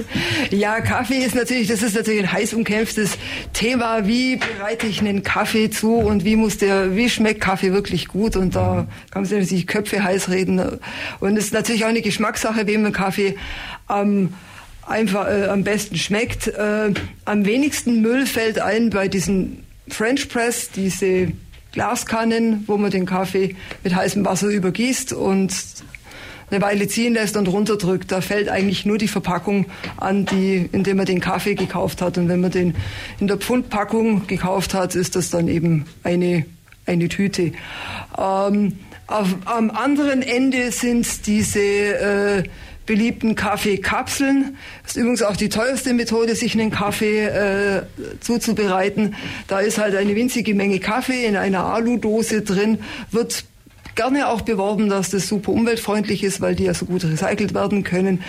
ja, 0.50 0.80
Kaffee 0.80 1.18
ist 1.18 1.34
natürlich, 1.34 1.68
das 1.68 1.82
ist 1.82 1.94
natürlich 1.94 2.22
ein 2.22 2.32
heiß 2.32 2.54
umkämpftes 2.54 3.18
Thema. 3.52 4.06
Wie 4.06 4.36
bereite 4.36 4.86
ich 4.86 5.00
einen 5.00 5.22
Kaffee 5.22 5.70
zu 5.70 5.94
und 5.96 6.24
wie 6.24 6.36
muss 6.36 6.58
der, 6.58 6.96
wie 6.96 7.08
schmeckt 7.08 7.40
Kaffee 7.40 7.72
wirklich 7.72 8.08
gut? 8.08 8.36
Und 8.36 8.54
da 8.54 8.82
mhm. 8.82 9.10
kann 9.10 9.22
man 9.28 9.44
sich 9.44 9.66
Köpfe 9.66 10.02
heiß 10.02 10.28
reden. 10.30 10.78
Und 11.20 11.36
es 11.36 11.46
ist 11.46 11.52
natürlich 11.52 11.84
auch 11.84 11.88
eine 11.88 12.02
Geschmackssache, 12.02 12.66
wem 12.66 12.82
man 12.82 12.92
Kaffee 12.92 13.36
am 13.86 14.32
einfach 14.86 15.28
äh, 15.28 15.46
am 15.46 15.64
besten 15.64 15.96
schmeckt. 15.96 16.48
Äh, 16.48 16.92
am 17.24 17.44
wenigsten 17.44 18.00
Müll 18.00 18.26
fällt 18.26 18.58
ein 18.58 18.90
bei 18.90 19.08
diesen 19.08 19.64
French 19.88 20.28
Press, 20.28 20.70
diese 20.70 21.32
Glaskannen, 21.72 22.64
wo 22.66 22.76
man 22.76 22.90
den 22.90 23.06
Kaffee 23.06 23.54
mit 23.84 23.94
heißem 23.94 24.24
Wasser 24.24 24.48
übergießt 24.48 25.12
und 25.12 25.52
eine 26.50 26.62
Weile 26.62 26.88
ziehen 26.88 27.14
lässt 27.14 27.36
und 27.36 27.48
runterdrückt. 27.48 28.10
Da 28.10 28.20
fällt 28.20 28.48
eigentlich 28.48 28.86
nur 28.86 28.98
die 28.98 29.08
Verpackung 29.08 29.66
an, 29.96 30.24
die, 30.26 30.68
in 30.72 30.84
der 30.84 30.94
man 30.94 31.06
den 31.06 31.20
Kaffee 31.20 31.54
gekauft 31.54 32.02
hat. 32.02 32.18
Und 32.18 32.28
wenn 32.28 32.40
man 32.40 32.50
den 32.50 32.74
in 33.20 33.26
der 33.28 33.36
Pfundpackung 33.36 34.26
gekauft 34.26 34.74
hat, 34.74 34.94
ist 34.94 35.16
das 35.16 35.30
dann 35.30 35.48
eben 35.48 35.86
eine, 36.02 36.46
eine 36.86 37.08
Tüte. 37.08 37.52
Ähm, 38.16 38.78
auf, 39.06 39.34
am 39.46 39.70
anderen 39.70 40.22
Ende 40.22 40.70
sind 40.70 41.26
diese 41.26 41.60
äh, 41.60 42.42
beliebten 42.88 43.34
Kaffeekapseln. 43.34 44.56
Das 44.82 44.92
ist 44.92 44.96
übrigens 44.96 45.22
auch 45.22 45.36
die 45.36 45.50
teuerste 45.50 45.92
Methode, 45.92 46.34
sich 46.34 46.54
einen 46.54 46.70
Kaffee 46.70 47.26
äh, 47.26 47.82
zuzubereiten. 48.20 49.14
Da 49.46 49.60
ist 49.60 49.78
halt 49.78 49.94
eine 49.94 50.16
winzige 50.16 50.54
Menge 50.54 50.80
Kaffee 50.80 51.26
in 51.26 51.36
einer 51.36 51.64
Aludose 51.64 52.42
drin, 52.42 52.78
wird 53.10 53.44
gerne 53.98 54.28
auch 54.28 54.42
beworben, 54.42 54.88
dass 54.88 55.10
das 55.10 55.26
super 55.26 55.50
umweltfreundlich 55.50 56.22
ist, 56.22 56.40
weil 56.40 56.54
die 56.54 56.64
ja 56.64 56.72
so 56.72 56.86
gut 56.86 57.04
recycelt 57.04 57.52
werden 57.52 57.82
können. 57.82 58.22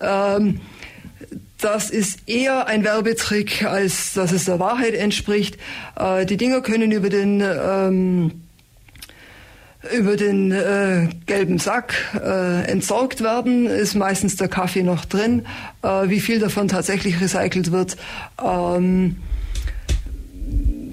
Ja. 0.00 0.36
Ähm, 0.36 0.60
das 1.58 1.88
ist 1.88 2.28
eher 2.28 2.66
ein 2.66 2.84
Werbetrick, 2.84 3.64
als 3.64 4.12
dass 4.12 4.32
es 4.32 4.44
der 4.44 4.60
Wahrheit 4.60 4.92
entspricht. 4.94 5.56
Äh, 5.98 6.26
die 6.26 6.36
Dinger 6.36 6.60
können 6.60 6.92
über 6.92 7.08
den 7.08 7.42
ähm, 7.42 8.32
über 9.92 10.16
den 10.16 10.52
äh, 10.52 11.08
gelben 11.26 11.58
Sack 11.58 11.94
äh, 12.14 12.70
entsorgt 12.70 13.22
werden, 13.22 13.66
ist 13.66 13.94
meistens 13.94 14.36
der 14.36 14.48
Kaffee 14.48 14.82
noch 14.82 15.04
drin. 15.04 15.46
Äh, 15.82 16.08
wie 16.08 16.20
viel 16.20 16.38
davon 16.38 16.68
tatsächlich 16.68 17.20
recycelt 17.20 17.70
wird, 17.70 17.96
ähm, 18.42 19.16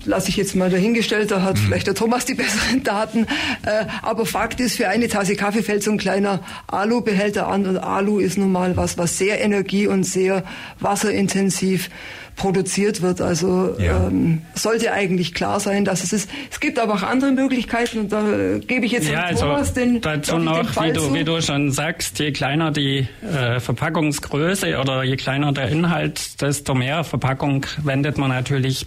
lasse 0.05 0.29
ich 0.29 0.37
jetzt 0.37 0.55
mal 0.55 0.69
dahingestellt, 0.69 1.31
da 1.31 1.41
hat 1.41 1.57
mhm. 1.57 1.61
vielleicht 1.61 1.87
der 1.87 1.95
Thomas 1.95 2.25
die 2.25 2.33
besseren 2.35 2.83
Daten. 2.83 3.25
Äh, 3.65 3.85
aber 4.01 4.25
Fakt 4.25 4.59
ist, 4.59 4.77
für 4.77 4.87
eine 4.87 5.07
Tasse 5.07 5.35
Kaffee 5.35 5.63
fällt 5.63 5.83
so 5.83 5.91
ein 5.91 5.97
kleiner 5.97 6.41
Alu-Behälter 6.67 7.47
an 7.47 7.65
und 7.65 7.77
Alu 7.77 8.19
ist 8.19 8.37
nun 8.37 8.51
mal 8.51 8.77
was, 8.77 8.97
was 8.97 9.17
sehr 9.17 9.41
energie- 9.41 9.87
und 9.87 10.03
sehr 10.03 10.43
wasserintensiv 10.79 11.89
produziert 12.35 13.01
wird. 13.01 13.21
Also 13.21 13.75
ja. 13.77 14.07
ähm, 14.07 14.41
sollte 14.55 14.91
eigentlich 14.91 15.33
klar 15.33 15.59
sein, 15.59 15.85
dass 15.85 16.03
es 16.03 16.13
ist. 16.13 16.29
Es 16.49 16.59
gibt 16.59 16.79
aber 16.79 16.95
auch 16.95 17.03
andere 17.03 17.31
Möglichkeiten 17.31 17.99
und 17.99 18.11
da 18.11 18.27
äh, 18.31 18.59
gebe 18.59 18.85
ich 18.85 18.91
jetzt 18.91 19.09
ja, 19.09 19.23
also 19.23 19.45
Thomas 19.45 19.73
den 19.73 20.01
dazu 20.01 20.37
noch, 20.37 20.71
den 20.71 20.83
wie, 20.83 20.93
du, 20.93 21.13
wie 21.13 21.23
du 21.23 21.41
schon 21.41 21.71
sagst, 21.71 22.19
je 22.19 22.31
kleiner 22.31 22.71
die 22.71 23.07
äh, 23.21 23.59
Verpackungsgröße 23.59 24.79
oder 24.79 25.03
je 25.03 25.17
kleiner 25.17 25.51
der 25.51 25.69
Inhalt, 25.69 26.41
desto 26.41 26.73
mehr 26.73 27.03
Verpackung 27.03 27.65
wendet 27.83 28.17
man 28.17 28.29
natürlich 28.29 28.85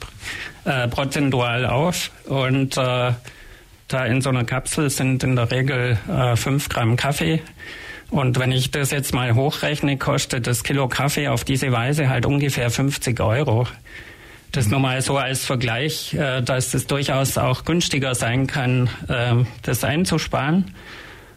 äh, 0.65 0.89
prozentual 0.89 1.67
auf 1.67 2.11
und 2.27 2.77
äh, 2.77 3.13
da 3.89 4.07
in 4.07 4.21
so 4.21 4.31
einer 4.31 4.45
Kapsel 4.45 4.91
sind 4.91 5.23
in 5.23 5.37
der 5.37 5.51
Regel 5.51 5.99
äh, 6.09 6.37
5 6.37 6.69
Gramm 6.69 6.97
Kaffee 6.97 7.43
und 8.11 8.39
wenn 8.39 8.53
ich 8.53 8.71
das 8.71 8.93
jetzt 8.93 9.13
mal 9.13 9.35
hochrechne, 9.35 9.99
kostet 9.99 10.47
das 10.47 10.63
Kilo 10.63 10.87
Kaffee 10.87 11.29
auf 11.29 11.43
diese 11.43 11.73
Weise 11.73 12.09
halt 12.09 12.27
ungefähr 12.27 12.71
50 12.71 13.19
Euro. 13.21 13.67
Das 14.53 14.69
nur 14.69 14.79
mal 14.79 15.03
so 15.03 15.17
als 15.17 15.45
Vergleich, 15.45 16.15
äh, 16.15 16.41
dass 16.41 16.75
es 16.75 16.87
durchaus 16.87 17.39
auch 17.39 17.65
günstiger 17.65 18.15
sein 18.15 18.47
kann, 18.47 18.89
äh, 19.09 19.45
das 19.63 19.83
einzusparen. 19.83 20.73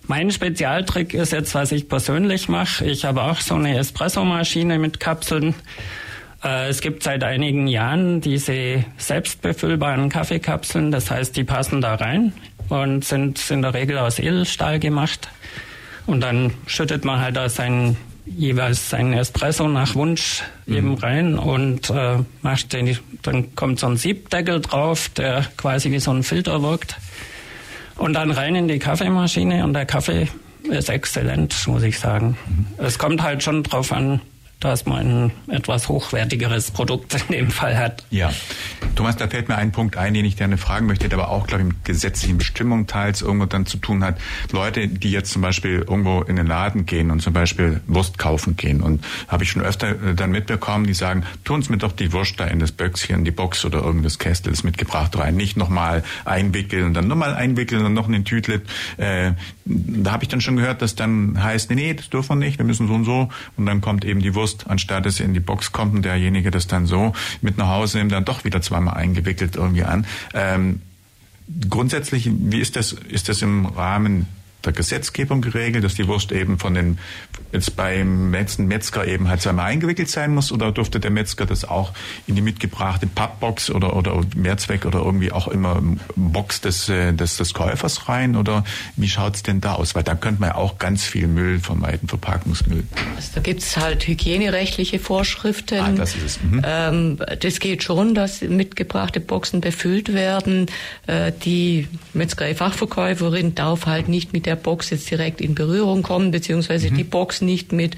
Mein 0.05 0.29
Spezialtrick 0.29 1.15
ist 1.15 1.33
jetzt, 1.33 1.55
was 1.55 1.71
ich 1.71 1.89
persönlich 1.89 2.47
mache. 2.47 2.85
Ich 2.85 3.05
habe 3.05 3.23
auch 3.23 3.41
so 3.41 3.55
eine 3.55 3.75
Espressomaschine 3.77 4.77
mit 4.77 4.99
Kapseln. 4.99 5.55
Äh, 6.43 6.69
es 6.69 6.81
gibt 6.81 7.03
seit 7.03 7.23
einigen 7.23 7.67
Jahren 7.67 8.21
diese 8.21 8.85
selbstbefüllbaren 8.97 10.09
Kaffeekapseln. 10.09 10.91
Das 10.91 11.11
heißt, 11.11 11.35
die 11.35 11.43
passen 11.43 11.81
da 11.81 11.95
rein 11.95 12.33
und 12.69 13.05
sind 13.05 13.49
in 13.49 13.61
der 13.61 13.73
Regel 13.73 13.97
aus 13.97 14.19
Edelstahl 14.19 14.79
gemacht. 14.79 15.29
Und 16.05 16.21
dann 16.21 16.53
schüttet 16.67 17.05
man 17.05 17.19
halt 17.19 17.35
da 17.35 17.49
seinen 17.49 17.97
jeweils 18.25 18.89
seinen 18.89 19.13
Espresso 19.13 19.67
nach 19.67 19.95
Wunsch 19.95 20.43
mhm. 20.65 20.75
eben 20.75 20.93
rein 20.95 21.39
und 21.39 21.89
äh, 21.89 22.17
macht 22.41 22.73
den, 22.73 22.97
dann 23.21 23.55
kommt 23.55 23.79
so 23.79 23.87
ein 23.87 23.97
Siebdeckel 23.97 24.59
drauf, 24.61 25.09
der 25.09 25.45
quasi 25.55 25.91
wie 25.91 25.99
so 25.99 26.11
ein 26.11 26.23
Filter 26.23 26.61
wirkt. 26.61 26.97
Und 27.95 28.13
dann 28.13 28.31
rein 28.31 28.55
in 28.55 28.67
die 28.67 28.79
Kaffeemaschine 28.79 29.63
und 29.63 29.73
der 29.73 29.85
Kaffee 29.85 30.27
ist 30.69 30.89
exzellent, 30.89 31.67
muss 31.67 31.83
ich 31.83 31.99
sagen. 31.99 32.37
Mhm. 32.47 32.85
Es 32.85 32.99
kommt 32.99 33.23
halt 33.23 33.43
schon 33.43 33.63
drauf 33.63 33.91
an, 33.91 34.21
dass 34.59 34.85
man 34.85 35.31
ein 35.47 35.55
etwas 35.55 35.87
hochwertigeres 35.87 36.71
Produkt 36.71 37.15
in 37.29 37.35
dem 37.35 37.51
Fall 37.51 37.77
hat. 37.77 38.03
Ja. 38.09 38.31
Thomas, 38.95 39.15
da 39.17 39.27
fällt 39.27 39.49
mir 39.49 39.55
ein 39.55 39.71
Punkt 39.71 39.97
ein, 39.97 40.15
den 40.15 40.25
ich 40.25 40.37
gerne 40.37 40.57
fragen 40.57 40.87
möchte, 40.87 41.09
der 41.09 41.19
aber 41.19 41.29
auch, 41.29 41.45
glaube 41.45 41.61
ich, 41.63 41.69
mit 41.69 41.85
gesetzlichen 41.85 42.37
Bestimmungen 42.37 42.87
teils 42.87 43.21
irgendwo 43.21 43.45
dann 43.45 43.67
zu 43.67 43.77
tun 43.77 44.03
hat. 44.03 44.17
Leute, 44.51 44.87
die 44.87 45.11
jetzt 45.11 45.31
zum 45.31 45.43
Beispiel 45.43 45.85
irgendwo 45.87 46.21
in 46.21 46.35
den 46.35 46.47
Laden 46.47 46.85
gehen 46.85 47.11
und 47.11 47.21
zum 47.21 47.33
Beispiel 47.33 47.81
Wurst 47.85 48.17
kaufen 48.17 48.55
gehen 48.55 48.81
und 48.81 49.05
habe 49.27 49.43
ich 49.43 49.51
schon 49.51 49.61
öfter 49.61 49.89
äh, 49.89 50.15
dann 50.15 50.31
mitbekommen, 50.31 50.87
die 50.87 50.95
sagen, 50.95 51.23
tun 51.43 51.63
mir 51.69 51.77
doch 51.77 51.91
die 51.91 52.13
Wurst 52.13 52.39
da 52.39 52.45
in 52.45 52.59
das 52.59 52.71
Böckchen, 52.71 53.25
die 53.25 53.31
Box 53.31 53.65
oder 53.65 53.83
irgendwas 53.83 54.19
Kästel 54.19 54.53
ist 54.53 54.63
mitgebracht 54.63 55.17
rein. 55.17 55.35
Nicht 55.35 55.57
nochmal 55.57 56.03
einwickeln 56.25 56.85
und 56.85 56.93
dann 56.93 57.07
nochmal 57.07 57.35
einwickeln 57.35 57.85
und 57.85 57.93
noch 57.93 58.07
in 58.07 58.13
den 58.13 58.25
Tütlet. 58.25 58.63
Äh, 58.97 59.33
da 59.65 60.11
habe 60.11 60.23
ich 60.23 60.29
dann 60.29 60.41
schon 60.41 60.55
gehört, 60.55 60.81
dass 60.81 60.95
dann 60.95 61.43
heißt, 61.43 61.69
nee, 61.69 61.75
nee, 61.75 61.93
das 61.93 62.09
dürfen 62.09 62.39
wir 62.39 62.45
nicht, 62.45 62.57
wir 62.57 62.65
müssen 62.65 62.87
so 62.87 62.93
und 62.93 63.05
so. 63.05 63.29
Und 63.57 63.65
dann 63.65 63.81
kommt 63.81 64.05
eben 64.05 64.21
die 64.21 64.33
Wurst 64.33 64.46
Wurst, 64.47 64.67
anstatt 64.67 65.05
es 65.05 65.19
in 65.19 65.33
die 65.33 65.41
Box 65.41 65.73
kommt 65.73 65.93
und 65.93 66.05
derjenige 66.05 66.51
das 66.51 66.67
dann 66.67 66.85
so 66.85 67.13
mit 67.41 67.57
nach 67.57 67.67
Hause 67.67 67.97
nimmt, 67.97 68.13
dann 68.13 68.23
doch 68.23 68.45
wieder 68.45 68.61
zweimal 68.61 68.95
eingewickelt 68.95 69.57
irgendwie 69.57 69.83
an. 69.83 70.05
Ähm, 70.33 70.81
grundsätzlich, 71.69 72.29
wie 72.31 72.59
ist 72.59 72.77
das, 72.77 72.93
ist 72.93 73.27
das 73.27 73.41
im 73.41 73.65
Rahmen 73.65 74.25
der 74.67 74.73
Gesetzgebung 74.73 75.41
geregelt, 75.41 75.83
dass 75.83 75.95
die 75.95 76.07
Wurst 76.07 76.31
eben 76.31 76.59
von 76.59 76.73
den 76.73 76.99
jetzt 77.51 77.75
beim 77.75 78.31
letzten 78.31 78.67
Metzger 78.67 79.07
eben 79.07 79.29
halt 79.29 79.41
zweimal 79.41 79.65
eingewickelt 79.65 80.09
sein 80.09 80.33
muss 80.33 80.51
oder 80.51 80.71
durfte 80.71 80.99
der 80.99 81.11
Metzger 81.11 81.45
das 81.45 81.65
auch 81.65 81.93
in 82.27 82.35
die 82.35 82.41
mitgebrachte 82.41 83.07
Pappbox 83.07 83.69
oder 83.69 83.95
oder 83.95 84.21
Mehrzweck 84.35 84.85
oder 84.85 84.99
irgendwie 84.99 85.31
auch 85.31 85.47
immer 85.47 85.81
Box 86.15 86.61
des, 86.61 86.89
äh, 86.89 87.13
des, 87.13 87.37
des 87.37 87.53
Käufers 87.53 88.09
rein 88.09 88.35
oder 88.35 88.63
wie 88.95 89.07
schaut's 89.07 89.43
denn 89.43 89.61
da 89.61 89.73
aus? 89.73 89.95
Weil 89.95 90.03
da 90.03 90.15
könnte 90.15 90.41
man 90.41 90.49
ja 90.49 90.55
auch 90.55 90.77
ganz 90.77 91.03
viel 91.03 91.27
Müll 91.27 91.59
vermeiden, 91.59 92.07
Verpackungsmüll. 92.09 92.83
Also 93.15 93.31
da 93.35 93.41
gibt's 93.41 93.77
halt 93.77 94.07
hygienerechtliche 94.07 94.99
Vorschriften. 94.99 95.79
Ah, 95.79 95.91
das 95.91 96.15
ist 96.15 96.23
es. 96.23 96.43
Mhm. 96.43 96.61
Ähm, 96.65 97.17
das 97.39 97.59
geht 97.59 97.83
schon, 97.83 98.13
dass 98.13 98.41
mitgebrachte 98.41 99.19
Boxen 99.19 99.61
befüllt 99.61 100.13
werden. 100.13 100.67
Äh, 101.07 101.31
die 101.43 101.87
Metzgerei-Fachverkäuferin 102.13 103.55
darf 103.55 103.85
halt 103.85 104.09
nicht 104.09 104.33
mit 104.33 104.45
der 104.45 104.56
Box 104.57 104.89
jetzt 104.89 105.09
direkt 105.09 105.41
in 105.41 105.55
Berührung 105.55 106.03
kommen, 106.03 106.31
beziehungsweise 106.31 106.91
mhm. 106.91 106.97
die 106.97 107.03
Box 107.03 107.41
nicht 107.41 107.71
mit 107.71 107.95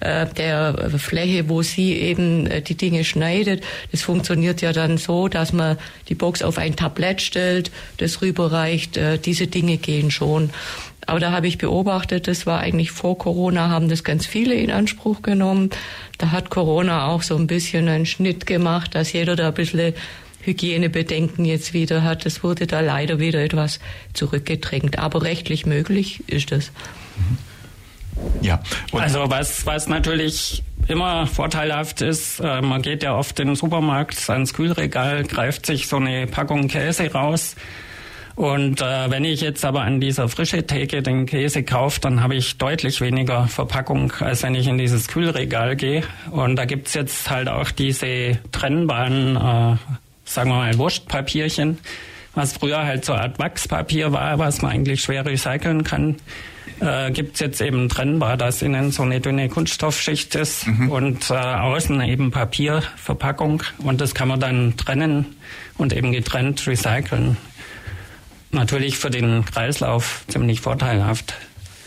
äh, 0.00 0.26
der 0.26 0.90
Fläche, 0.98 1.48
wo 1.48 1.62
sie 1.62 1.94
eben 1.94 2.46
äh, 2.46 2.62
die 2.62 2.76
Dinge 2.76 3.04
schneidet. 3.04 3.64
Das 3.90 4.02
funktioniert 4.02 4.62
ja 4.62 4.72
dann 4.72 4.98
so, 4.98 5.28
dass 5.28 5.52
man 5.52 5.78
die 6.08 6.14
Box 6.14 6.42
auf 6.42 6.58
ein 6.58 6.76
Tablett 6.76 7.20
stellt, 7.20 7.70
das 7.96 8.22
rüberreicht. 8.22 8.96
Äh, 8.96 9.18
diese 9.18 9.46
Dinge 9.46 9.78
gehen 9.78 10.10
schon. 10.10 10.50
Aber 11.06 11.20
da 11.20 11.32
habe 11.32 11.46
ich 11.46 11.58
beobachtet, 11.58 12.28
das 12.28 12.46
war 12.46 12.60
eigentlich 12.60 12.90
vor 12.90 13.18
Corona, 13.18 13.68
haben 13.68 13.88
das 13.88 14.04
ganz 14.04 14.26
viele 14.26 14.54
in 14.54 14.70
Anspruch 14.70 15.22
genommen. 15.22 15.70
Da 16.18 16.30
hat 16.30 16.50
Corona 16.50 17.08
auch 17.08 17.22
so 17.22 17.36
ein 17.36 17.46
bisschen 17.46 17.88
einen 17.88 18.06
Schnitt 18.06 18.46
gemacht, 18.46 18.94
dass 18.94 19.12
jeder 19.12 19.36
da 19.36 19.48
ein 19.48 19.54
bisschen 19.54 19.94
Hygienebedenken 20.44 21.44
jetzt 21.44 21.72
wieder 21.72 22.02
hat. 22.02 22.26
Es 22.26 22.42
wurde 22.42 22.66
da 22.66 22.80
leider 22.80 23.18
wieder 23.18 23.42
etwas 23.42 23.80
zurückgedrängt. 24.12 24.98
Aber 24.98 25.22
rechtlich 25.22 25.66
möglich 25.66 26.22
ist 26.28 26.52
das. 26.52 26.72
Ja. 28.40 28.62
Und 28.92 29.00
also 29.00 29.30
was, 29.30 29.66
was 29.66 29.88
natürlich 29.88 30.62
immer 30.88 31.26
vorteilhaft 31.26 32.00
ist, 32.02 32.40
äh, 32.40 32.60
man 32.60 32.82
geht 32.82 33.02
ja 33.02 33.16
oft 33.16 33.38
in 33.40 33.48
den 33.48 33.56
Supermarkt 33.56 34.28
ans 34.30 34.54
Kühlregal, 34.54 35.24
greift 35.24 35.66
sich 35.66 35.88
so 35.88 35.96
eine 35.96 36.26
Packung 36.26 36.68
Käse 36.68 37.10
raus. 37.12 37.56
Und 38.36 38.80
äh, 38.80 39.10
wenn 39.10 39.24
ich 39.24 39.40
jetzt 39.40 39.64
aber 39.64 39.82
an 39.82 40.00
dieser 40.00 40.28
frische 40.28 40.66
Theke 40.66 41.02
den 41.02 41.24
Käse 41.26 41.62
kaufe, 41.62 42.00
dann 42.00 42.20
habe 42.20 42.34
ich 42.34 42.58
deutlich 42.58 43.00
weniger 43.00 43.46
Verpackung, 43.46 44.12
als 44.18 44.42
wenn 44.42 44.56
ich 44.56 44.66
in 44.66 44.76
dieses 44.76 45.06
Kühlregal 45.06 45.76
gehe. 45.76 46.02
Und 46.30 46.56
da 46.56 46.64
gibt's 46.64 46.94
jetzt 46.94 47.30
halt 47.30 47.48
auch 47.48 47.70
diese 47.70 48.38
trennbaren 48.50 49.36
äh, 49.36 49.76
sagen 50.34 50.50
wir 50.50 50.56
mal, 50.56 50.78
Wurstpapierchen, 50.78 51.78
was 52.34 52.52
früher 52.52 52.84
halt 52.84 53.04
so 53.04 53.12
eine 53.12 53.22
Art 53.22 53.38
Wachspapier 53.38 54.12
war, 54.12 54.38
was 54.38 54.62
man 54.62 54.72
eigentlich 54.72 55.02
schwer 55.02 55.24
recyceln 55.24 55.84
kann, 55.84 56.16
äh, 56.80 57.10
gibt 57.12 57.38
jetzt 57.40 57.60
eben 57.60 57.88
trennbar, 57.88 58.36
dass 58.36 58.62
innen 58.62 58.90
so 58.90 59.02
eine 59.02 59.20
dünne 59.20 59.48
Kunststoffschicht 59.48 60.34
ist 60.34 60.66
mhm. 60.66 60.90
und 60.90 61.30
äh, 61.30 61.34
außen 61.34 62.00
eben 62.02 62.30
Papierverpackung 62.30 63.62
und 63.78 64.00
das 64.00 64.14
kann 64.14 64.28
man 64.28 64.40
dann 64.40 64.76
trennen 64.76 65.36
und 65.78 65.92
eben 65.92 66.12
getrennt 66.12 66.66
recyceln. 66.66 67.36
Natürlich 68.50 68.98
für 68.98 69.10
den 69.10 69.44
Kreislauf 69.44 70.24
ziemlich 70.28 70.60
vorteilhaft. 70.60 71.34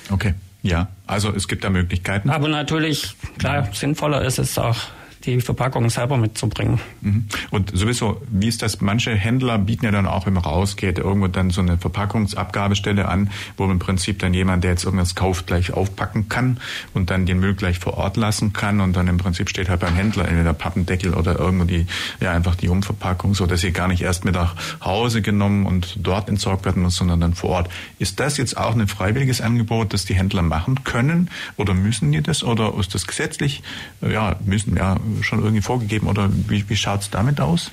Okay, 0.10 0.34
ja, 0.64 0.88
also 1.06 1.34
es 1.34 1.48
gibt 1.48 1.64
da 1.64 1.70
Möglichkeiten. 1.70 2.30
Aber 2.30 2.48
natürlich, 2.48 3.16
klar, 3.38 3.66
ja. 3.66 3.74
sinnvoller 3.74 4.24
ist 4.24 4.38
es 4.40 4.58
auch 4.58 4.78
die 5.26 5.42
Verpackung 5.42 5.90
selber 5.90 6.18
mitzubringen. 6.18 6.80
Mhm. 7.02 7.26
Und 7.52 7.78
sowieso, 7.78 8.22
wie 8.32 8.48
ist 8.48 8.62
das? 8.62 8.82
Manche 8.82 9.12
Händler 9.12 9.58
bieten 9.58 9.86
ja 9.86 9.92
dann 9.92 10.06
auch, 10.06 10.26
wenn 10.26 10.34
man 10.34 10.44
rausgeht, 10.44 10.98
irgendwo 11.00 11.28
dann 11.28 11.50
so 11.50 11.62
eine 11.62 11.78
Verpackungsabgabestelle 11.78 13.08
an, 13.08 13.30
wo 13.58 13.66
im 13.66 13.80
Prinzip 13.80 14.20
dann 14.20 14.34
jemand, 14.34 14.64
der 14.64 14.72
jetzt 14.72 14.86
irgendwas 14.86 15.16
kauft, 15.16 15.48
gleich 15.48 15.74
aufpacken 15.74 16.30
kann 16.30 16.60
und 16.94 17.10
dann 17.10 17.26
den 17.26 17.40
Müll 17.40 17.54
gleich 17.54 17.80
vor 17.80 17.98
Ort 17.98 18.18
lassen 18.18 18.54
kann 18.54 18.80
und 18.80 18.96
dann 18.96 19.08
im 19.08 19.18
Prinzip 19.18 19.50
steht 19.50 19.70
halt 19.70 19.82
beim 19.82 19.96
Händler 19.96 20.28
entweder 20.28 20.54
Pappendeckel 20.54 21.14
oder 21.14 21.38
irgendwo 21.38 21.66
die, 21.66 21.86
ja, 22.20 22.32
einfach 22.32 22.56
die 22.56 22.70
Umverpackung, 22.70 23.34
so 23.34 23.46
dass 23.46 23.62
sie 23.62 23.72
gar 23.72 23.88
nicht 23.88 24.02
erst 24.02 24.26
mit 24.26 24.38
nach 24.38 24.56
Hause 24.84 25.22
genommen 25.22 25.66
und 25.66 25.98
dort 26.00 26.30
entsorgt 26.30 26.66
werden 26.66 26.84
muss, 26.84 26.96
sondern 26.96 27.20
dann 27.20 27.34
vor 27.34 27.50
Ort. 27.50 27.70
Ist 28.00 28.20
das 28.20 28.38
jetzt 28.38 28.56
auch 28.58 28.76
ein 28.76 28.88
freiwilliges 28.88 29.42
Angebot, 29.42 29.94
das 29.94 30.06
die 30.06 30.14
Händler 30.14 30.44
machen 30.44 30.84
können 30.84 31.30
oder 31.56 31.74
müssen 31.74 32.12
die 32.12 32.22
das 32.22 32.44
oder 32.44 32.74
ist 32.80 32.94
das 32.94 33.08
gesetzlich, 33.08 33.64
ja, 34.02 34.36
müssen 34.46 34.78
ja 34.78 34.98
schon 35.22 35.40
irgendwie 35.40 35.62
vorgegeben 35.62 36.08
oder 36.08 36.30
wie, 36.48 36.68
wie 36.70 36.76
schaut 36.76 37.02
es 37.02 37.10
damit 37.10 37.40
aus? 37.40 37.72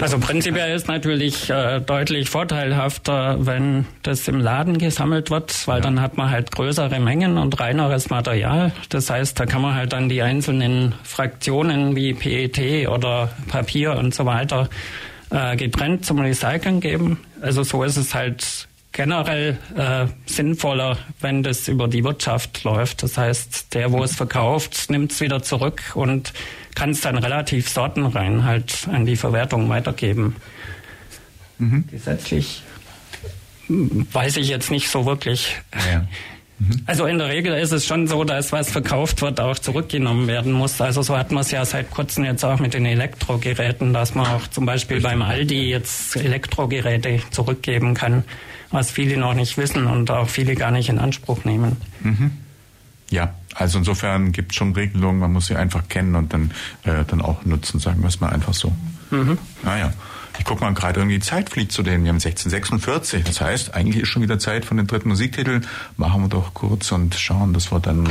Also 0.00 0.18
prinzipiell 0.18 0.76
ist 0.76 0.86
natürlich 0.86 1.50
äh, 1.50 1.80
deutlich 1.80 2.30
vorteilhafter, 2.30 3.44
wenn 3.44 3.84
das 4.04 4.28
im 4.28 4.38
Laden 4.38 4.78
gesammelt 4.78 5.30
wird, 5.30 5.66
weil 5.66 5.78
ja. 5.78 5.82
dann 5.82 6.00
hat 6.00 6.16
man 6.16 6.30
halt 6.30 6.52
größere 6.52 7.00
Mengen 7.00 7.36
und 7.36 7.58
reineres 7.58 8.08
Material. 8.08 8.70
Das 8.90 9.10
heißt, 9.10 9.38
da 9.40 9.46
kann 9.46 9.60
man 9.60 9.74
halt 9.74 9.92
dann 9.92 10.08
die 10.08 10.22
einzelnen 10.22 10.94
Fraktionen 11.02 11.96
wie 11.96 12.14
PET 12.14 12.88
oder 12.88 13.30
Papier 13.48 13.96
und 13.96 14.14
so 14.14 14.24
weiter 14.24 14.68
äh, 15.30 15.56
getrennt 15.56 16.04
zum 16.04 16.20
Recyceln 16.20 16.80
geben. 16.80 17.18
Also 17.40 17.64
so 17.64 17.82
ist 17.82 17.96
es 17.96 18.14
halt 18.14 18.67
generell 18.92 19.58
äh, 19.76 20.06
sinnvoller, 20.26 20.98
wenn 21.20 21.42
das 21.42 21.68
über 21.68 21.88
die 21.88 22.04
Wirtschaft 22.04 22.64
läuft. 22.64 23.02
Das 23.02 23.18
heißt, 23.18 23.74
der, 23.74 23.92
wo 23.92 24.02
es 24.02 24.16
verkauft, 24.16 24.90
nimmt 24.90 25.12
es 25.12 25.20
wieder 25.20 25.42
zurück 25.42 25.82
und 25.94 26.32
kann 26.74 26.90
es 26.90 27.00
dann 27.00 27.18
relativ 27.18 27.68
sortenrein 27.68 28.44
halt 28.44 28.88
an 28.90 29.06
die 29.06 29.16
Verwertung 29.16 29.68
weitergeben. 29.68 30.36
Mhm. 31.58 31.84
Gesetzlich 31.90 32.62
weiß 33.68 34.36
ich 34.38 34.48
jetzt 34.48 34.70
nicht 34.70 34.88
so 34.88 35.04
wirklich. 35.04 35.56
Ja. 35.92 36.06
Also 36.86 37.06
in 37.06 37.18
der 37.18 37.28
Regel 37.28 37.54
ist 37.54 37.72
es 37.72 37.86
schon 37.86 38.08
so, 38.08 38.24
dass 38.24 38.50
was 38.50 38.70
verkauft 38.70 39.22
wird, 39.22 39.40
auch 39.40 39.58
zurückgenommen 39.58 40.26
werden 40.26 40.52
muss. 40.52 40.80
Also 40.80 41.02
so 41.02 41.16
hat 41.16 41.30
man 41.30 41.42
es 41.42 41.50
ja 41.50 41.64
seit 41.64 41.90
kurzem 41.90 42.24
jetzt 42.24 42.44
auch 42.44 42.58
mit 42.58 42.74
den 42.74 42.84
Elektrogeräten, 42.84 43.92
dass 43.92 44.14
man 44.14 44.26
auch 44.26 44.46
zum 44.48 44.66
Beispiel 44.66 45.00
beim 45.00 45.22
Aldi 45.22 45.70
jetzt 45.70 46.16
Elektrogeräte 46.16 47.20
zurückgeben 47.30 47.94
kann, 47.94 48.24
was 48.70 48.90
viele 48.90 49.16
noch 49.16 49.34
nicht 49.34 49.56
wissen 49.56 49.86
und 49.86 50.10
auch 50.10 50.28
viele 50.28 50.56
gar 50.56 50.72
nicht 50.72 50.88
in 50.88 50.98
Anspruch 50.98 51.44
nehmen. 51.44 51.76
Mhm. 52.00 52.32
Ja, 53.10 53.34
also 53.54 53.78
insofern 53.78 54.32
gibt 54.32 54.52
es 54.52 54.56
schon 54.56 54.72
Regelungen, 54.72 55.20
man 55.20 55.32
muss 55.32 55.46
sie 55.46 55.56
einfach 55.56 55.88
kennen 55.88 56.14
und 56.14 56.32
dann, 56.32 56.50
äh, 56.84 57.04
dann 57.06 57.22
auch 57.22 57.44
nutzen, 57.44 57.78
sagen 57.78 58.02
wir 58.02 58.08
es 58.08 58.20
mal 58.20 58.30
einfach 58.30 58.54
so. 58.54 58.72
Mhm. 59.10 59.38
Naja. 59.62 59.92
Ich 60.38 60.44
gucke 60.44 60.62
mal 60.62 60.72
gerade 60.72 61.00
irgendwie, 61.00 61.18
die 61.18 61.24
Zeit 61.24 61.50
fliegt 61.50 61.72
zu 61.72 61.82
denen. 61.82 62.04
Wir 62.04 62.10
haben 62.10 62.16
1646. 62.16 63.24
Das 63.24 63.40
heißt, 63.40 63.74
eigentlich 63.74 64.02
ist 64.02 64.08
schon 64.08 64.22
wieder 64.22 64.38
Zeit 64.38 64.64
von 64.64 64.76
den 64.76 64.86
dritten 64.86 65.08
Musiktitel. 65.08 65.60
Machen 65.96 66.22
wir 66.22 66.28
doch 66.28 66.54
kurz 66.54 66.92
und 66.92 67.14
schauen, 67.14 67.52
dass 67.52 67.72
wir 67.72 67.80
dann 67.80 68.08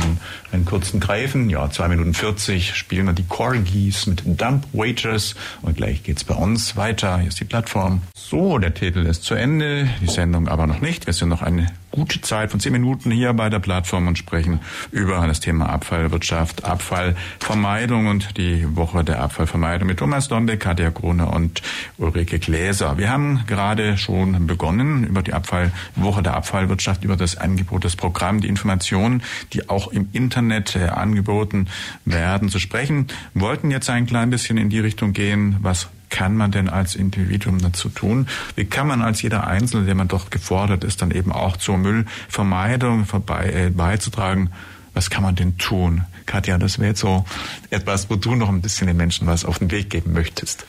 einen 0.52 0.64
kurzen 0.64 1.00
greifen. 1.00 1.50
Ja, 1.50 1.70
zwei 1.70 1.88
Minuten 1.88 2.14
40 2.14 2.74
spielen 2.74 3.06
wir 3.06 3.14
die 3.14 3.26
Corgis 3.26 4.06
mit 4.06 4.22
Dump 4.24 4.66
Waiters 4.72 5.34
und 5.62 5.76
gleich 5.76 6.02
geht's 6.02 6.24
bei 6.24 6.34
uns 6.34 6.76
weiter. 6.76 7.18
Hier 7.18 7.28
ist 7.28 7.40
die 7.40 7.44
Plattform. 7.44 8.02
So, 8.14 8.58
der 8.58 8.74
Titel 8.74 9.06
ist 9.06 9.24
zu 9.24 9.34
Ende, 9.34 9.88
die 10.00 10.08
Sendung 10.08 10.48
aber 10.48 10.66
noch 10.66 10.80
nicht. 10.80 11.06
Wir 11.06 11.14
sind 11.14 11.30
noch 11.30 11.42
eine 11.42 11.68
gute 11.90 12.20
Zeit 12.20 12.50
von 12.50 12.60
zehn 12.60 12.72
Minuten 12.72 13.10
hier 13.10 13.32
bei 13.32 13.48
der 13.48 13.58
Plattform 13.58 14.06
und 14.06 14.18
sprechen 14.18 14.60
über 14.90 15.26
das 15.26 15.40
Thema 15.40 15.68
Abfallwirtschaft, 15.68 16.64
Abfallvermeidung 16.64 18.06
und 18.06 18.36
die 18.36 18.76
Woche 18.76 19.04
der 19.04 19.20
Abfallvermeidung 19.20 19.88
mit 19.88 19.98
Thomas 19.98 20.28
Dombeck, 20.28 20.60
Katja 20.60 20.90
Krone 20.90 21.26
und 21.26 21.62
Ulrike 21.96 22.38
Gläser. 22.38 22.98
Wir 22.98 23.10
haben 23.10 23.44
gerade 23.46 23.96
schon 23.96 24.46
begonnen 24.46 25.04
über 25.04 25.22
die 25.22 25.32
Abfallwoche 25.32 26.22
der 26.22 26.34
Abfallwirtschaft, 26.34 27.04
über 27.04 27.16
das 27.16 27.36
Angebot, 27.36 27.84
das 27.84 27.96
Programm, 27.96 28.40
die 28.40 28.48
Informationen, 28.48 29.22
die 29.52 29.68
auch 29.68 29.88
im 29.88 30.08
Internet 30.12 30.76
äh, 30.76 30.88
angeboten 30.88 31.68
werden, 32.04 32.48
zu 32.48 32.58
sprechen. 32.58 33.06
Wollten 33.34 33.70
jetzt 33.70 33.88
ein 33.90 34.06
klein 34.06 34.30
bisschen 34.30 34.58
in 34.58 34.68
die 34.68 34.80
Richtung 34.80 35.12
gehen, 35.12 35.56
was 35.60 35.88
kann 36.08 36.36
man 36.36 36.50
denn 36.50 36.68
als 36.68 36.94
Individuum 36.94 37.58
dazu 37.60 37.88
tun? 37.88 38.26
Wie 38.56 38.64
kann 38.64 38.86
man 38.86 39.02
als 39.02 39.22
jeder 39.22 39.46
Einzelne, 39.46 39.86
der 39.86 39.94
man 39.94 40.08
dort 40.08 40.30
gefordert 40.30 40.84
ist, 40.84 41.02
dann 41.02 41.10
eben 41.10 41.32
auch 41.32 41.56
zur 41.56 41.78
Müllvermeidung 41.78 43.04
vorbei, 43.04 43.52
äh, 43.52 43.70
beizutragen? 43.70 44.50
Was 44.94 45.10
kann 45.10 45.22
man 45.22 45.36
denn 45.36 45.58
tun? 45.58 46.04
Katja, 46.26 46.58
das 46.58 46.78
wäre 46.78 46.88
jetzt 46.88 47.00
so 47.00 47.24
etwas, 47.70 48.10
wo 48.10 48.16
du 48.16 48.34
noch 48.34 48.48
ein 48.48 48.60
bisschen 48.60 48.86
den 48.86 48.96
Menschen 48.96 49.26
was 49.26 49.44
auf 49.44 49.60
den 49.60 49.70
Weg 49.70 49.90
geben 49.90 50.12
möchtest. 50.12 50.66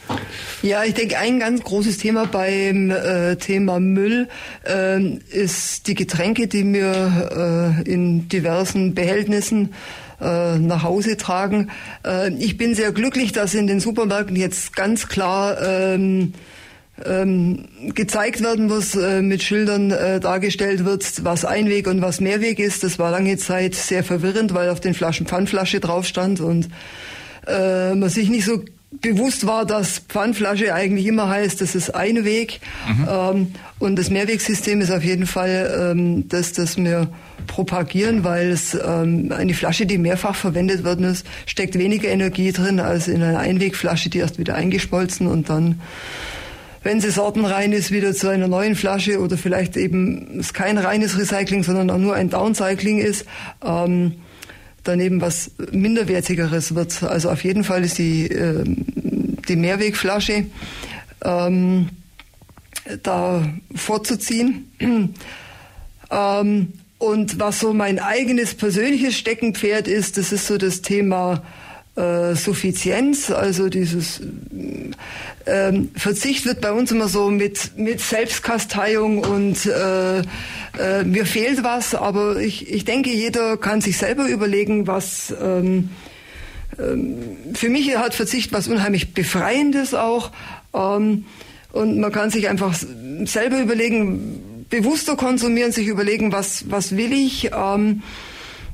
Ja, 0.62 0.84
ich 0.84 0.94
denke, 0.94 1.18
ein 1.18 1.40
ganz 1.40 1.64
großes 1.64 1.98
Thema 1.98 2.28
beim 2.28 2.92
äh, 2.92 3.36
Thema 3.38 3.80
Müll 3.80 4.30
äh, 4.66 5.04
ist 5.32 5.88
die 5.88 5.96
Getränke, 5.96 6.48
die 6.48 6.64
wir 6.72 7.76
äh, 7.86 7.92
in 7.92 8.30
diversen 8.30 8.94
Behältnissen 8.94 9.74
äh, 10.22 10.58
nach 10.58 10.84
Hause 10.84 11.18
tragen. 11.18 11.70
Äh, 12.06 12.34
ich 12.34 12.58
bin 12.58 12.76
sehr 12.76 12.92
glücklich, 12.92 13.32
dass 13.32 13.54
in 13.54 13.68
den 13.68 13.80
Supermärkten 13.80 14.36
jetzt 14.36 14.76
ganz 14.76 15.08
klar 15.08 15.58
ähm, 15.62 16.34
ähm, 17.06 17.66
gezeigt 17.96 18.42
werden 18.42 18.68
muss, 18.68 18.96
äh, 18.96 19.22
mit 19.22 19.44
Schildern 19.44 19.92
äh, 19.92 20.20
dargestellt 20.20 20.86
wird, 20.86 21.24
was 21.24 21.46
Einweg 21.46 21.88
und 21.88 22.02
was 22.02 22.20
Mehrweg 22.20 22.60
ist. 22.60 22.84
Das 22.84 23.00
war 23.00 23.12
lange 23.12 23.38
Zeit 23.38 23.76
sehr 23.76 24.04
verwirrend, 24.04 24.54
weil 24.54 24.70
auf 24.70 24.80
den 24.80 24.94
Flaschen 24.94 25.26
Pfandflasche 25.26 25.80
drauf 25.80 26.06
stand 26.06 26.40
und 26.42 26.70
äh, 27.48 27.96
man 27.96 28.10
sich 28.10 28.30
nicht 28.30 28.46
so 28.46 28.64
bewusst 28.92 29.46
war, 29.46 29.66
dass 29.66 30.00
Pfandflasche 30.00 30.74
eigentlich 30.74 31.06
immer 31.06 31.30
heißt, 31.30 31.62
das 31.62 31.76
ist 31.76 31.92
Einweg. 31.92 32.60
Mhm. 32.88 33.08
Ähm, 33.10 33.48
und 33.78 33.96
das 33.98 34.10
Mehrwegsystem 34.10 34.82
ist 34.82 34.92
auf 34.92 35.04
jeden 35.04 35.28
Fall 35.28 35.94
ähm, 35.96 36.28
das, 36.28 36.54
das 36.54 36.78
wir 36.78 37.08
propagieren, 37.48 38.24
weil 38.24 38.50
es 38.50 38.74
ähm, 38.74 39.32
eine 39.36 39.54
Flasche, 39.54 39.86
die 39.86 39.98
mehrfach 39.98 40.36
verwendet 40.36 40.84
worden 40.84 41.06
ist, 41.06 41.26
steckt 41.46 41.78
weniger 41.78 42.10
Energie 42.10 42.52
drin 42.52 42.80
als 42.80 43.08
in 43.08 43.22
einer 43.22 43.40
Einwegflasche, 43.40 44.10
die 44.10 44.20
erst 44.20 44.38
wieder 44.40 44.56
eingeschmolzen 44.56 45.28
und 45.28 45.50
dann 45.50 45.80
wenn 46.82 47.02
sie 47.02 47.12
sortenrein 47.12 47.74
ist, 47.74 47.92
wieder 47.92 48.14
zu 48.14 48.30
einer 48.30 48.48
neuen 48.48 48.74
Flasche 48.74 49.20
oder 49.20 49.38
vielleicht 49.38 49.76
eben 49.76 50.40
es 50.40 50.54
kein 50.54 50.78
reines 50.78 51.18
Recycling, 51.18 51.64
sondern 51.64 51.90
auch 51.90 51.98
nur 51.98 52.16
ein 52.16 52.30
Downcycling 52.30 53.00
ist, 53.00 53.26
ähm, 53.62 54.14
dann 54.90 55.00
eben 55.00 55.22
was 55.22 55.52
minderwertigeres 55.72 56.76
wird. 56.76 57.04
Also 57.04 57.30
auf 57.30 57.44
jeden 57.44 57.64
Fall 57.64 57.84
ist 57.84 57.98
die, 57.98 58.26
äh, 58.26 58.64
die 59.48 59.56
Mehrwegflasche 59.56 60.46
ähm, 61.24 61.90
da 63.04 63.48
vorzuziehen. 63.76 64.72
ähm, 66.12 66.74
und 66.98 67.40
was 67.40 67.60
so 67.60 67.74
mein 67.74 68.00
eigenes 68.00 68.56
persönliches 68.56 69.16
Steckenpferd 69.18 69.88
ist, 69.88 70.18
das 70.18 70.32
ist 70.32 70.48
so 70.48 70.58
das 70.58 70.82
Thema 70.82 71.44
äh, 72.00 72.36
Suffizienz, 72.36 73.30
also 73.30 73.68
dieses 73.68 74.22
ähm, 75.46 75.92
Verzicht 75.96 76.46
wird 76.46 76.62
bei 76.62 76.72
uns 76.72 76.92
immer 76.92 77.08
so 77.08 77.30
mit, 77.30 77.78
mit 77.78 78.00
Selbstkasteiung 78.00 79.20
und 79.20 79.66
äh, 79.66 80.20
äh, 80.20 81.04
mir 81.04 81.26
fehlt 81.26 81.64
was, 81.64 81.96
aber 81.96 82.38
ich, 82.38 82.72
ich 82.72 82.86
denke, 82.86 83.10
jeder 83.10 83.58
kann 83.58 83.82
sich 83.82 83.98
selber 83.98 84.28
überlegen, 84.28 84.88
was 84.88 85.34
ähm, 85.42 85.90
ähm, 86.78 87.18
für 87.54 87.70
mich 87.70 87.96
hat 87.98 88.14
Verzicht 88.14 88.54
was 88.54 88.68
unheimlich 88.68 89.14
Befreiendes 89.14 89.94
auch. 89.94 90.32
Ähm, 90.74 91.26
und 91.72 92.00
man 92.00 92.12
kann 92.12 92.32
sich 92.32 92.50
einfach 92.50 92.76
selber 93.26 93.60
überlegen, 93.60 94.66
bewusster 94.70 95.16
konsumieren, 95.16 95.72
sich 95.72 95.88
überlegen, 95.88 96.32
was, 96.32 96.70
was 96.70 96.96
will 96.96 97.14
ich. 97.14 97.52
Ähm, 97.54 98.02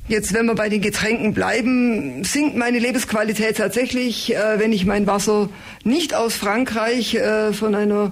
Jetzt, 0.08 0.36
wenn 0.36 0.46
wir 0.46 0.54
bei 0.54 0.70
den 0.70 0.82
Getränken 0.82 1.34
bleiben, 1.34 2.24
sinkt 2.24 2.56
meine 2.56 2.78
Lebensqualität 2.78 3.58
tatsächlich, 3.58 4.36
äh, 4.36 4.60
wenn 4.60 4.72
ich 4.72 4.86
mein 4.86 5.08
Wasser 5.08 5.50
nicht 5.84 6.14
aus 6.14 6.36
Frankreich 6.36 7.16
äh, 7.16 7.54
von 7.54 7.74
einer 7.74 8.12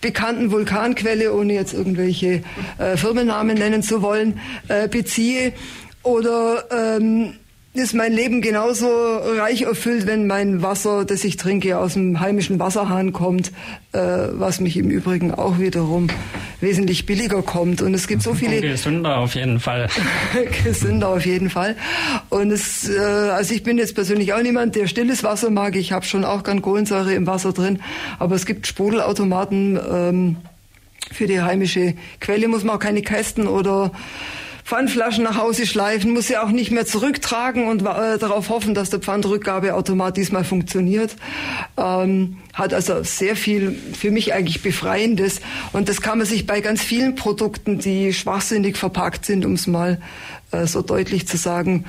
bekannten 0.00 0.50
Vulkanquelle, 0.50 1.32
ohne 1.32 1.54
jetzt 1.54 1.72
irgendwelche 1.72 2.42
äh, 2.78 2.96
Firmennamen 2.96 3.56
nennen 3.56 3.84
zu 3.84 4.02
wollen, 4.02 4.40
äh, 4.66 4.88
beziehe. 4.88 5.52
Oder 6.02 6.64
ähm, 6.72 7.34
ist 7.74 7.94
mein 7.94 8.12
Leben 8.12 8.42
genauso 8.42 8.88
reich 8.88 9.62
erfüllt, 9.62 10.08
wenn 10.08 10.26
mein 10.26 10.62
Wasser, 10.62 11.04
das 11.04 11.22
ich 11.22 11.36
trinke, 11.36 11.78
aus 11.78 11.92
dem 11.92 12.18
heimischen 12.18 12.58
Wasserhahn 12.58 13.12
kommt, 13.12 13.52
was 13.92 14.60
mich 14.60 14.76
im 14.76 14.90
Übrigen 14.90 15.34
auch 15.34 15.58
wiederum 15.58 16.08
wesentlich 16.60 17.06
billiger 17.06 17.42
kommt. 17.42 17.82
Und 17.82 17.94
es 17.94 18.06
gibt 18.06 18.22
so 18.22 18.34
viele. 18.34 18.60
Gesünder 18.60 19.18
auf 19.18 19.34
jeden 19.34 19.60
Fall. 19.60 19.88
gesünder 20.64 21.08
auf 21.08 21.26
jeden 21.26 21.50
Fall. 21.50 21.76
Und 22.28 22.50
es, 22.50 22.88
äh, 22.88 22.98
also 22.98 23.54
ich 23.54 23.62
bin 23.62 23.78
jetzt 23.78 23.94
persönlich 23.94 24.32
auch 24.32 24.42
niemand, 24.42 24.76
der 24.76 24.86
stilles 24.86 25.24
Wasser 25.24 25.50
mag. 25.50 25.76
Ich 25.76 25.92
habe 25.92 26.04
schon 26.04 26.24
auch 26.24 26.42
gern 26.42 26.62
Kohlensäure 26.62 27.14
im 27.14 27.26
Wasser 27.26 27.52
drin. 27.52 27.80
Aber 28.18 28.34
es 28.34 28.46
gibt 28.46 28.66
Sprudelautomaten 28.66 29.78
ähm, 29.90 30.36
für 31.12 31.26
die 31.26 31.40
heimische 31.40 31.94
Quelle, 32.20 32.48
muss 32.48 32.64
man 32.64 32.76
auch 32.76 32.80
keine 32.80 33.02
Kästen 33.02 33.46
oder 33.46 33.90
Pfandflaschen 34.70 35.24
nach 35.24 35.36
Hause 35.36 35.66
schleifen, 35.66 36.12
muss 36.12 36.28
sie 36.28 36.36
auch 36.36 36.50
nicht 36.50 36.70
mehr 36.70 36.86
zurücktragen 36.86 37.66
und 37.66 37.82
äh, 37.82 38.18
darauf 38.18 38.50
hoffen, 38.50 38.72
dass 38.72 38.88
der 38.88 39.00
Pfandrückgabeautomat 39.00 40.16
diesmal 40.16 40.44
funktioniert. 40.44 41.16
Ähm, 41.76 42.36
hat 42.54 42.72
also 42.72 43.02
sehr 43.02 43.34
viel 43.34 43.76
für 43.94 44.12
mich 44.12 44.32
eigentlich 44.32 44.62
Befreiendes. 44.62 45.40
Und 45.72 45.88
das 45.88 46.00
kann 46.00 46.18
man 46.18 46.26
sich 46.28 46.46
bei 46.46 46.60
ganz 46.60 46.84
vielen 46.84 47.16
Produkten, 47.16 47.80
die 47.80 48.12
schwachsinnig 48.12 48.76
verpackt 48.76 49.26
sind, 49.26 49.44
um 49.44 49.54
es 49.54 49.66
mal 49.66 50.00
äh, 50.52 50.68
so 50.68 50.82
deutlich 50.82 51.26
zu 51.26 51.36
sagen, 51.36 51.84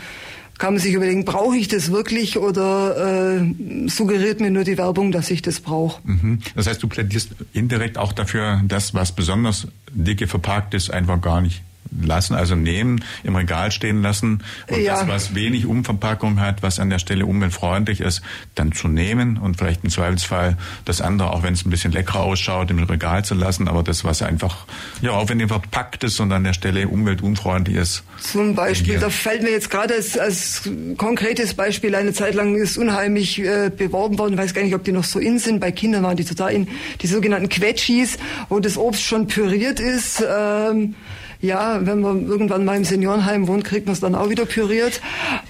kann 0.58 0.74
man 0.74 0.82
sich 0.82 0.96
überlegen, 0.96 1.24
brauche 1.24 1.58
ich 1.58 1.68
das 1.68 1.92
wirklich 1.92 2.40
oder 2.40 3.38
äh, 3.38 3.90
suggeriert 3.90 4.40
mir 4.40 4.50
nur 4.50 4.64
die 4.64 4.80
Werbung, 4.80 5.12
dass 5.12 5.30
ich 5.30 5.44
das 5.44 5.60
brauche. 5.60 6.02
Mhm. 6.04 6.40
Das 6.56 6.66
heißt, 6.66 6.82
du 6.82 6.88
plädierst 6.88 7.30
indirekt 7.54 8.00
auch 8.00 8.12
dafür, 8.12 8.60
das, 8.68 8.96
was 8.96 9.12
besonders 9.12 9.68
dicke 9.92 10.26
verpackt 10.26 10.74
ist, 10.74 10.90
einfach 10.90 11.22
gar 11.22 11.42
nicht 11.42 11.62
lassen, 12.00 12.36
also 12.36 12.56
nehmen, 12.56 13.04
im 13.24 13.36
Regal 13.36 13.72
stehen 13.72 14.02
lassen 14.02 14.44
und 14.70 14.82
ja. 14.82 14.96
das, 14.96 15.08
was 15.08 15.36
wenig 15.36 15.66
Umverpackung 15.66 16.39
hat, 16.39 16.64
was 16.64 16.80
an 16.80 16.89
der 16.89 17.00
Stelle 17.00 17.26
umweltfreundlich 17.26 18.02
ist, 18.02 18.22
dann 18.56 18.72
zu 18.72 18.88
nehmen 18.88 19.38
und 19.38 19.58
vielleicht 19.58 19.84
im 19.84 19.89
Zweifelsfall 19.89 20.58
das 20.86 21.02
andere, 21.02 21.32
auch 21.32 21.44
wenn 21.44 21.54
es 21.54 21.66
ein 21.66 21.70
bisschen 21.70 21.92
leckerer 21.92 22.22
ausschaut, 22.22 22.72
im 22.72 22.82
Regal 22.84 23.26
zu 23.26 23.36
lassen, 23.36 23.68
aber 23.68 23.84
das, 23.84 24.04
was 24.04 24.22
einfach, 24.22 24.66
ja, 25.02 25.12
auch 25.12 25.30
wenn 25.30 25.39
es 25.39 25.48
verpackt 25.48 26.04
ist 26.04 26.20
und 26.20 26.32
an 26.32 26.44
der 26.44 26.54
Stelle 26.54 26.88
umweltunfreundlich 26.88 27.76
ist. 27.76 28.04
Zum 28.20 28.56
Beispiel, 28.56 29.00
da 29.00 29.10
fällt 29.10 29.44
mir 29.44 29.52
jetzt 29.52 29.70
gerade 29.70 29.96
als, 29.96 30.18
als 30.18 30.70
konkretes 30.98 31.54
Beispiel, 31.54 31.94
eine 31.96 32.14
Zeit 32.14 32.36
lang 32.36 32.56
ist 32.56 32.78
unheimlich 32.78 33.39
äh, 33.39 33.70
beworben 33.76 34.18
worden, 34.18 34.38
weiß 34.38 34.54
gar 34.54 34.64
nicht, 34.64 34.76
ob 34.76 34.84
die 34.84 34.92
noch 34.92 35.04
so 35.04 35.20
in 35.20 35.39
sind, 35.39 35.60
bei 35.60 35.72
Kindern 35.72 36.04
waren 36.04 36.16
die 36.16 36.24
total 36.24 36.54
in, 36.54 36.68
die 37.02 37.08
sogenannten 37.08 37.50
Quetschis, 37.50 38.18
wo 38.50 38.60
das 38.60 38.78
Obst 38.78 39.04
schon 39.04 39.28
püriert 39.28 39.80
ist, 39.80 40.24
ähm, 40.28 40.96
ja, 41.42 41.86
wenn 41.86 42.02
man 42.02 42.28
irgendwann 42.28 42.66
mal 42.66 42.78
im 42.78 42.84
Seniorenheim 42.84 43.48
wohnt, 43.48 43.64
kriegt 43.64 43.88
man 43.88 43.94
es 43.94 44.00
dann 44.00 44.16
auch 44.16 44.30
wieder 44.30 44.46
püriert. 44.46 45.02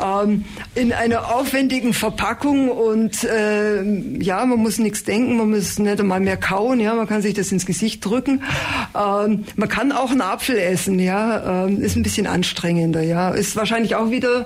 Ähm, 0.02 0.46
in 0.74 0.94
einer 0.94 1.36
aufwendigen 1.36 1.94
Verpackung 1.94 2.70
und 2.70 3.24
äh, 3.24 3.84
ja, 4.20 4.46
man 4.46 4.60
muss 4.60 4.80
nichts 4.80 5.04
denken, 5.04 5.38
man 5.38 5.50
muss 5.50 5.80
nicht 5.80 6.00
einmal 6.00 6.22
mehr 6.22 6.38
kauen, 6.38 6.80
ja, 6.80 6.96
man 6.96 7.08
kann 7.08 7.22
sich 7.22 7.34
das 7.34 7.52
ins 7.52 7.66
Gesicht 7.66 8.06
drücken. 8.06 8.44
Ähm, 8.96 9.44
man 9.56 9.70
kann 9.70 9.92
auch 9.92 10.12
einen 10.12 10.22
Apfel 10.22 10.58
essen, 10.58 10.98
ja, 11.00 11.66
ähm, 11.66 11.82
ist 11.82 11.98
ein 11.98 12.04
bisschen 12.04 12.26
anstrengender, 12.26 13.02
ja, 13.02 13.32
ist 13.32 13.56
wahrscheinlich 13.56 13.96
auch 13.96 14.12
wieder 14.12 14.46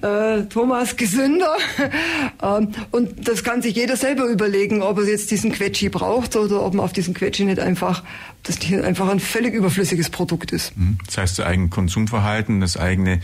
äh, 0.00 0.42
Thomas 0.44 0.96
gesünder. 0.96 1.56
ähm, 2.42 2.68
und 2.90 3.28
das 3.28 3.44
kann 3.44 3.60
sich 3.60 3.76
jeder 3.76 3.96
selber 3.96 4.24
überlegen, 4.24 4.80
ob 4.80 4.98
er 4.98 5.04
jetzt 5.04 5.30
diesen 5.30 5.52
Quetschi 5.52 5.90
braucht 5.90 6.36
oder 6.36 6.64
ob 6.64 6.74
man 6.74 6.84
auf 6.84 6.92
diesen 6.94 7.12
Quetschi 7.12 7.44
nicht 7.44 7.60
einfach 7.60 8.02
das 8.46 8.58
hier 8.58 8.84
einfach 8.84 9.08
ein 9.08 9.20
völlig 9.20 9.54
überflüssiges 9.54 10.10
Produkt 10.10 10.52
ist. 10.52 10.76
Mhm. 10.76 10.85
Das 11.06 11.18
heißt, 11.18 11.38
das 11.38 11.46
eigene 11.46 11.68
Konsumverhalten, 11.68 12.60
das 12.60 12.76
eigene, 12.76 13.20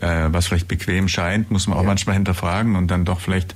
äh, 0.00 0.28
was 0.28 0.46
vielleicht 0.46 0.68
bequem 0.68 1.08
scheint, 1.08 1.50
muss 1.50 1.66
man 1.66 1.78
auch 1.78 1.82
ja. 1.82 1.88
manchmal 1.88 2.14
hinterfragen 2.14 2.76
und 2.76 2.90
dann 2.90 3.04
doch 3.04 3.20
vielleicht 3.20 3.54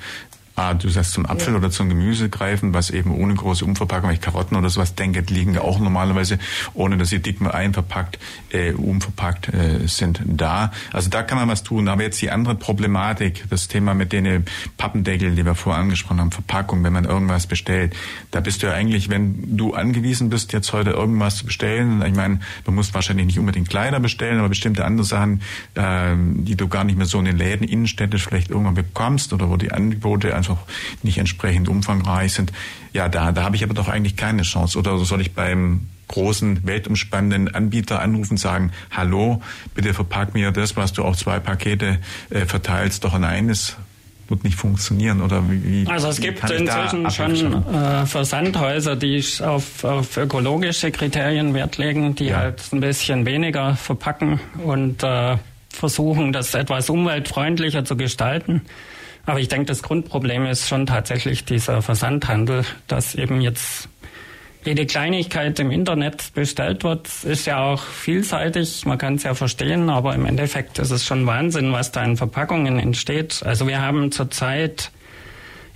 ah, 0.61 0.75
du 0.75 0.89
sagst 0.89 1.13
zum 1.13 1.27
Apfel 1.27 1.53
ja. 1.53 1.59
oder 1.59 1.71
zum 1.71 1.89
Gemüse 1.89 2.29
greifen, 2.29 2.75
was 2.75 2.91
eben 2.91 3.13
ohne 3.13 3.35
große 3.35 3.65
Umverpackung, 3.65 4.11
ich 4.11 4.21
Karotten 4.21 4.57
oder 4.57 4.69
sowas 4.69 4.95
denke, 4.95 5.21
liegen 5.29 5.55
ja 5.55 5.63
auch 5.63 5.79
normalerweise, 5.79 6.39
ohne 6.75 6.97
dass 6.97 7.09
sie 7.09 7.21
dick 7.21 7.41
mal 7.41 7.53
einverpackt, 7.53 8.19
äh, 8.51 8.73
umverpackt 8.73 9.53
äh, 9.53 9.87
sind, 9.87 10.21
da. 10.25 10.73
Also 10.93 11.09
da 11.11 11.23
kann 11.23 11.39
man 11.39 11.49
was 11.49 11.63
tun. 11.63 11.89
Aber 11.89 12.03
jetzt 12.03 12.21
die 12.21 12.31
andere 12.31 12.55
Problematik, 12.55 13.45
das 13.49 13.69
Thema 13.69 13.95
mit 13.95 14.13
den 14.13 14.45
Pappendeckel, 14.77 15.35
die 15.35 15.45
wir 15.45 15.55
vorher 15.55 15.83
angesprochen 15.83 16.21
haben, 16.21 16.33
Verpackung, 16.33 16.85
wenn 16.85 16.93
man 16.93 17.05
irgendwas 17.05 17.47
bestellt, 17.47 17.95
da 18.31 18.41
bist 18.41 18.63
du 18.63 18.67
ja 18.67 18.75
eigentlich, 18.75 19.09
wenn 19.09 19.57
du 19.57 19.75
angewiesen 19.75 20.31
bist, 20.31 20.53
jetzt 20.53 20.73
heute 20.73 20.91
irgendwas 20.91 21.37
zu 21.37 21.47
bestellen, 21.47 22.03
ich 22.07 22.15
meine, 22.15 22.41
du 22.65 22.73
musst 22.73 22.95
wahrscheinlich 22.95 23.27
nicht 23.27 23.39
unbedingt 23.39 23.69
Kleider 23.69 24.01
bestellen, 24.01 24.39
aber 24.39 24.49
bestimmte 24.49 24.85
andere 24.85 25.05
Sachen, 25.05 25.43
äh, 25.75 26.15
die 26.17 26.57
du 26.57 26.69
gar 26.69 26.85
nicht 26.85 26.97
mehr 26.97 27.07
so 27.07 27.19
in 27.19 27.25
den 27.25 27.37
Läden 27.37 27.67
innenstädtisch 27.67 28.25
vielleicht 28.25 28.51
irgendwann 28.51 28.75
bekommst 28.75 29.33
oder 29.33 29.49
wo 29.49 29.57
die 29.57 29.73
Angebote 29.73 30.35
einfach 30.35 30.50
nicht 31.03 31.19
entsprechend 31.19 31.69
umfangreich 31.69 32.33
sind. 32.33 32.53
Ja, 32.93 33.09
da, 33.09 33.33
da 33.33 33.43
habe 33.43 33.57
ich 33.57 33.65
aber 33.65 33.75
doch 33.75 33.89
eigentlich 33.89 34.17
keine 34.17 34.43
Chance. 34.43 34.79
Oder 34.79 34.99
soll 34.99 35.21
ich 35.21 35.33
beim 35.33 35.89
großen 36.09 36.67
weltumspannenden 36.67 37.55
Anbieter 37.55 38.01
anrufen 38.01 38.33
und 38.33 38.39
sagen, 38.39 38.73
hallo, 38.91 39.43
bitte 39.75 39.95
verpack 39.95 40.35
mir 40.35 40.51
das, 40.51 40.77
was 40.77 40.93
du 40.93 41.05
auf 41.05 41.17
zwei 41.17 41.39
Pakete 41.39 41.99
äh, 42.31 42.47
verteilst, 42.47 43.05
doch 43.05 43.15
in 43.15 43.25
eines 43.25 43.77
wird 44.31 44.45
nicht 44.45 44.57
funktionieren 44.57 45.21
oder 45.21 45.43
wie, 45.51 45.85
Also 45.89 46.09
es 46.09 46.21
gibt 46.21 46.49
inzwischen 46.49 47.11
schon 47.11 47.65
äh, 47.75 48.07
Versandhäuser, 48.07 48.97
die 48.97 49.23
auf, 49.41 49.85
auf 49.85 50.17
ökologische 50.17 50.91
Kriterien 50.93 51.53
Wert 51.53 51.79
legen, 51.79 52.15
die 52.15 52.27
ja. 52.27 52.39
halt 52.39 52.63
ein 52.73 52.81
bisschen 52.81 53.27
weniger 53.27 53.75
verpacken 53.75 54.41
und 54.65 55.03
äh, 55.03 55.37
versuchen, 55.69 56.33
das 56.33 56.55
etwas 56.55 56.91
umweltfreundlicher 56.91 57.85
zu 57.85 57.97
gestalten. 57.97 58.63
Aber 59.27 59.41
ich 59.41 59.49
denke, 59.49 59.67
das 59.67 59.83
Grundproblem 59.83 60.47
ist 60.47 60.69
schon 60.69 60.87
tatsächlich 60.87 61.45
dieser 61.45 61.83
Versandhandel, 61.83 62.65
dass 62.89 63.15
eben 63.15 63.41
jetzt 63.41 63.89
jede 64.65 64.87
Kleinigkeit 64.87 65.59
im 65.59 65.71
Internet 65.71 66.33
bestellt 66.35 66.85
wird, 66.85 67.09
ist 67.25 67.47
ja 67.47 67.59
auch 67.59 67.83
vielseitig. 67.83 68.85
Man 68.85 68.99
kann 68.99 69.15
es 69.15 69.23
ja 69.23 69.35
verstehen, 69.35 69.89
aber 69.89 70.15
im 70.15 70.27
Endeffekt 70.27 70.79
ist 70.79 70.91
es 70.91 71.05
schon 71.05 71.27
Wahnsinn, 71.27 71.73
was 71.73 71.93
da 71.93 72.05
in 72.05 72.17
Verpackungen 72.17 72.79
entsteht. 72.79 73.43
Also 73.45 73.67
wir 73.67 73.81
haben 73.81 74.13
zurzeit 74.13 74.91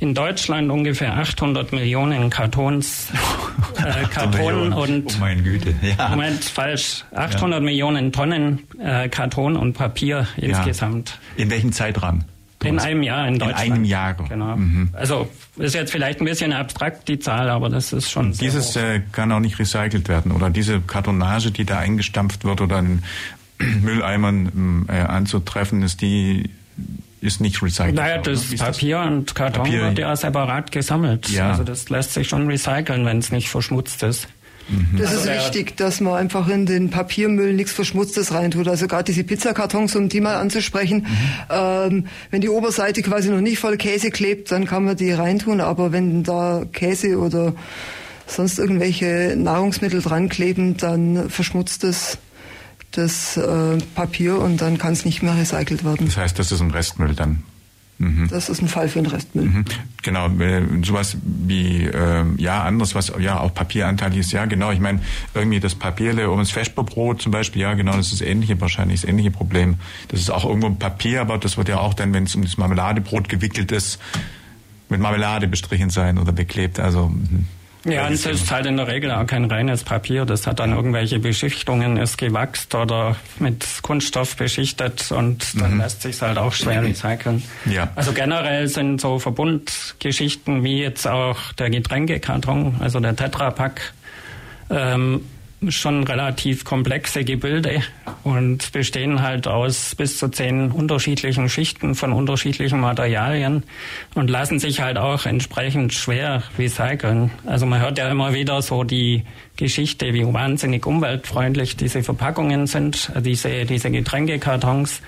in 0.01 0.13
Deutschland 0.13 0.71
ungefähr 0.71 1.15
800 1.17 1.73
Millionen 1.73 2.29
Kartons, 2.29 3.09
äh, 3.77 4.05
Karton 4.09 4.73
und 4.73 5.07
oh 5.07 5.19
meine 5.21 5.43
Güte, 5.43 5.75
ja. 5.81 6.09
Moment, 6.11 6.45
falsch, 6.45 7.05
800 7.15 7.61
ja. 7.61 7.65
Millionen 7.65 8.13
Tonnen 8.13 8.65
äh, 8.79 9.09
Karton 9.09 9.57
und 9.57 9.75
Papier 9.75 10.27
insgesamt. 10.37 11.19
Ja. 11.37 11.45
In 11.45 11.51
welchem 11.51 11.73
Zeitrahmen? 11.73 12.25
In 12.67 12.79
einem 12.79 13.03
Jahr 13.03 13.29
in 13.29 13.39
Deutschland. 13.39 13.67
In 13.67 13.73
einem 13.73 13.85
Jahr. 13.85 14.15
Genau. 14.15 14.57
Mhm. 14.57 14.89
Also 14.93 15.29
ist 15.57 15.75
jetzt 15.75 15.93
vielleicht 15.93 16.21
ein 16.21 16.25
bisschen 16.25 16.53
abstrakt 16.53 17.09
die 17.09 17.19
Zahl, 17.19 17.49
aber 17.49 17.69
das 17.69 17.93
ist 17.93 18.11
schon. 18.11 18.33
Dieses 18.33 18.77
äh, 18.77 19.01
kann 19.13 19.31
auch 19.33 19.41
nicht 19.41 19.59
recycelt 19.59 20.09
werden 20.09 20.33
oder 20.33 20.51
diese 20.51 20.81
Kartonage, 20.81 21.51
die 21.51 21.65
da 21.65 21.79
eingestampft 21.79 22.45
wird 22.45 22.61
oder 22.61 22.79
in 22.79 23.03
Mülleimern 23.83 24.87
äh, 24.89 25.01
anzutreffen, 25.01 25.83
ist 25.83 26.01
die 26.01 26.51
ist 27.21 27.41
nicht 27.41 27.63
recycelt. 27.63 27.95
Naja, 27.95 28.19
das 28.19 28.55
Papier 28.55 28.99
das? 28.99 29.07
und 29.07 29.35
Karton 29.35 29.63
Papier, 29.65 29.81
wird 29.83 29.99
ja 29.99 30.15
separat 30.15 30.73
gesammelt. 30.73 31.31
Ja. 31.31 31.53
Also 31.53 31.65
das 31.65 31.89
lässt 31.89 32.13
sich 32.13 32.29
schon 32.29 32.47
recyceln, 32.49 33.07
wenn 33.07 33.19
es 33.19 33.33
nicht 33.33 33.49
verschmutzt 33.49 34.03
ist. 34.03 34.29
Mhm. 34.69 34.99
Das 34.99 35.09
also 35.09 35.31
ist 35.31 35.37
wichtig, 35.37 35.77
dass 35.77 36.01
man 36.01 36.15
einfach 36.15 36.49
in 36.49 36.67
den 36.67 36.91
Papiermüll 36.91 37.53
nichts 37.53 37.73
Verschmutztes 37.73 38.33
reintut. 38.33 38.69
Also 38.69 38.87
gerade 38.87 39.05
diese 39.05 39.25
Pizzakartons, 39.25 39.95
um 39.97 40.09
die 40.09 40.21
mal 40.21 40.37
anzusprechen, 40.37 41.07
mhm. 41.07 41.07
ähm, 41.51 42.07
wenn 42.31 42.41
die 42.41 42.49
Oberseite 42.49 43.03
quasi 43.03 43.31
noch 43.31 43.41
nicht 43.41 43.59
voll 43.59 43.77
Käse 43.77 44.11
klebt, 44.11 44.51
dann 44.53 44.67
kann 44.67 44.85
man 44.85 44.97
die 44.97 45.13
reintun. 45.13 45.61
Aber 45.61 45.93
wenn 45.93 46.23
da 46.23 46.65
Käse 46.73 47.19
oder 47.19 47.55
sonst 48.27 48.59
irgendwelche 48.59 49.35
Nahrungsmittel 49.37 50.01
dran 50.01 50.29
kleben, 50.29 50.77
dann 50.77 51.29
verschmutzt 51.29 51.85
es 51.85 52.19
das 52.93 53.37
äh, 53.37 53.79
Papier 53.95 54.39
und 54.39 54.61
dann 54.61 54.79
kann 54.79 54.93
es 54.93 55.05
nicht 55.05 55.23
mehr 55.23 55.37
recycelt 55.37 55.85
werden. 55.85 56.07
Das 56.07 56.17
heißt, 56.17 56.39
das 56.39 56.53
ist 56.53 56.61
ein 56.61 56.71
Restmüll 56.71 57.15
dann? 57.15 57.43
Mhm. 57.99 58.29
Das 58.29 58.49
ist 58.49 58.61
ein 58.61 58.69
Fall 58.69 58.89
für 58.89 58.99
einen 58.99 59.07
Restmüll. 59.07 59.45
Mhm. 59.45 59.65
Genau, 60.03 60.29
sowas 60.83 61.17
wie 61.23 61.85
äh, 61.85 62.25
ja 62.37 62.63
anderes, 62.65 62.95
was 62.95 63.13
ja 63.21 63.39
auch 63.41 63.55
Papieranteil 63.55 64.17
ist. 64.17 64.33
Ja, 64.33 64.47
genau. 64.47 64.73
Ich 64.73 64.81
meine 64.81 65.01
irgendwie 65.33 65.61
das 65.61 65.75
Papierle 65.75 66.29
um 66.31 66.39
das 66.39 66.51
Vesperbrot 66.51 67.23
zum 67.23 67.31
Beispiel. 67.33 67.63
Ja, 67.63 67.75
genau, 67.75 67.97
das 67.97 68.13
ist 68.13 68.21
ähnliche 68.21 68.61
wahrscheinlich 68.61 69.03
das 69.03 69.09
ähnliche 69.09 69.31
Problem. 69.31 69.77
Das 70.09 70.21
ist 70.21 70.31
auch 70.31 70.45
irgendwo 70.45 70.71
Papier, 70.71 71.21
aber 71.21 71.39
das 71.39 71.57
wird 71.57 71.69
ja 71.69 71.79
auch 71.79 71.95
dann, 71.95 72.13
wenn 72.13 72.25
es 72.25 72.35
um 72.35 72.43
das 72.43 72.57
Marmeladebrot 72.57 73.29
gewickelt 73.29 73.71
ist, 73.71 74.01
mit 74.89 75.01
Marmelade 75.01 75.47
bestrichen 75.47 75.91
sein 75.91 76.19
oder 76.19 76.33
beklebt. 76.33 76.81
Also 76.81 77.09
mh. 77.09 77.45
Ja, 77.85 78.07
und 78.07 78.15
es 78.15 78.25
ist 78.25 78.51
halt 78.51 78.67
in 78.67 78.77
der 78.77 78.89
Regel 78.89 79.11
auch 79.11 79.27
kein 79.27 79.45
reines 79.45 79.85
Papier. 79.85 80.25
Das 80.25 80.47
hat 80.47 80.59
dann 80.61 80.73
irgendwelche 80.73 81.19
Beschichtungen, 81.19 81.99
ist 81.99 82.17
gewachst 82.17 82.75
oder 82.75 83.17
mit 83.39 83.67
Kunststoff 83.83 84.37
beschichtet 84.37 85.13
und 85.13 85.61
dann 85.61 85.75
mhm. 85.75 85.81
lässt 85.81 86.03
sich 86.03 86.21
halt 86.23 86.39
auch 86.39 86.53
schwer 86.53 86.83
recyceln. 86.83 87.43
Ja. 87.67 87.91
Also 87.95 88.13
generell 88.13 88.69
sind 88.69 89.01
so 89.01 89.19
Verbundgeschichten 89.19 90.65
wie 90.65 90.81
jetzt 90.81 91.07
auch 91.07 91.53
der 91.55 91.69
Getränkekarton, 91.69 92.77
also 92.81 93.01
der 93.01 93.17
Tetrapack, 93.17 93.93
ähm, 94.71 95.21
schon 95.71 96.05
relativ 96.05 96.65
komplexe 96.65 97.25
Gebilde 97.25 97.83
und 98.23 98.73
bestehen 98.73 99.23
halt 99.23 99.47
aus 99.47 99.95
bis 99.95 100.19
zu 100.19 100.29
zehn 100.29 100.71
unterschiedlichen 100.71 101.49
Schichten 101.49 101.95
von 101.95 102.13
unterschiedlichen 102.13 102.81
Materialien 102.81 103.63
und 104.15 104.31
lassen 104.31 104.59
sich 104.59 104.81
halt 104.81 104.99
auch 104.99 105.27
entsprechend 105.27 105.93
schwer 105.93 106.43
recyceln. 106.59 107.31
Also 107.47 107.67
man 107.67 107.81
hört 107.81 107.99
ja 107.99 108.11
immer 108.11 108.35
wieder 108.35 108.63
so 108.63 108.85
die 108.85 109.25
Geschichte, 109.57 110.13
wie 110.15 110.25
wahnsinnig 110.33 110.87
umweltfreundlich 110.87 111.77
diese 111.77 112.03
Verpackungen 112.03 112.67
sind, 112.67 113.13
diese, 113.21 113.65
diese 113.65 113.91
Getränkekartons. 113.91 115.01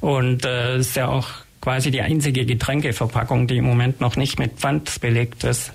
Und 0.00 0.44
äh, 0.44 0.78
ist 0.78 0.96
ja 0.96 1.08
auch 1.08 1.28
quasi 1.64 1.90
die 1.90 2.02
einzige 2.02 2.44
Getränkeverpackung, 2.44 3.46
die 3.46 3.56
im 3.56 3.64
Moment 3.64 3.98
noch 3.98 4.16
nicht 4.16 4.38
mit 4.38 4.58
Pfand 4.58 5.00
belegt 5.00 5.44
ist. 5.44 5.72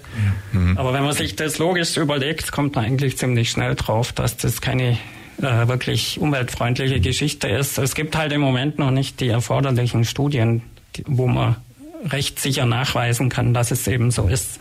Mhm. 0.53 0.77
Aber 0.77 0.93
wenn 0.93 1.03
man 1.03 1.13
sich 1.13 1.35
das 1.35 1.57
logisch 1.57 1.97
überlegt, 1.97 2.51
kommt 2.51 2.75
man 2.75 2.85
eigentlich 2.85 3.17
ziemlich 3.17 3.49
schnell 3.49 3.73
drauf, 3.73 4.13
dass 4.13 4.37
das 4.37 4.61
keine 4.61 4.99
äh, 5.41 5.67
wirklich 5.67 6.19
umweltfreundliche 6.19 6.99
Geschichte 6.99 7.47
ist. 7.47 7.79
Es 7.79 7.95
gibt 7.95 8.15
halt 8.15 8.31
im 8.33 8.41
Moment 8.41 8.77
noch 8.77 8.91
nicht 8.91 9.19
die 9.19 9.29
erforderlichen 9.29 10.05
Studien, 10.05 10.61
die, 10.95 11.03
wo 11.07 11.25
man 11.25 11.55
recht 12.03 12.39
sicher 12.39 12.65
nachweisen 12.65 13.29
kann, 13.29 13.53
dass 13.53 13.71
es 13.71 13.87
eben 13.87 14.11
so 14.11 14.27
ist. 14.27 14.59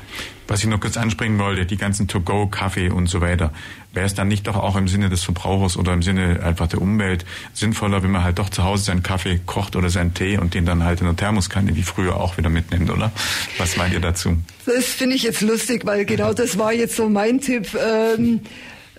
Was 0.48 0.60
ich 0.60 0.66
noch 0.66 0.80
kurz 0.80 0.96
ansprechen 0.96 1.38
wollte, 1.38 1.66
die 1.66 1.76
ganzen 1.76 2.08
To-Go, 2.08 2.46
Kaffee 2.46 2.88
und 2.90 3.06
so 3.06 3.20
weiter. 3.20 3.52
Wäre 3.92 4.06
es 4.06 4.14
dann 4.14 4.28
nicht 4.28 4.46
doch 4.46 4.56
auch 4.56 4.76
im 4.76 4.88
Sinne 4.88 5.08
des 5.08 5.22
Verbrauchers 5.22 5.76
oder 5.76 5.92
im 5.92 6.02
Sinne 6.02 6.40
einfach 6.42 6.66
der 6.66 6.80
Umwelt 6.80 7.24
sinnvoller, 7.52 8.02
wenn 8.02 8.10
man 8.10 8.24
halt 8.24 8.38
doch 8.38 8.48
zu 8.48 8.64
Hause 8.64 8.84
seinen 8.84 9.02
Kaffee 9.02 9.40
kocht 9.44 9.76
oder 9.76 9.90
seinen 9.90 10.14
Tee 10.14 10.38
und 10.38 10.54
den 10.54 10.64
dann 10.64 10.84
halt 10.84 11.00
in 11.00 11.06
der 11.06 11.16
Thermoskanne 11.16 11.76
wie 11.76 11.82
früher 11.82 12.16
auch 12.16 12.38
wieder 12.38 12.48
mitnimmt, 12.48 12.90
oder? 12.90 13.12
Was 13.58 13.76
meint 13.76 13.92
ihr 13.92 14.00
dazu? 14.00 14.36
Das 14.66 14.86
finde 14.86 15.16
ich 15.16 15.22
jetzt 15.22 15.42
lustig, 15.42 15.84
weil 15.84 16.04
genau 16.04 16.32
das 16.32 16.58
war 16.58 16.72
jetzt 16.72 16.96
so 16.96 17.08
mein 17.08 17.40
Tipp. 17.40 17.68
Ähm 17.74 18.40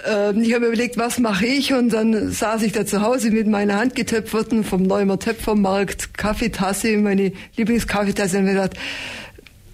ähm, 0.06 0.41
ich 0.41 0.54
habe 0.54 0.68
überlegt, 0.68 0.97
was 0.97 1.20
mache 1.20 1.45
ich 1.45 1.74
und 1.74 1.91
dann 1.93 2.32
saß 2.32 2.64
ich 2.64 2.72
da 2.72 2.86
zu 2.86 3.02
Hause 3.02 3.32
mit 3.32 3.47
meiner 3.47 3.78
handgetöpferten 3.78 4.64
vom 4.64 4.84
Neumer 4.84 5.20
Töpfermarkt 5.20 6.14
Kaffeetasse, 6.18 6.97
meine 6.97 7.32
Lieblingskaffeetasse 7.56 8.38
und 8.39 8.45
mir 8.45 8.54
gedacht, 8.54 8.78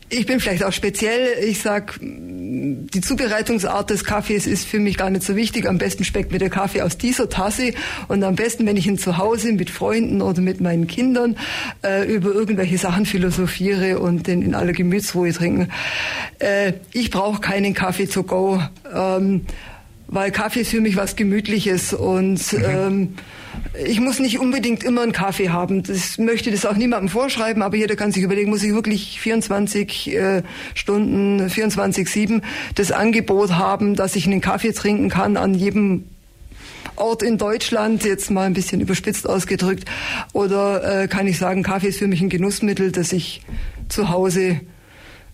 ich 0.09 0.25
bin 0.27 0.39
vielleicht 0.39 0.63
auch 0.63 0.71
speziell. 0.71 1.43
Ich 1.43 1.61
sag, 1.61 1.99
die 1.99 3.01
Zubereitungsart 3.01 3.89
des 3.89 4.03
Kaffees 4.03 4.45
ist 4.45 4.67
für 4.67 4.79
mich 4.79 4.97
gar 4.97 5.09
nicht 5.09 5.23
so 5.23 5.35
wichtig. 5.35 5.67
Am 5.67 5.79
besten 5.79 6.03
schmeckt 6.03 6.31
mir 6.31 6.37
der 6.37 6.51
Kaffee 6.51 6.83
aus 6.83 6.97
dieser 6.97 7.27
Tasse 7.27 7.73
und 8.07 8.23
am 8.23 8.35
besten, 8.35 8.67
wenn 8.67 8.77
ich 8.77 8.85
ihn 8.85 8.99
zu 8.99 9.17
Hause 9.17 9.51
mit 9.53 9.69
Freunden 9.69 10.21
oder 10.21 10.41
mit 10.41 10.61
meinen 10.61 10.85
Kindern 10.85 11.37
äh, 11.83 12.05
über 12.05 12.31
irgendwelche 12.31 12.77
Sachen 12.77 13.05
philosophiere 13.05 13.99
und 13.99 14.27
den 14.27 14.43
in 14.43 14.53
aller 14.53 14.73
Gemütsruhe 14.73 15.33
trinken. 15.33 15.69
Äh, 16.37 16.73
ich 16.93 17.09
brauche 17.09 17.41
keinen 17.41 17.73
Kaffee 17.73 18.05
to 18.05 18.23
go. 18.23 18.61
Ähm, 18.93 19.41
weil 20.07 20.31
Kaffee 20.31 20.61
ist 20.61 20.71
für 20.71 20.81
mich 20.81 20.95
was 20.95 21.15
Gemütliches 21.15 21.93
und 21.93 22.53
mhm. 22.53 22.63
ähm, 22.65 23.13
ich 23.85 23.99
muss 23.99 24.19
nicht 24.19 24.39
unbedingt 24.39 24.83
immer 24.83 25.01
einen 25.01 25.11
Kaffee 25.11 25.49
haben. 25.49 25.83
Das 25.83 26.17
möchte 26.17 26.51
das 26.51 26.65
auch 26.65 26.75
niemandem 26.75 27.09
vorschreiben, 27.09 27.61
aber 27.61 27.75
jeder 27.75 27.95
kann 27.95 28.11
sich 28.11 28.23
überlegen, 28.23 28.49
muss 28.49 28.63
ich 28.63 28.73
wirklich 28.73 29.19
24 29.19 30.15
äh, 30.15 30.43
Stunden, 30.73 31.41
24-7 31.47 32.41
das 32.75 32.91
Angebot 32.91 33.53
haben, 33.53 33.95
dass 33.95 34.15
ich 34.15 34.25
einen 34.25 34.41
Kaffee 34.41 34.71
trinken 34.71 35.09
kann 35.09 35.37
an 35.37 35.53
jedem 35.53 36.05
Ort 36.95 37.23
in 37.23 37.37
Deutschland, 37.37 38.05
jetzt 38.05 38.31
mal 38.31 38.45
ein 38.45 38.53
bisschen 38.53 38.79
überspitzt 38.79 39.27
ausgedrückt, 39.27 39.85
oder 40.31 41.03
äh, 41.03 41.07
kann 41.07 41.27
ich 41.27 41.37
sagen, 41.37 41.63
Kaffee 41.63 41.87
ist 41.87 41.99
für 41.99 42.07
mich 42.07 42.21
ein 42.21 42.29
Genussmittel, 42.29 42.91
das 42.91 43.11
ich 43.11 43.41
zu 43.89 44.09
Hause 44.09 44.61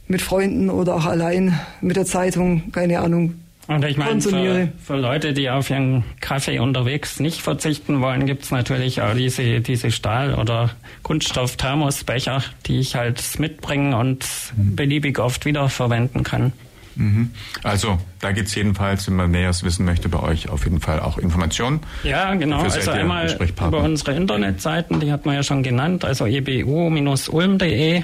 mit 0.07 0.21
Freunden 0.21 0.69
oder 0.69 0.95
auch 0.95 1.05
allein 1.05 1.59
mit 1.81 1.95
der 1.95 2.05
Zeitung, 2.05 2.71
keine 2.71 2.99
Ahnung, 2.99 3.40
und 3.67 3.85
ich 3.85 3.97
meine, 3.97 4.21
für, 4.21 4.69
für, 4.83 4.95
Leute, 4.97 5.33
die 5.33 5.49
auf 5.49 5.69
ihren 5.69 6.03
Kaffee 6.19 6.59
unterwegs 6.59 7.19
nicht 7.19 7.41
verzichten 7.41 8.01
wollen, 8.01 8.25
gibt 8.25 8.43
es 8.43 8.51
natürlich 8.51 9.01
auch 9.01 9.13
diese, 9.13 9.61
diese 9.61 9.91
Stahl- 9.91 10.35
oder 10.35 10.71
Kunststoff-Thermosbecher, 11.03 12.43
die 12.65 12.79
ich 12.79 12.95
halt 12.95 13.23
mitbringen 13.39 13.93
und 13.93 14.25
mhm. 14.57 14.75
beliebig 14.75 15.19
oft 15.19 15.45
wiederverwenden 15.45 16.23
kann. 16.23 16.53
Mhm. 16.95 17.31
Also 17.63 17.99
da 18.19 18.31
gibt 18.31 18.49
es 18.49 18.55
jedenfalls, 18.55 19.07
wenn 19.07 19.15
man 19.15 19.31
Näheres 19.31 19.63
wissen 19.63 19.85
möchte, 19.85 20.09
bei 20.09 20.19
euch 20.19 20.49
auf 20.49 20.65
jeden 20.65 20.81
Fall 20.81 20.99
auch 20.99 21.17
Informationen. 21.17 21.79
Ja, 22.03 22.35
genau. 22.35 22.61
Also 22.61 22.91
einmal 22.91 23.37
über 23.67 23.79
unsere 23.79 24.13
Internetseiten, 24.13 24.99
die 24.99 25.11
hat 25.11 25.25
man 25.25 25.35
ja 25.35 25.43
schon 25.43 25.63
genannt, 25.63 26.03
also 26.05 26.25
ebu-ulm.de 26.25 27.97
äh, 27.97 28.03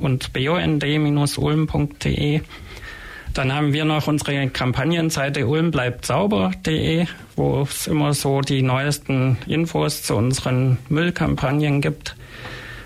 und 0.00 0.32
bond-ulm.de. 0.32 0.80
Dann 3.34 3.52
haben 3.52 3.72
wir 3.72 3.84
noch 3.84 4.06
unsere 4.06 4.48
Kampagnenseite 4.48 5.48
ulmbleibtsauber.de, 5.48 7.06
wo 7.34 7.62
es 7.62 7.88
immer 7.88 8.14
so 8.14 8.40
die 8.40 8.62
neuesten 8.62 9.38
Infos 9.48 10.04
zu 10.04 10.14
unseren 10.14 10.78
Müllkampagnen 10.88 11.80
gibt. 11.80 12.14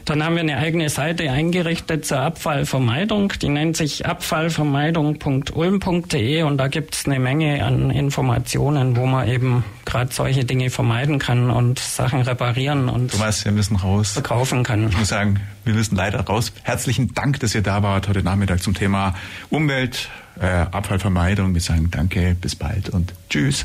Dann 0.07 0.24
haben 0.24 0.36
wir 0.36 0.40
eine 0.40 0.57
eigene 0.57 0.88
Seite 0.88 1.30
eingerichtet 1.30 2.07
zur 2.07 2.20
Abfallvermeidung. 2.20 3.34
Die 3.42 3.51
nennt 3.51 3.76
sich 3.76 4.07
abfallvermeidung.ulm.de 4.07 6.42
und 6.44 6.57
da 6.57 6.68
gibt 6.68 6.94
es 6.94 7.05
eine 7.05 7.18
Menge 7.18 7.62
an 7.62 7.90
Informationen, 7.90 8.96
wo 8.96 9.05
man 9.05 9.28
eben 9.28 9.64
gerade 9.84 10.14
solche 10.14 10.46
Dinge 10.46 10.70
vermeiden 10.70 11.18
kann 11.18 11.51
und 11.51 11.78
Sachen 11.78 12.22
reparieren 12.22 12.88
und 12.88 13.12
Thomas, 13.12 13.44
wir 13.44 13.53
müssen 13.53 13.76
raus. 13.76 14.12
verkaufen 14.12 14.62
kann. 14.62 14.88
Ich 14.88 14.96
muss 14.96 15.09
sagen, 15.09 15.40
wir 15.66 15.74
müssen 15.74 15.96
leider 15.96 16.20
raus. 16.20 16.55
Herzlichen 16.62 17.12
Dank, 17.12 17.38
dass 17.40 17.55
ihr 17.55 17.61
da 17.62 17.82
wart 17.82 18.09
heute 18.09 18.22
Nachmittag 18.22 18.62
zum 18.62 18.72
Thema 18.72 19.14
Umwelt, 19.51 20.09
Abfallvermeidung. 20.47 21.55
Wir 21.55 21.61
sagen 21.61 21.91
Danke, 21.91 22.36
bis 22.41 22.55
bald 22.55 22.89
und 22.91 23.12
Tschüss. 23.28 23.64